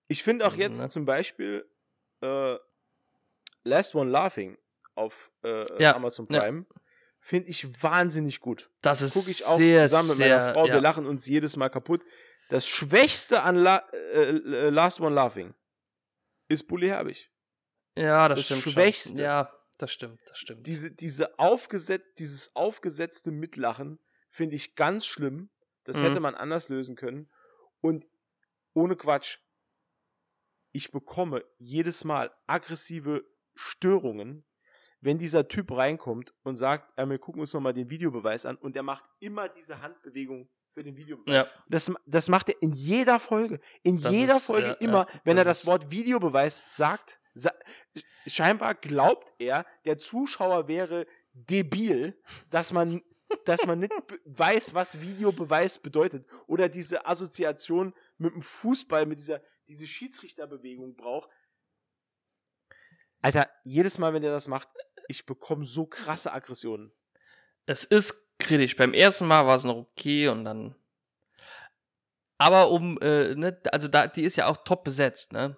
[0.08, 0.88] Ich finde auch jetzt ne?
[0.88, 1.68] zum Beispiel
[2.22, 2.54] äh,
[3.62, 4.56] Last One Laughing
[4.94, 6.64] auf äh, ja, Amazon Prime.
[6.66, 6.80] Ja.
[7.18, 8.70] Finde ich wahnsinnig gut.
[8.80, 10.66] Das ist Guck ich auch sehr, zusammen mit sehr, meiner Frau.
[10.66, 10.74] Ja.
[10.74, 12.02] Wir lachen uns jedes Mal kaputt.
[12.48, 15.52] Das Schwächste an La äh, äh Last One Laughing
[16.48, 17.30] ist Bully Herbig.
[17.94, 18.64] Ja, das, das stimmt.
[18.64, 19.08] Das Schwächste.
[19.10, 19.18] Schon.
[19.18, 20.66] Ja, das stimmt, das stimmt.
[20.66, 23.98] Diese, diese aufgesetz, dieses aufgesetzte Mitlachen
[24.30, 25.50] finde ich ganz schlimm.
[25.84, 26.02] Das mhm.
[26.06, 27.30] hätte man anders lösen können.
[27.80, 28.06] Und
[28.72, 29.38] ohne Quatsch,
[30.72, 33.24] ich bekomme jedes Mal aggressive
[33.54, 34.44] Störungen,
[35.00, 38.76] wenn dieser Typ reinkommt und sagt, ja, wir gucken uns nochmal den Videobeweis an und
[38.76, 41.44] er macht immer diese Handbewegung für den Videobeweis.
[41.44, 41.50] Ja.
[41.68, 43.58] Das, das macht er in jeder Folge.
[43.82, 47.52] In das jeder ist, Folge ja, immer, ja, wenn er das Wort Videobeweis sagt, sa
[48.26, 52.18] scheinbar glaubt er, der Zuschauer wäre debil,
[52.50, 53.00] dass man,
[53.44, 53.92] dass man nicht
[54.24, 56.26] weiß, was Videobeweis bedeutet.
[56.46, 61.30] Oder diese Assoziation mit dem Fußball, mit dieser diese Schiedsrichterbewegung braucht.
[63.22, 64.68] Alter, jedes Mal, wenn er das macht,
[65.08, 66.92] ich bekomme so krasse Aggressionen.
[67.66, 68.76] Es ist kritisch.
[68.76, 70.74] Beim ersten Mal war es noch okay und dann.
[72.38, 75.56] Aber um, äh, ne, also da, die ist ja auch top besetzt, ne?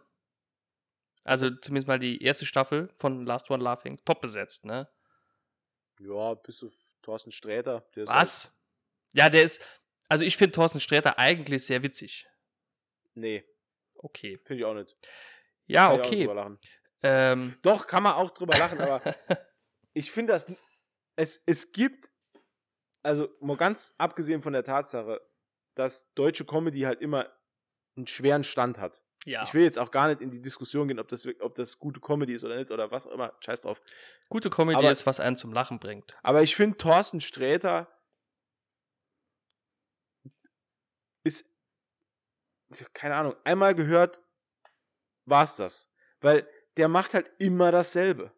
[1.24, 4.88] Also zumindest mal die erste Staffel von Last One Laughing, top besetzt, ne?
[6.00, 6.72] Ja, bis auf
[7.02, 7.86] Thorsten Sträter.
[7.94, 8.44] Was?
[8.44, 8.54] Halt
[9.14, 9.82] ja, der ist.
[10.08, 12.26] Also ich finde Thorsten Sträter eigentlich sehr witzig.
[13.14, 13.44] Nee.
[13.94, 14.38] Okay.
[14.44, 14.96] Finde ich auch nicht.
[15.66, 16.58] Ja, kann okay.
[17.02, 19.02] Ähm, Doch, kann man auch drüber lachen, aber
[19.94, 20.52] ich finde das.
[21.14, 22.10] Es, es gibt,
[23.02, 25.20] also mal ganz abgesehen von der Tatsache,
[25.74, 27.30] dass deutsche Comedy halt immer
[27.96, 29.02] einen schweren Stand hat.
[29.24, 29.44] Ja.
[29.44, 32.00] Ich will jetzt auch gar nicht in die Diskussion gehen, ob das, ob das gute
[32.00, 33.32] Comedy ist oder nicht oder was auch immer.
[33.40, 33.80] Scheiß drauf.
[34.28, 36.16] Gute Comedy aber, ist, was einen zum Lachen bringt.
[36.22, 37.88] Aber ich finde, Thorsten Sträter
[41.22, 41.48] ist,
[42.94, 44.20] keine Ahnung, einmal gehört,
[45.24, 45.92] war's das.
[46.20, 48.32] Weil der macht halt immer dasselbe.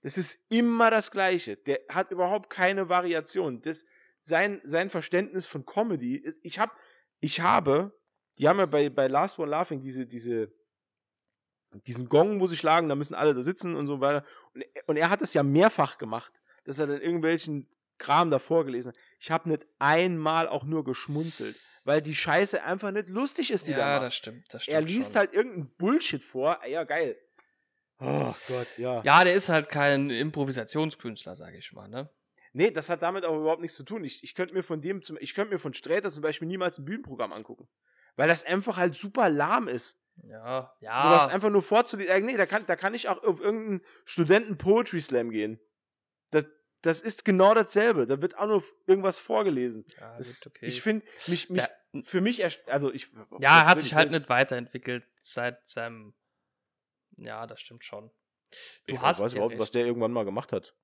[0.00, 1.56] Das ist immer das Gleiche.
[1.56, 3.60] Der hat überhaupt keine Variation.
[3.62, 3.84] Das,
[4.18, 6.76] sein, sein Verständnis von Comedy ist, ich hab,
[7.20, 7.97] ich habe
[8.38, 10.52] die haben ja bei, bei Last One Laughing diese, diese,
[11.72, 14.24] diesen Gong, wo sie schlagen, da müssen alle da sitzen und so weiter.
[14.54, 17.68] Und, und er hat das ja mehrfach gemacht, dass er dann irgendwelchen
[17.98, 18.98] Kram davor gelesen hat.
[19.18, 23.72] Ich habe nicht einmal auch nur geschmunzelt, weil die Scheiße einfach nicht lustig ist, die
[23.72, 24.06] ja, da macht.
[24.06, 24.74] das stimmt, das stimmt.
[24.74, 25.20] Er liest schon.
[25.20, 26.60] halt irgendeinen Bullshit vor.
[26.66, 27.18] Ja, geil.
[27.98, 29.02] Oh Gott, ja.
[29.02, 32.08] Ja, der ist halt kein Improvisationskünstler, sage ich mal, ne?
[32.52, 34.04] Nee, das hat damit auch überhaupt nichts zu tun.
[34.04, 36.84] Ich, ich könnte mir von dem, ich könnte mir von Sträter zum Beispiel niemals ein
[36.84, 37.68] Bühnenprogramm angucken
[38.18, 40.02] weil das einfach halt super lahm ist.
[40.24, 41.02] Ja, ja.
[41.02, 42.12] Sowas einfach nur vorzulesen.
[42.12, 45.60] Äh, nee, da kann, da kann ich auch auf irgendeinen Studenten-Poetry-Slam gehen.
[46.32, 46.48] Das,
[46.82, 48.06] das ist genau dasselbe.
[48.06, 49.86] Da wird auch nur irgendwas vorgelesen.
[50.00, 50.66] Ja, das, okay.
[50.66, 52.02] Ich finde, mich, mich, ja.
[52.02, 53.06] für mich, also ich.
[53.38, 56.12] Ja, er hat sich halt nicht weiterentwickelt seit seinem.
[57.18, 58.10] Ja, das stimmt schon.
[58.88, 60.74] Du ich hast weiß überhaupt, was der irgendwann mal gemacht hat.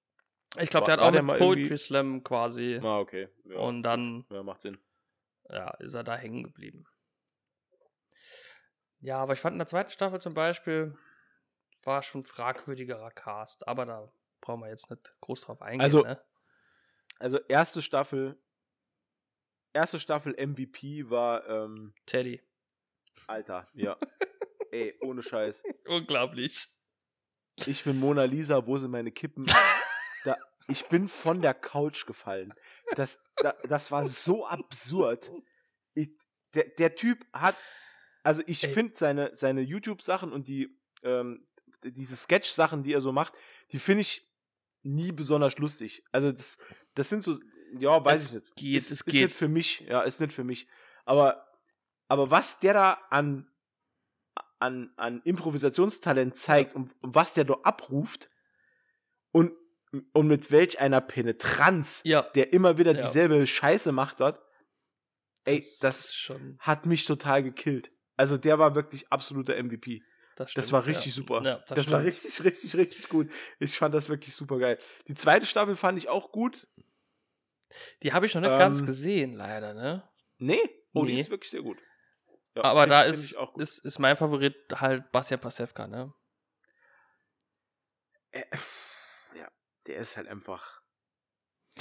[0.60, 2.78] Ich glaube, der hat auch mal Poetry irgendwie- Slam quasi.
[2.80, 3.28] Ah, okay.
[3.44, 4.78] Ja, Und dann ja, macht Sinn.
[5.48, 6.86] ja, ist er da hängen geblieben.
[9.04, 10.96] Ja, aber ich fand in der zweiten Staffel zum Beispiel
[11.82, 15.82] war schon fragwürdigerer Cast, aber da brauchen wir jetzt nicht groß drauf eingehen.
[15.82, 16.18] Also, ne?
[17.18, 18.42] Also erste Staffel,
[19.74, 22.40] erste Staffel MVP war, ähm, Teddy.
[23.26, 23.98] Alter, ja.
[24.72, 25.64] Ey, ohne Scheiß.
[25.84, 26.68] Unglaublich.
[27.66, 29.44] Ich bin Mona Lisa, wo sind meine Kippen?
[30.24, 30.34] Da,
[30.66, 32.54] ich bin von der Couch gefallen.
[32.96, 35.30] Das, da, das war so absurd.
[35.92, 36.10] Ich,
[36.54, 37.54] der, der Typ hat,
[38.24, 41.46] also ich finde seine, seine YouTube-Sachen und die, ähm,
[41.84, 43.34] diese Sketch-Sachen, die er so macht,
[43.70, 44.26] die finde ich
[44.82, 46.02] nie besonders lustig.
[46.10, 46.58] Also das,
[46.94, 47.34] das sind so,
[47.78, 48.56] ja, weiß Es ich nicht.
[48.56, 49.14] geht, ist, es ist geht.
[49.24, 50.66] nicht für mich, ja, ist nicht für mich.
[51.04, 51.46] Aber,
[52.08, 53.46] aber was der da an,
[54.58, 58.30] an, an Improvisationstalent zeigt und, und was der da abruft
[59.32, 59.52] und,
[60.12, 63.02] und mit welch einer Penetranz Ja, der immer wieder Ja.
[63.02, 64.40] dieselbe Scheiße macht dort,
[65.44, 66.56] ey, das ist schon.
[66.60, 67.90] hat mich total gekillt.
[68.16, 70.02] Also der war wirklich absoluter MVP.
[70.36, 70.86] Das, Das stimmt, war ja.
[70.86, 71.42] richtig super.
[71.44, 73.32] Ja, das das, war richtig, richtig, richtig gut.
[73.58, 74.78] Ich fand das wirklich super geil.
[75.08, 76.66] Die zweite Staffel fand ich auch gut.
[78.02, 80.08] Die habe ich noch nicht ganz Ähm, gesehen, leider, ne?
[80.38, 80.58] Nee,
[80.92, 81.20] oh, die Nee.
[81.20, 81.80] ist wirklich sehr gut.
[82.56, 86.12] Ja, Aber da ist, ist, ist mein Favorit halt Bastian Pastewka, ne?
[88.30, 88.44] Äh,
[89.36, 89.48] ja,
[89.86, 90.82] der ist halt einfach,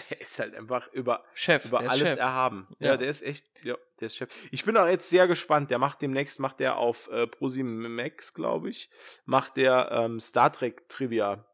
[0.10, 1.66] der ist halt einfach über, Chef.
[1.66, 2.20] über alles Chef.
[2.20, 2.68] erhaben.
[2.80, 2.91] Ja.
[2.91, 2.98] Ja.
[2.98, 4.30] der ist echt, ja, der ist Chef.
[4.52, 5.70] Ich bin auch jetzt sehr gespannt.
[5.72, 8.89] Der macht demnächst, macht der auf äh, ProSieben Max, glaube ich,
[9.26, 11.46] macht der ähm, Star Trek Trivia.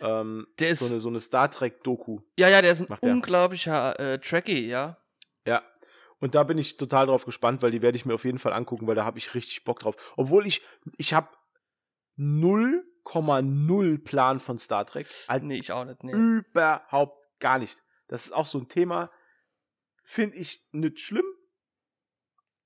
[0.00, 2.20] Ähm, Der ist, so eine, so eine Star Trek Doku.
[2.38, 4.96] ja, ja, der ist ein unglaublicher äh, Tracky, ja.
[5.46, 5.62] Ja.
[6.20, 8.52] Und da bin ich total drauf gespannt, weil die werde ich mir auf jeden Fall
[8.52, 10.12] angucken, weil da habe ich richtig Bock drauf.
[10.16, 10.62] Obwohl ich,
[10.98, 11.28] ich habe
[13.04, 15.06] 0,0 Plan von Star Trek.
[15.28, 16.12] Halt Nee, ich auch nicht, nee.
[16.12, 17.82] überhaupt gar nicht.
[18.08, 19.10] Das ist auch so ein Thema,
[20.02, 21.26] finde ich nicht schlimm,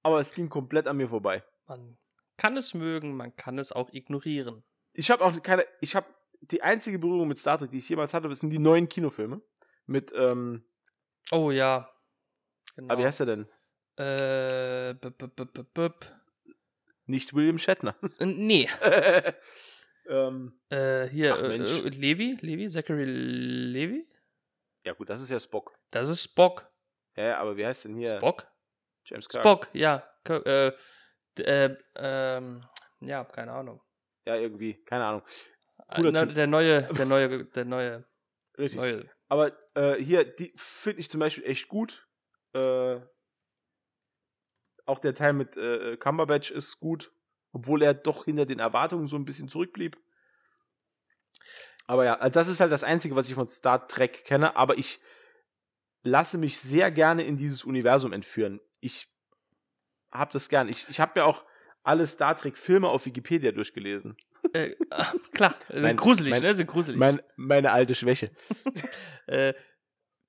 [0.03, 1.45] aber es ging komplett an mir vorbei.
[1.67, 1.99] Man
[2.37, 4.65] kann es mögen, man kann es auch ignorieren.
[4.93, 6.07] Ich habe auch keine, ich habe
[6.41, 9.41] die einzige Berührung mit Star Trek, die ich jemals hatte, das sind die neuen Kinofilme
[9.87, 10.65] mit, ähm,
[11.31, 11.91] Oh ja.
[12.77, 12.93] Genau.
[12.95, 13.43] ah, wie heißt er denn?
[13.97, 16.13] Äh, b -b -b -b -b
[17.07, 17.95] Nicht William Shatner.
[18.19, 18.69] Äh, Nee.
[20.09, 22.37] ähm, Äh, hier, Ach, äh, äh, Levi?
[22.41, 22.69] Levi?
[22.69, 24.09] Zachary Levi?
[24.85, 25.79] ja gut, das ist ja Spock.
[25.91, 26.71] Das ist Spock.
[27.17, 28.09] Ja, aber wie heißt denn hier?
[28.09, 28.47] Spock?
[29.07, 29.43] James Kirk.
[29.43, 30.03] Spock, ja.
[30.29, 30.73] Äh,
[31.39, 32.65] äh, ähm,
[33.01, 33.81] ja, keine Ahnung.
[34.27, 35.23] Ja, irgendwie, keine Ahnung.
[35.89, 38.05] Äh, na, der neue, der neue, der neue,
[38.59, 38.81] Richtig.
[38.81, 39.11] neue.
[39.29, 42.09] Aber äh, hier, die finde ich zum Beispiel echt gut.
[42.55, 43.01] Äh,
[44.87, 47.11] auch der Teil mit äh, Cumberbatch ist gut,
[47.55, 49.97] obwohl er doch hinter den Erwartungen so ein bisschen zurückblieb.
[51.87, 54.77] Aber ja, also das ist halt das Einzige, was ich von Star Trek kenne, aber
[54.77, 55.01] ich
[56.03, 58.61] lasse mich sehr gerne in dieses Universum entführen.
[58.81, 59.09] Ich
[60.11, 60.69] habe das gern.
[60.69, 61.45] Ich, ich habe mir auch
[61.83, 64.17] alle Star Trek-Filme auf Wikipedia durchgelesen.
[64.53, 64.75] Äh,
[65.33, 66.55] klar, sind Mein- gruselig, mein- ne?
[66.55, 66.99] Sind gruselig.
[66.99, 68.33] Mein, meine alte Schwäche.
[69.27, 69.55] äh,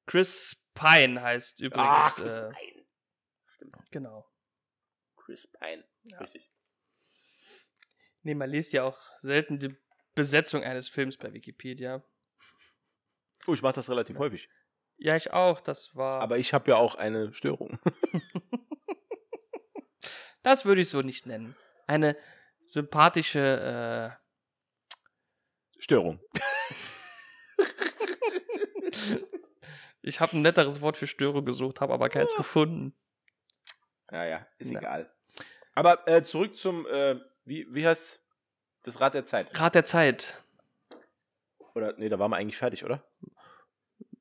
[0.05, 1.88] Chris Pine heißt übrigens.
[1.88, 2.86] Ah, Chris äh, Pine.
[3.45, 3.76] Stimmt.
[3.91, 4.30] genau.
[5.15, 5.84] Chris Pine.
[6.03, 6.19] Ja.
[6.19, 6.51] Richtig.
[8.26, 9.78] Nee, man liest ja auch selten die
[10.16, 12.04] Besetzung eines Films bei Wikipedia.
[13.45, 14.49] Oh, ich mache das relativ häufig.
[14.97, 15.62] Ja, ich auch.
[15.62, 16.21] Das war.
[16.21, 17.78] Aber ich habe ja auch eine Störung.
[20.41, 21.55] das würde ich so nicht nennen.
[21.86, 22.17] Eine
[22.63, 24.17] sympathische.
[25.78, 26.20] Störung.
[27.59, 27.62] Äh,
[30.01, 32.97] ich habe ein netteres Wort für Störung gesucht, habe aber keins gefunden.
[34.09, 34.79] Ja, ja, ist Na.
[34.79, 35.16] egal.
[35.75, 38.24] Aber äh, zurück zum, äh, wie, wie heißt
[38.87, 39.59] das Rad der Zeit?
[39.59, 40.41] Rat der Zeit.
[41.74, 43.03] Oder, nee, da waren wir eigentlich fertig, oder?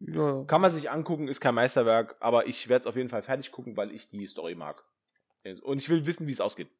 [0.01, 3.23] Ja, Kann man sich angucken, ist kein Meisterwerk, aber ich werde es auf jeden Fall
[3.23, 4.85] fertig gucken, weil ich die Story mag.
[5.63, 6.71] Und ich will wissen, wie es ausgeht.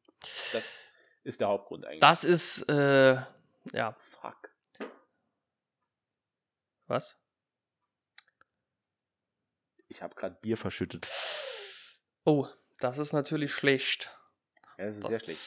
[0.51, 0.79] Das
[1.23, 2.01] ist der Hauptgrund eigentlich.
[2.01, 2.63] das ist.
[2.69, 3.15] Äh,
[3.73, 4.51] ja, Fuck.
[6.87, 7.17] was?
[9.87, 11.07] Ich habe gerade Bier verschüttet.
[12.25, 12.47] Oh,
[12.79, 14.11] das ist natürlich schlecht.
[14.77, 15.39] Ja, das ist sehr schlecht.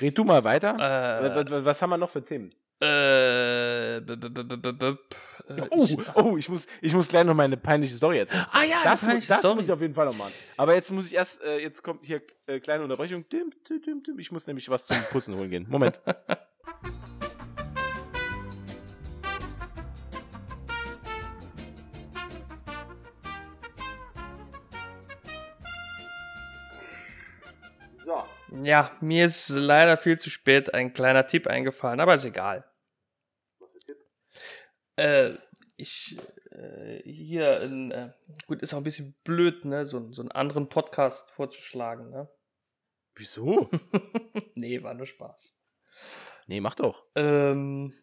[0.00, 0.74] Red du mal weiter.
[0.76, 2.52] Äh, was, was, was haben wir noch für Themen?
[2.78, 4.98] äh, b -b -b
[5.48, 8.44] äh, Oh, ich- oh, ich muss, ich muss gleich noch meine peinliche Story erzählen.
[8.52, 9.54] Ah ja, das, das, mu- ich das Story.
[9.56, 10.32] muss ich auf jeden Fall noch machen.
[10.58, 13.26] Aber jetzt muss ich erst, äh, jetzt kommt hier äh, kleine Unterbrechung.
[13.30, 14.18] Dim, dim, dim, dim.
[14.18, 15.66] Ich muss nämlich was zum Putzen holen gehen.
[15.70, 16.00] Moment.
[27.90, 28.24] So.
[28.50, 32.64] Ja, mir ist leider viel zu spät ein kleiner Tipp eingefallen, aber ist egal.
[33.58, 33.96] Was für Tipp?
[34.96, 35.34] Äh,
[35.76, 36.16] ich
[36.50, 38.12] äh, hier, in, äh,
[38.46, 42.28] gut, ist auch ein bisschen blöd, ne, so, so einen anderen Podcast vorzuschlagen, ne?
[43.14, 43.70] Wieso?
[44.54, 45.62] nee, war nur Spaß.
[46.46, 47.04] Nee, mach doch.
[47.14, 47.94] Ähm,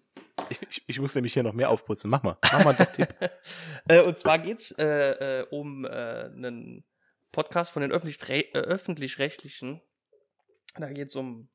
[0.49, 2.10] ich, ich, ich, muss nämlich hier noch mehr aufputzen.
[2.10, 2.38] Mach mal.
[2.52, 3.15] Mach mal einen Tipp.
[3.88, 6.84] äh, und zwar geht's äh, äh, um äh, einen
[7.32, 8.64] Podcast von den öffentlich-rechtlichen.
[8.64, 9.18] Öffentlich
[10.76, 11.50] da geht's um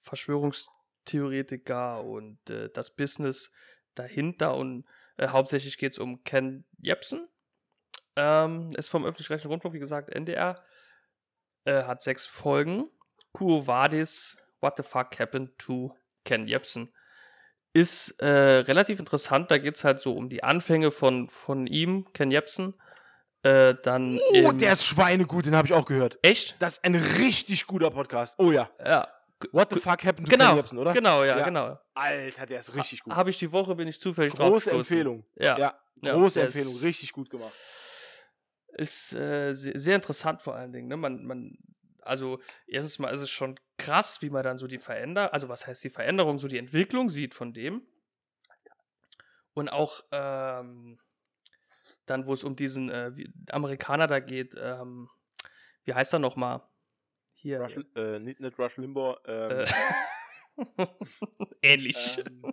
[0.00, 3.52] Verschwörungstheoretiker und äh, das Business
[3.94, 4.86] dahinter und
[5.16, 7.28] äh, hauptsächlich geht es um Ken Jebsen.
[8.16, 10.62] Ähm, ist vom öffentlich-rechtlichen Rundfunk, wie gesagt, NDR.
[11.64, 12.90] Äh, hat sechs Folgen.
[13.32, 15.94] Quo Vadis, What the fuck happened to
[16.24, 16.92] Ken Jebsen?
[17.72, 19.50] Ist äh, relativ interessant.
[19.50, 22.74] Da geht es halt so um die Anfänge von, von ihm, Ken Jebsen.
[23.48, 26.18] Äh, dann oh, der ist schweinegut, den habe ich auch gehört.
[26.22, 26.56] Echt?
[26.60, 28.38] Das ist ein richtig guter Podcast.
[28.38, 28.68] Oh ja.
[28.84, 29.08] Ja.
[29.52, 30.92] What the fuck happened to genau, Ken Jebsen, oder?
[30.92, 31.78] Genau, ja, ja, genau.
[31.94, 33.14] Alter, der ist richtig gut.
[33.14, 35.24] Habe ich die Woche, bin ich zufällig Große Empfehlung.
[35.36, 35.56] Ja.
[35.58, 35.80] ja.
[36.02, 37.52] ja große Empfehlung, richtig gut gemacht.
[38.72, 40.88] Ist äh, sehr, sehr, interessant vor allen Dingen.
[40.88, 40.96] Ne?
[40.96, 41.56] Man, man,
[42.02, 45.66] also erstens mal ist es schon krass, wie man dann so die Veränderung, also was
[45.66, 47.86] heißt die Veränderung, so die Entwicklung sieht von dem.
[49.54, 50.98] Und auch ähm,
[52.10, 53.12] dann, wo es um diesen äh,
[53.50, 55.08] Amerikaner da geht, ähm,
[55.84, 56.62] wie heißt er nochmal?
[57.34, 57.60] Hier.
[57.60, 59.18] Rush, äh, nicht, nicht Rush Limbaugh.
[59.26, 59.66] Ähm, äh,
[61.62, 62.18] Ähnlich.
[62.18, 62.52] Ähm,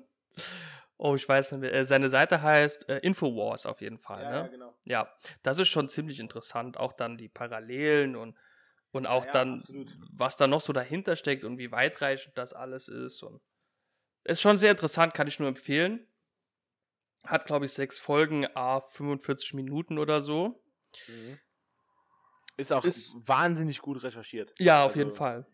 [0.97, 1.73] oh, ich weiß nicht mehr.
[1.73, 4.23] Äh, seine Seite heißt äh, Infowars auf jeden Fall.
[4.23, 4.37] Ja, ne?
[4.37, 4.77] ja, genau.
[4.85, 6.77] Ja, das ist schon ziemlich interessant.
[6.77, 8.37] Auch dann die Parallelen und,
[8.91, 9.93] und auch ja, dann, absolut.
[10.13, 13.23] was da noch so dahinter steckt und wie weitreichend das alles ist.
[13.23, 13.41] Und
[14.23, 16.07] ist schon sehr interessant, kann ich nur empfehlen.
[17.25, 20.61] Hat, glaube ich, sechs Folgen, a 45 Minuten oder so.
[21.07, 21.39] Mhm.
[22.57, 24.53] Ist auch ist, wahnsinnig gut recherchiert.
[24.59, 25.45] Ja, auf also, jeden Fall.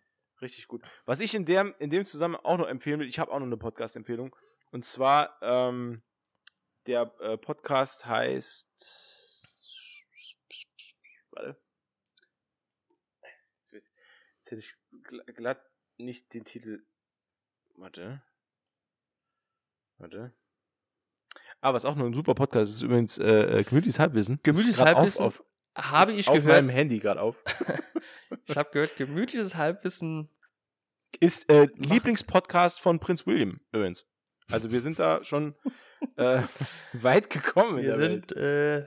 [0.42, 0.84] Richtig gut.
[1.06, 3.46] Was ich in, der, in dem Zusammenhang auch noch empfehlen will, ich habe auch noch
[3.46, 4.36] eine Podcast-Empfehlung.
[4.72, 6.02] Und zwar, ähm,
[6.88, 8.70] der äh, Podcast heißt.
[11.32, 11.62] Warte.
[13.72, 15.62] Jetzt hätte ich glatt
[15.98, 16.86] nicht den Titel.
[17.76, 18.24] Warte.
[19.98, 20.34] Warte.
[21.62, 22.72] Aber es ist auch noch ein super Podcast.
[22.72, 24.40] Das ist übrigens äh, äh Gemütliches Halbwissen.
[24.44, 25.26] Gemütliches Halbwissen.
[25.26, 25.44] Auf,
[25.76, 26.50] auf, habe ich auf gehört.
[26.50, 27.44] Auf meinem Handy gerade auf.
[28.46, 30.30] ich habe gehört, gemütliches Halbwissen
[31.20, 34.06] ist äh, Lieblingspodcast von Prinz William übrigens.
[34.50, 35.56] Also wir sind da schon
[36.18, 36.42] äh,
[36.94, 37.82] weit gekommen.
[37.82, 38.86] Wir sind äh,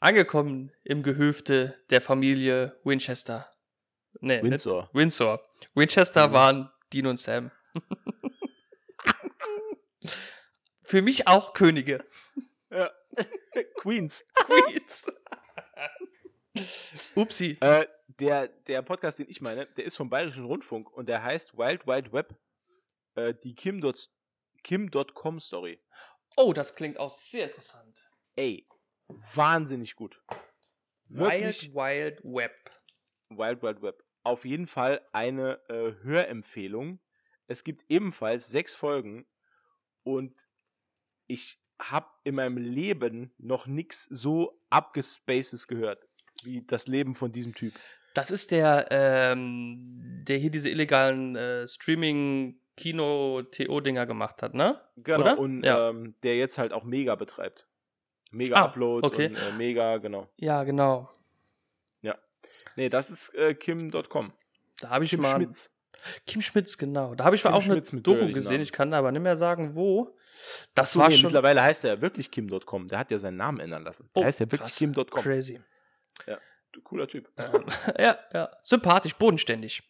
[0.00, 3.50] angekommen im Gehöfte der Familie Winchester.
[4.20, 4.90] Nee, Windsor.
[4.92, 5.40] Windsor.
[5.74, 6.32] Winchester mhm.
[6.32, 7.50] waren Dean und Sam.
[10.90, 12.04] Für mich auch Könige.
[12.72, 12.88] Ja.
[13.78, 14.24] Queens.
[14.32, 15.12] Queens.
[17.16, 17.58] Upsi.
[17.60, 21.58] Äh, der, der Podcast, den ich meine, der ist vom Bayerischen Rundfunk und der heißt
[21.58, 22.38] Wild Wide Web,
[23.16, 23.92] äh, die Kim.com
[24.62, 25.82] Kim Story.
[26.36, 28.08] Oh, das klingt auch sehr interessant.
[28.36, 28.68] Ey,
[29.34, 30.22] wahnsinnig gut.
[31.08, 32.70] Wirklich Wild Wild Web.
[33.30, 34.04] Wild Wild Web.
[34.22, 37.00] Auf jeden Fall eine äh, Hörempfehlung.
[37.48, 39.26] Es gibt ebenfalls sechs Folgen
[40.04, 40.48] und
[41.30, 46.06] ich habe in meinem Leben noch nichts so abgespaces gehört
[46.44, 47.72] wie das Leben von diesem Typ.
[48.14, 54.80] Das ist der, ähm, der hier diese illegalen äh, Streaming-Kino-TO-Dinger gemacht hat, ne?
[54.96, 55.38] Genau, Oder?
[55.38, 55.90] und ja.
[55.90, 57.68] ähm, der jetzt halt auch Mega betreibt.
[58.32, 59.28] Mega ah, Upload okay.
[59.28, 60.28] und äh, Mega, genau.
[60.36, 61.08] Ja, genau.
[62.02, 62.18] Ja.
[62.76, 64.32] Nee, das ist äh, Kim.com.
[64.80, 65.36] Da habe ich Kim mal.
[65.36, 65.72] Schmitz.
[66.26, 67.14] Kim Schmitz, genau.
[67.14, 68.52] Da habe ich Kim auch Schmitz eine Doku gesehen.
[68.52, 68.62] Namen.
[68.62, 70.16] Ich kann aber nicht mehr sagen, wo.
[70.74, 71.24] Das war schon.
[71.24, 72.88] Mittlerweile heißt er ja wirklich Kim.com.
[72.88, 74.10] Der hat ja seinen Namen ändern lassen.
[74.14, 75.22] Der oh, heißt ja wirklich Kim.com.
[75.22, 75.60] Crazy.
[76.26, 76.38] Ja,
[76.84, 77.30] cooler Typ.
[77.36, 77.64] Ähm,
[77.98, 78.50] ja, ja.
[78.62, 79.82] Sympathisch, bodenständig.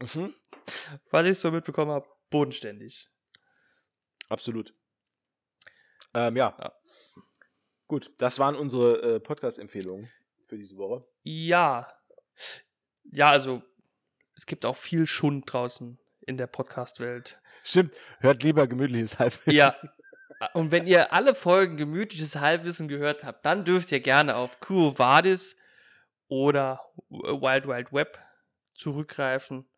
[0.00, 0.32] Mhm.
[1.10, 3.08] Was ich so mitbekommen habe, bodenständig.
[4.28, 4.74] Absolut.
[6.14, 6.56] Ähm, ja.
[6.58, 6.72] ja.
[7.86, 10.10] Gut, das waren unsere äh, Podcast-Empfehlungen
[10.42, 11.06] für diese Woche.
[11.22, 11.92] Ja.
[13.04, 13.62] Ja, also
[14.34, 17.40] es gibt auch viel Schund draußen in der Podcast-Welt.
[17.68, 19.52] Stimmt, hört lieber gemütliches Halbwissen.
[19.52, 19.76] Ja.
[20.54, 24.98] Und wenn ihr alle Folgen gemütliches Halbwissen gehört habt, dann dürft ihr gerne auf Quo
[24.98, 25.56] Vadis
[26.28, 26.80] oder
[27.10, 28.18] Wild Wild Web
[28.72, 29.68] zurückgreifen.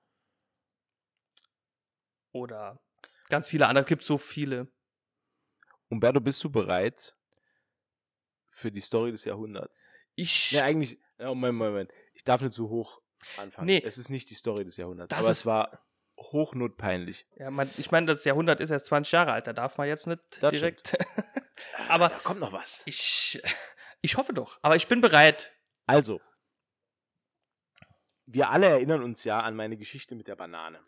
[2.30, 2.78] Oder
[3.28, 3.82] ganz viele andere.
[3.82, 4.68] Es gibt so viele.
[5.88, 7.16] Umberto, bist du bereit
[8.46, 9.88] für die Story des Jahrhunderts?
[10.14, 10.52] Ich.
[10.52, 11.00] Ne, eigentlich.
[11.18, 11.92] Moment, Moment.
[12.14, 13.02] Ich darf nicht zu hoch
[13.36, 13.66] anfangen.
[13.66, 13.82] Nee.
[13.84, 15.10] Es ist nicht die Story des Jahrhunderts.
[15.10, 15.89] Das aber es war
[16.20, 17.26] hochnotpeinlich.
[17.36, 19.46] Ja, man, ich meine, das Jahrhundert ist erst 20 Jahre alt.
[19.46, 20.96] Da darf man jetzt nicht das direkt.
[21.88, 22.10] aber.
[22.10, 22.82] Da kommt noch was.
[22.86, 23.42] Ich,
[24.00, 24.58] ich hoffe doch.
[24.62, 25.52] Aber ich bin bereit.
[25.86, 26.20] Also,
[28.26, 30.80] wir alle erinnern uns ja an meine Geschichte mit der Banane.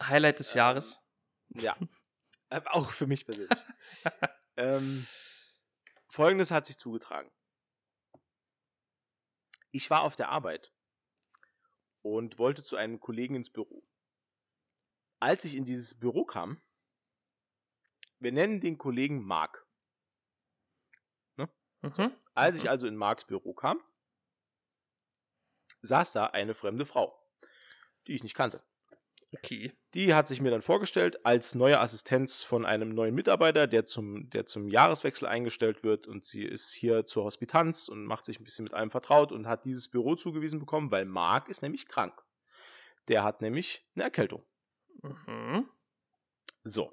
[0.00, 1.00] Highlight des ähm, Jahres.
[1.54, 1.74] Ja.
[2.66, 3.58] auch für mich persönlich.
[4.56, 5.06] ähm,
[6.08, 7.30] Folgendes hat sich zugetragen.
[9.70, 10.72] Ich war auf der Arbeit
[12.02, 13.82] und wollte zu einem Kollegen ins Büro.
[15.20, 16.60] Als ich in dieses Büro kam,
[18.20, 19.66] wir nennen den Kollegen Mark.
[21.36, 21.48] Ne?
[21.82, 22.12] Mhm.
[22.34, 22.70] Als ich mhm.
[22.70, 23.80] also in Marks Büro kam,
[25.82, 27.18] saß da eine fremde Frau,
[28.06, 28.62] die ich nicht kannte.
[29.36, 29.72] Okay.
[29.94, 34.30] Die hat sich mir dann vorgestellt als neue Assistenz von einem neuen Mitarbeiter, der zum,
[34.30, 38.44] der zum Jahreswechsel eingestellt wird und sie ist hier zur Hospitanz und macht sich ein
[38.44, 42.22] bisschen mit allem vertraut und hat dieses Büro zugewiesen bekommen, weil Marc ist nämlich krank.
[43.08, 44.44] Der hat nämlich eine Erkältung.
[45.02, 45.68] Mhm.
[46.64, 46.92] So.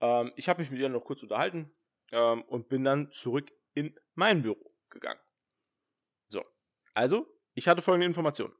[0.00, 1.74] Ähm, ich habe mich mit ihr noch kurz unterhalten
[2.12, 5.20] ähm, und bin dann zurück in mein Büro gegangen.
[6.28, 6.44] So.
[6.94, 8.54] Also, ich hatte folgende Information.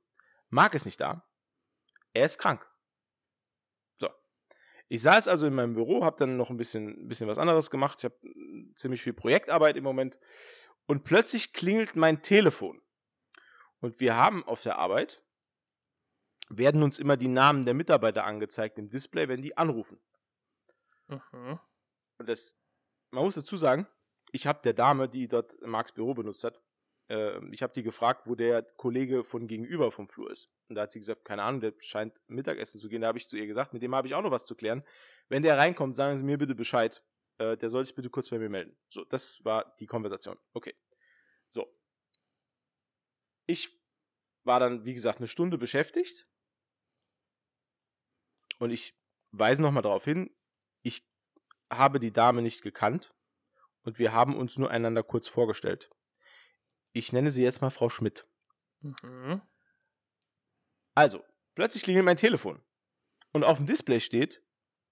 [0.49, 1.29] Marc ist nicht da.
[2.13, 2.71] Er ist krank.
[4.93, 7.99] Ich saß also in meinem Büro, habe dann noch ein bisschen, bisschen was anderes gemacht.
[8.01, 10.19] Ich habe hm, ziemlich viel Projektarbeit im Moment.
[10.87, 12.83] Und plötzlich klingelt mein Telefon.
[13.79, 15.25] Und wir haben auf der Arbeit,
[16.51, 19.99] werden uns immer die Namen der Mitarbeiter angezeigt im Display, wenn die anrufen.
[21.09, 21.59] Mhm.
[22.19, 22.61] Und das,
[23.11, 23.87] man muss dazu sagen,
[24.33, 26.63] ich habe der Dame, die dort Marks Büro benutzt hat,
[27.09, 30.53] äh, ich habe die gefragt, wo der Kollege von gegenüber vom Flur ist.
[30.69, 33.03] Und da hat sie gesagt, keine Ahnung, der scheint Mittagessen zu gehen.
[33.03, 34.85] Da habe ich zu ihr gesagt, mit dem habe ich auch noch was zu klären.
[35.29, 37.03] Wenn der reinkommt, sagen Sie mir bitte Bescheid.
[37.39, 38.77] Äh, der soll sich bitte kurz bei mir melden.
[38.89, 40.39] So, das war die Konversation.
[40.53, 40.75] Okay.
[41.49, 41.67] So.
[43.47, 43.81] Ich
[44.45, 46.29] war dann, wie gesagt, eine Stunde beschäftigt.
[48.61, 48.95] Und ich
[49.33, 50.31] weise nochmal darauf hin,
[50.83, 51.09] ich
[51.73, 53.15] habe die Dame nicht gekannt
[53.83, 55.91] und wir haben uns nur einander kurz vorgestellt.
[56.93, 58.29] Ich nenne sie jetzt mal Frau Schmidt.
[58.81, 59.41] Mhm.
[60.95, 61.25] Also,
[61.55, 62.63] plötzlich klingelt mein Telefon.
[63.33, 64.43] Und auf dem Display steht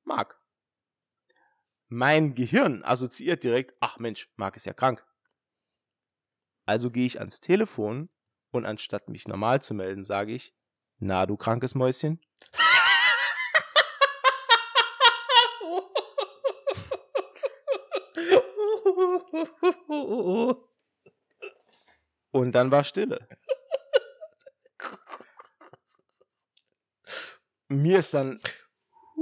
[0.05, 0.41] Marc.
[1.89, 5.07] Mein Gehirn assoziiert direkt, ach Mensch, Marc ist ja krank.
[6.65, 8.09] Also gehe ich ans Telefon
[8.51, 10.55] und anstatt mich normal zu melden, sage ich,
[10.99, 12.21] na du krankes Mäuschen.
[22.31, 23.29] Und dann war Stille.
[27.69, 28.41] Mir ist dann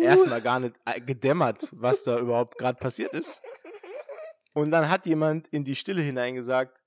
[0.01, 3.43] erstmal gar nicht äh, gedämmert, was da überhaupt gerade passiert ist.
[4.53, 6.83] Und dann hat jemand in die Stille hineingesagt,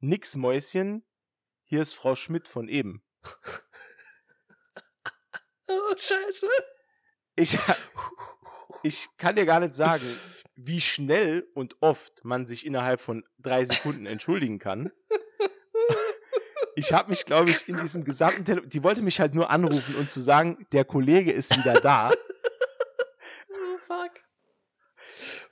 [0.00, 1.04] nix Mäuschen,
[1.64, 3.04] hier ist Frau Schmidt von eben.
[5.66, 6.48] Oh, scheiße.
[7.36, 7.58] Ich,
[8.82, 10.04] ich kann dir gar nicht sagen,
[10.56, 14.92] wie schnell und oft man sich innerhalb von drei Sekunden entschuldigen kann
[16.76, 19.96] ich habe mich, glaube ich, in diesem gesamten Telefon, die wollte mich halt nur anrufen
[19.96, 22.10] und zu sagen, der Kollege ist wieder da.
[23.48, 24.10] oh, fuck.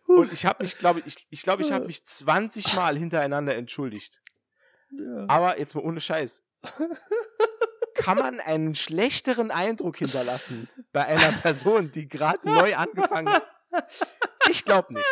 [0.06, 3.54] Und ich habe mich, glaube ich, ich, ich glaube, ich habe mich 20 Mal hintereinander
[3.54, 4.20] entschuldigt.
[4.90, 5.26] Ja.
[5.28, 6.44] Aber jetzt mal ohne Scheiß.
[7.94, 13.46] Kann man einen schlechteren Eindruck hinterlassen bei einer Person, die gerade neu angefangen hat?
[14.48, 15.06] Ich glaube nicht.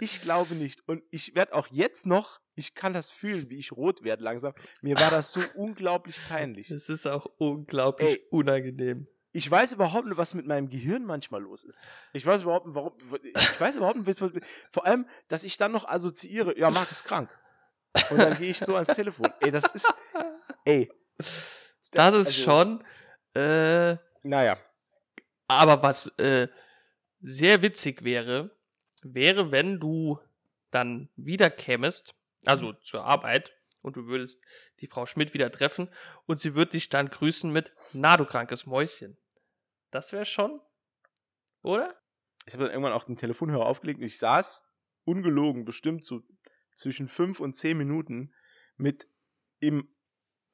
[0.00, 0.86] Ich glaube nicht.
[0.86, 4.54] Und ich werde auch jetzt noch, ich kann das fühlen, wie ich rot werde langsam.
[4.80, 6.70] Mir war das so unglaublich peinlich.
[6.70, 9.08] Es ist auch unglaublich Ey, unangenehm.
[9.32, 11.82] Ich weiß überhaupt nicht, was mit meinem Gehirn manchmal los ist.
[12.12, 12.92] Ich weiß überhaupt nicht, warum.
[13.22, 17.36] Ich weiß überhaupt nicht, vor allem, dass ich dann noch assoziiere, ja, Marc ist krank.
[18.10, 19.28] Und dann gehe ich so ans Telefon.
[19.40, 19.92] Ey, das ist.
[20.64, 20.90] Ey.
[21.16, 22.84] Das, das ist also, schon.
[23.34, 24.58] Äh, naja.
[25.46, 26.48] Aber was äh,
[27.20, 28.56] sehr witzig wäre,
[29.02, 30.18] wäre, wenn du
[30.70, 32.14] dann wieder kämest,
[32.44, 32.76] also mhm.
[32.82, 34.42] zur Arbeit, und du würdest
[34.80, 35.88] die Frau Schmidt wieder treffen
[36.26, 39.16] und sie würde dich dann grüßen mit, na du krankes Mäuschen.
[39.90, 40.60] Das wäre schon,
[41.62, 41.96] oder?
[42.46, 44.62] Ich habe dann irgendwann auch den Telefonhörer aufgelegt und ich saß,
[45.04, 46.22] ungelogen, bestimmt so
[46.74, 48.32] zwischen fünf und zehn Minuten
[48.76, 49.08] mit
[49.60, 49.88] im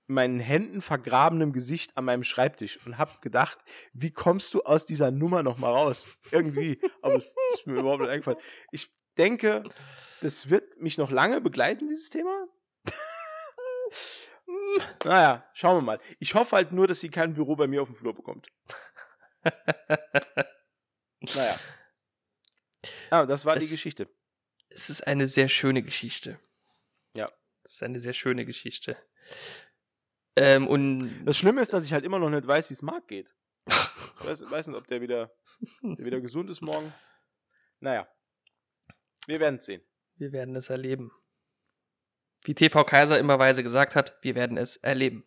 [0.06, 3.58] meinen Händen vergrabenem Gesicht an meinem Schreibtisch und hab gedacht,
[3.92, 6.18] wie kommst du aus dieser Nummer noch mal raus?
[6.30, 8.38] Irgendwie, aber es ist mir überhaupt nicht eingefallen.
[8.70, 9.64] Ich denke,
[10.20, 12.46] das wird mich noch lange begleiten, dieses Thema.
[15.04, 15.98] naja, schauen wir mal.
[16.18, 18.48] Ich hoffe halt nur, dass sie kein Büro bei mir auf dem Flur bekommt.
[21.20, 21.56] naja.
[23.10, 24.08] Ah, das war es, die Geschichte.
[24.68, 26.38] Es ist eine sehr schöne Geschichte.
[27.14, 27.30] Ja.
[27.62, 28.96] Es ist eine sehr schöne Geschichte.
[30.36, 33.08] Ähm, und das Schlimme ist, dass ich halt immer noch nicht weiß, wie es Marc
[33.08, 33.34] geht.
[33.66, 35.30] Ich weiß, weiß, nicht, ob der wieder,
[35.82, 36.92] der wieder gesund ist morgen.
[37.80, 38.08] Naja.
[39.26, 39.82] Wir werden es sehen.
[40.16, 41.12] Wir werden es erleben.
[42.42, 45.24] Wie TV Kaiser immer weise gesagt hat, wir werden es erleben.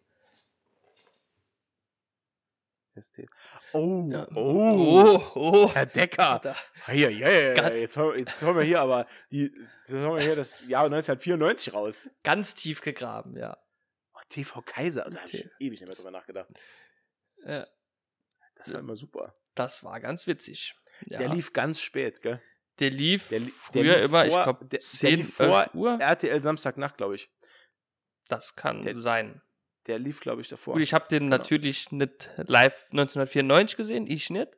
[3.73, 5.71] Oh, oh, Oh, oh.
[5.73, 6.41] Herr Decker.
[6.87, 10.67] Ja, ja, ja, jetzt, jetzt holen wir hier aber die, jetzt holen wir hier das
[10.67, 12.09] Jahr 1994 raus.
[12.23, 13.57] Ganz tief gegraben, ja.
[14.29, 16.49] TV Kaiser, da habe ich ewig nicht mehr drüber nachgedacht.
[17.43, 17.65] Äh,
[18.55, 19.33] Das war immer super.
[19.55, 20.75] Das war ganz witzig.
[21.05, 21.19] Ja.
[21.19, 22.41] Der lief ganz spät, gell?
[22.79, 25.39] Der lief Der li- der früher lief immer, ich vor- glaube, der- der 10, lief
[25.39, 25.99] 11 vor Uhr.
[25.99, 27.31] RTL Samstagnacht, glaube ich.
[28.27, 29.41] Das kann der- sein.
[29.87, 30.73] Der lief, glaube ich, davor.
[30.73, 31.37] Gut, ich habe den Genau.
[31.37, 34.49] natürlich nicht live 1994 gesehen, ich nicht.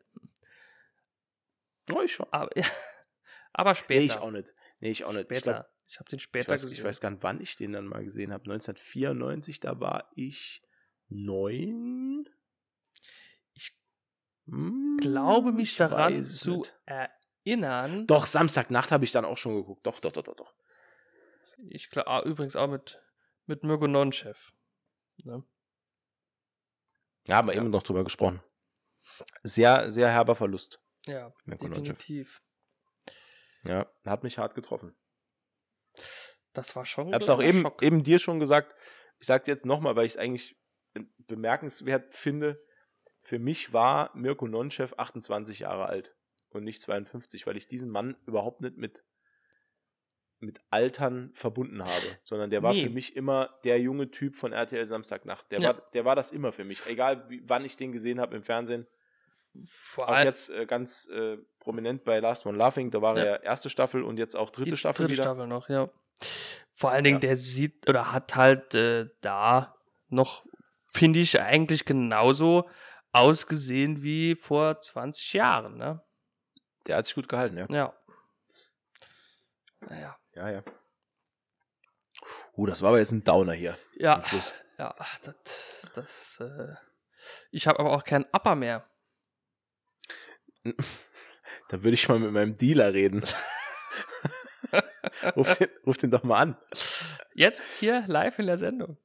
[1.93, 2.27] oh, ich schon.
[2.31, 2.49] Aber,
[3.53, 3.99] aber später.
[3.99, 4.55] Nee, ich auch nicht.
[4.79, 5.29] Nee, ich auch nicht.
[5.31, 5.69] Ich, Später.
[5.91, 6.77] Ich, habe den ich, später weiß, gesehen.
[6.77, 8.43] ich weiß gar nicht, wann ich den dann mal gesehen habe.
[8.43, 10.61] 1994, da war ich
[11.07, 12.29] neun.
[13.53, 13.75] Ich
[14.45, 16.79] Hm, glaube mich ich daran zu nicht.
[16.85, 18.05] erinnern.
[18.05, 19.85] Doch, Samstagnacht habe ich dann auch schon geguckt.
[19.87, 20.53] Doch, doch, doch, doch, doch.
[21.69, 23.01] Ich glaube übrigens auch mit,
[23.47, 24.53] mit Mirko Nonchef.
[25.23, 25.43] Ne?
[27.27, 27.61] Ja, haben wir Ja.
[27.61, 28.41] eben noch drüber gesprochen.
[29.43, 30.81] Sehr, sehr herber Verlust.
[31.07, 31.97] Ja, Mirko Nonchef.
[31.97, 32.43] definitiv.
[33.63, 34.95] Ja, hat mich hart getroffen.
[36.53, 37.81] Das war schon Ich habe es auch eben, Schock.
[37.83, 38.75] eben dir schon gesagt.
[39.19, 40.57] Ich sage jetzt nochmal, weil ich es eigentlich
[41.27, 42.63] bemerkenswert finde.
[43.21, 46.15] Für mich war Mirko Nonchev 28 Jahre alt
[46.49, 49.03] und nicht 52, weil ich diesen Mann überhaupt nicht mit,
[50.39, 52.83] mit Altern verbunden habe, sondern der war Nee.
[52.83, 55.51] für mich immer der junge Typ von RTL Samstagnacht.
[55.51, 55.67] Der, Ja.
[55.75, 58.41] war, der war das immer für mich, egal wie, wann ich den gesehen habe im
[58.41, 58.85] Fernsehen.
[59.67, 63.23] Vor allem jetzt äh, ganz äh, prominent bei Last One Laughing, da war Ja.
[63.23, 65.23] er erste Staffel und jetzt auch dritte die Staffel dritte wieder.
[65.23, 65.89] Staffel noch, ja.
[66.71, 67.27] Vor allen Dingen, Ja.
[67.29, 69.75] der sieht oder hat halt äh, da
[70.07, 70.45] noch,
[70.87, 72.69] finde ich, eigentlich genauso
[73.11, 76.01] ausgesehen wie vor 20 Jahren, ne?
[76.87, 77.65] Der hat sich gut gehalten, ja.
[77.69, 77.93] Ja.
[79.81, 80.17] Naja.
[80.35, 80.63] Ja, ja.
[82.55, 83.77] Uh, das war aber jetzt ein Downer hier.
[83.95, 84.21] Ja,
[84.77, 86.75] ja, das, das, äh,
[87.51, 88.83] ich habe aber auch keinen Upper mehr.
[91.69, 93.23] Dann würde ich mal mit meinem Dealer reden.
[95.35, 96.57] ruf, den, ruf den doch mal an.
[97.33, 98.97] Jetzt hier live in der Sendung.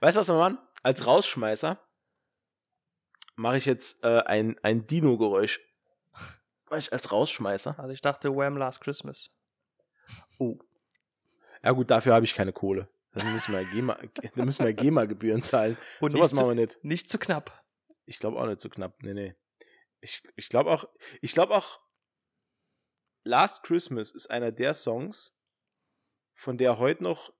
[0.00, 0.58] Weißt du, was wir machen?
[0.82, 1.78] Als Rausschmeißer
[3.36, 5.60] mache ich jetzt äh, ein, ein Dino-Geräusch.
[6.70, 7.78] Mach ich als Rausschmeißer.
[7.78, 9.30] Also ich dachte Wham Last Christmas.
[10.38, 10.58] Oh.
[11.62, 12.88] Ja gut, dafür habe ich keine Kohle.
[13.12, 13.96] Dann müssen wir GEMA,
[14.72, 15.76] GEMA-Gebühren zahlen.
[16.00, 16.84] Und Sowas nicht machen zu, wir nicht.
[16.84, 17.64] nicht zu knapp.
[18.04, 19.02] Ich glaube auch nicht so knapp.
[19.02, 19.34] Nee, nee.
[20.00, 20.84] Ich, ich glaube auch,
[21.20, 21.80] ich glaube auch,
[23.24, 25.40] Last Christmas ist einer der Songs,
[26.34, 27.32] von der heute noch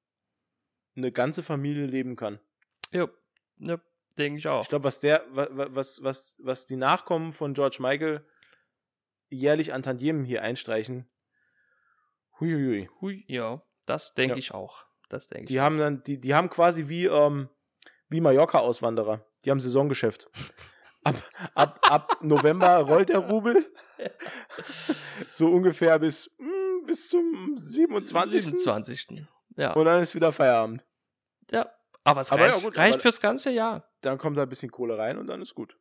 [0.96, 2.40] eine ganze Familie leben kann.
[2.90, 3.08] Ja,
[3.58, 3.80] ja
[4.18, 4.62] denke ich auch.
[4.62, 8.26] Ich glaube, was der, wa- wa- was, was, was die Nachkommen von George Michael
[9.30, 11.08] jährlich an Tantiemen hier einstreichen,
[12.40, 12.90] huiuiui.
[13.00, 14.38] Hui, ja, das denke Ja.
[14.38, 14.86] ich auch.
[15.08, 15.48] Das denke ich.
[15.48, 17.48] Die haben dann, die, die haben quasi wie, ähm,
[18.08, 19.24] wie Mallorca-Auswanderer.
[19.44, 20.28] Die haben Saisongeschäft.
[21.08, 21.22] Ab,
[21.54, 23.64] ab, ab November rollt der Rubel.
[25.28, 28.42] So ungefähr bis, mm, bis zum 27.
[28.44, 29.26] 27.
[29.56, 29.72] Ja.
[29.74, 30.86] Und dann ist wieder Feierabend.
[31.50, 31.70] ja.
[32.04, 33.86] Aber es Aber ja, reicht, gut, reicht aber- fürs ganze Jahr.
[34.00, 35.78] Dann kommt da ein bisschen Kohle rein und dann ist gut.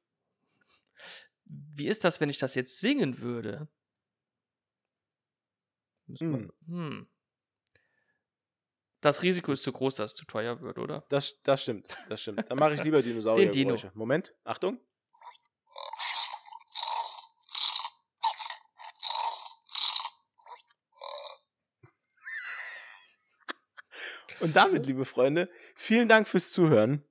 [1.46, 3.70] Wie ist das, wenn ich das jetzt singen würde?
[6.20, 6.52] Hm.
[6.66, 7.08] hm.
[9.02, 11.06] Das Risiko ist zu groß, dass es zu teuer wird, oder?
[11.10, 12.50] Das, das stimmt, das stimmt.
[12.50, 13.52] Dann mache ich lieber Dinosaurier.
[13.52, 13.78] Dino.
[13.94, 14.82] Moment, Achtung.
[24.40, 27.04] Und damit, liebe Freunde, vielen Dank fürs Zuhören.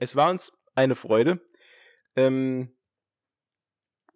[0.00, 1.40] Es war uns eine Freude.
[2.16, 2.76] Ähm,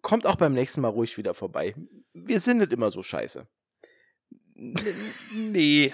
[0.01, 1.75] kommt auch beim nächsten Mal ruhig wieder vorbei.
[2.13, 3.47] Wir sind nicht immer so scheiße.
[5.33, 5.93] Nee.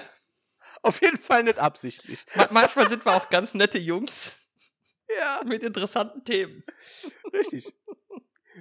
[0.82, 2.26] Auf jeden Fall nicht absichtlich.
[2.36, 4.50] Ma- Manchmal sind wir auch ganz nette Jungs
[5.18, 5.42] Ja.
[5.46, 6.64] mit interessanten Themen.
[7.34, 7.74] Richtig.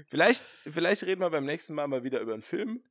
[0.09, 2.83] Vielleicht, vielleicht reden wir beim nächsten Mal mal wieder über einen Film,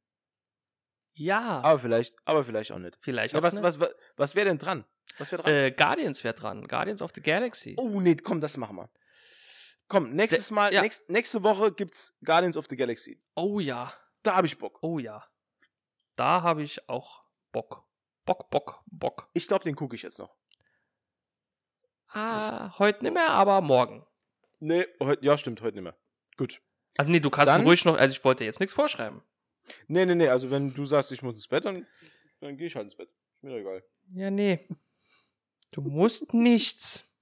[1.18, 2.98] Ja, aber vielleicht, aber vielleicht auch nicht.
[3.00, 3.64] vielleicht Ja, auch was, nicht.
[3.64, 4.84] was, was, was wäre denn dran?
[5.18, 5.54] Was wäre dran?
[5.54, 6.68] Äh, Guardians wäre dran.
[6.68, 7.76] Guardians of the Galaxy.
[7.78, 8.90] oh, nee, komm, das machen wir.
[9.88, 10.82] Komm, nächstes Mal, ja.
[10.82, 13.22] nächst, nächste Woche gibt's Guardians of the Galaxy.
[13.36, 13.94] Oh ja.
[14.24, 14.80] Da habe ich Bock.
[14.82, 15.24] Oh ja.
[16.16, 17.22] Da habe ich auch
[17.52, 17.86] Bock.
[18.26, 19.30] Bock, Bock, Bock.
[19.34, 20.36] Ich glaube, den gucke ich jetzt noch.
[22.10, 24.06] Ah, heute nicht mehr, aber morgen.
[24.60, 25.96] Nee, heut, ja, stimmt, heute nicht mehr.
[26.38, 26.62] Gut.
[26.98, 29.22] Also nee, du kannst Dann- ruhig noch, also ich wollte jetzt nichts vorschreiben.
[29.88, 31.86] Nee, nee, nee, also wenn du sagst, ich muss ins Bett, dann,
[32.40, 33.10] dann gehe ich halt ins Bett.
[33.10, 33.84] Ist mir doch egal.
[34.14, 34.60] Ja, nee.
[35.72, 37.18] Du musst nichts.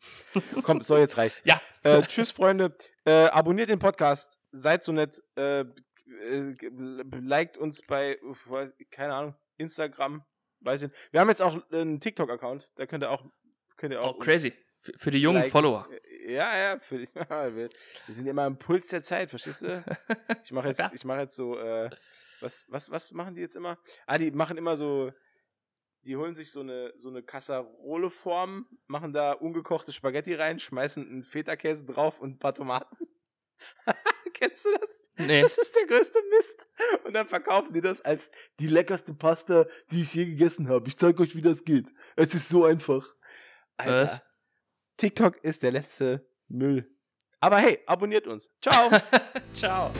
[0.63, 1.41] Komm, so, jetzt reicht's.
[1.45, 1.59] Ja.
[1.83, 2.75] Äh, tschüss, Freunde.
[3.05, 4.39] Äh, abonniert den Podcast.
[4.51, 5.21] Seid so nett.
[5.35, 6.53] Äh, äh,
[7.21, 8.19] liked uns bei,
[8.91, 10.23] keine Ahnung, Instagram.
[10.59, 11.13] Weiß ich nicht.
[11.13, 12.71] Wir haben jetzt auch einen TikTok-Account.
[12.75, 13.25] Da könnt ihr auch,
[13.77, 14.15] könnt ihr auch.
[14.15, 14.53] Oh, crazy.
[14.79, 15.51] Für, für die jungen liken.
[15.51, 15.87] Follower.
[15.89, 17.13] Äh, Ja, ja, für dich.
[17.15, 17.69] Wir,
[18.07, 19.83] sind immer im Puls der Zeit, verstehst du?
[20.43, 21.89] Ich mache jetzt, ich mache jetzt so, äh,
[22.43, 23.77] was, was, was machen die jetzt immer?
[24.05, 25.11] Ah, die machen immer so,
[26.01, 31.23] die holen sich so eine, so eine Kasserole-Form, machen da ungekochte Spaghetti rein, schmeißen einen
[31.23, 32.95] Feta-Käse drauf und ein paar Tomaten.
[34.33, 35.03] Kennst du das?
[35.17, 35.41] Nee.
[35.41, 36.67] Das ist der größte Mist.
[37.05, 40.87] Und dann verkaufen die das als die leckerste Pasta, die ich je gegessen habe.
[40.87, 41.91] Ich zeig euch, wie das geht.
[42.15, 43.15] Es ist so einfach.
[43.77, 44.03] Alter.
[44.03, 44.23] Was?
[44.97, 46.89] TikTok ist der letzte Müll.
[47.39, 48.51] Aber hey, abonniert uns.
[48.61, 48.89] Ciao.
[49.53, 49.91] Ciao.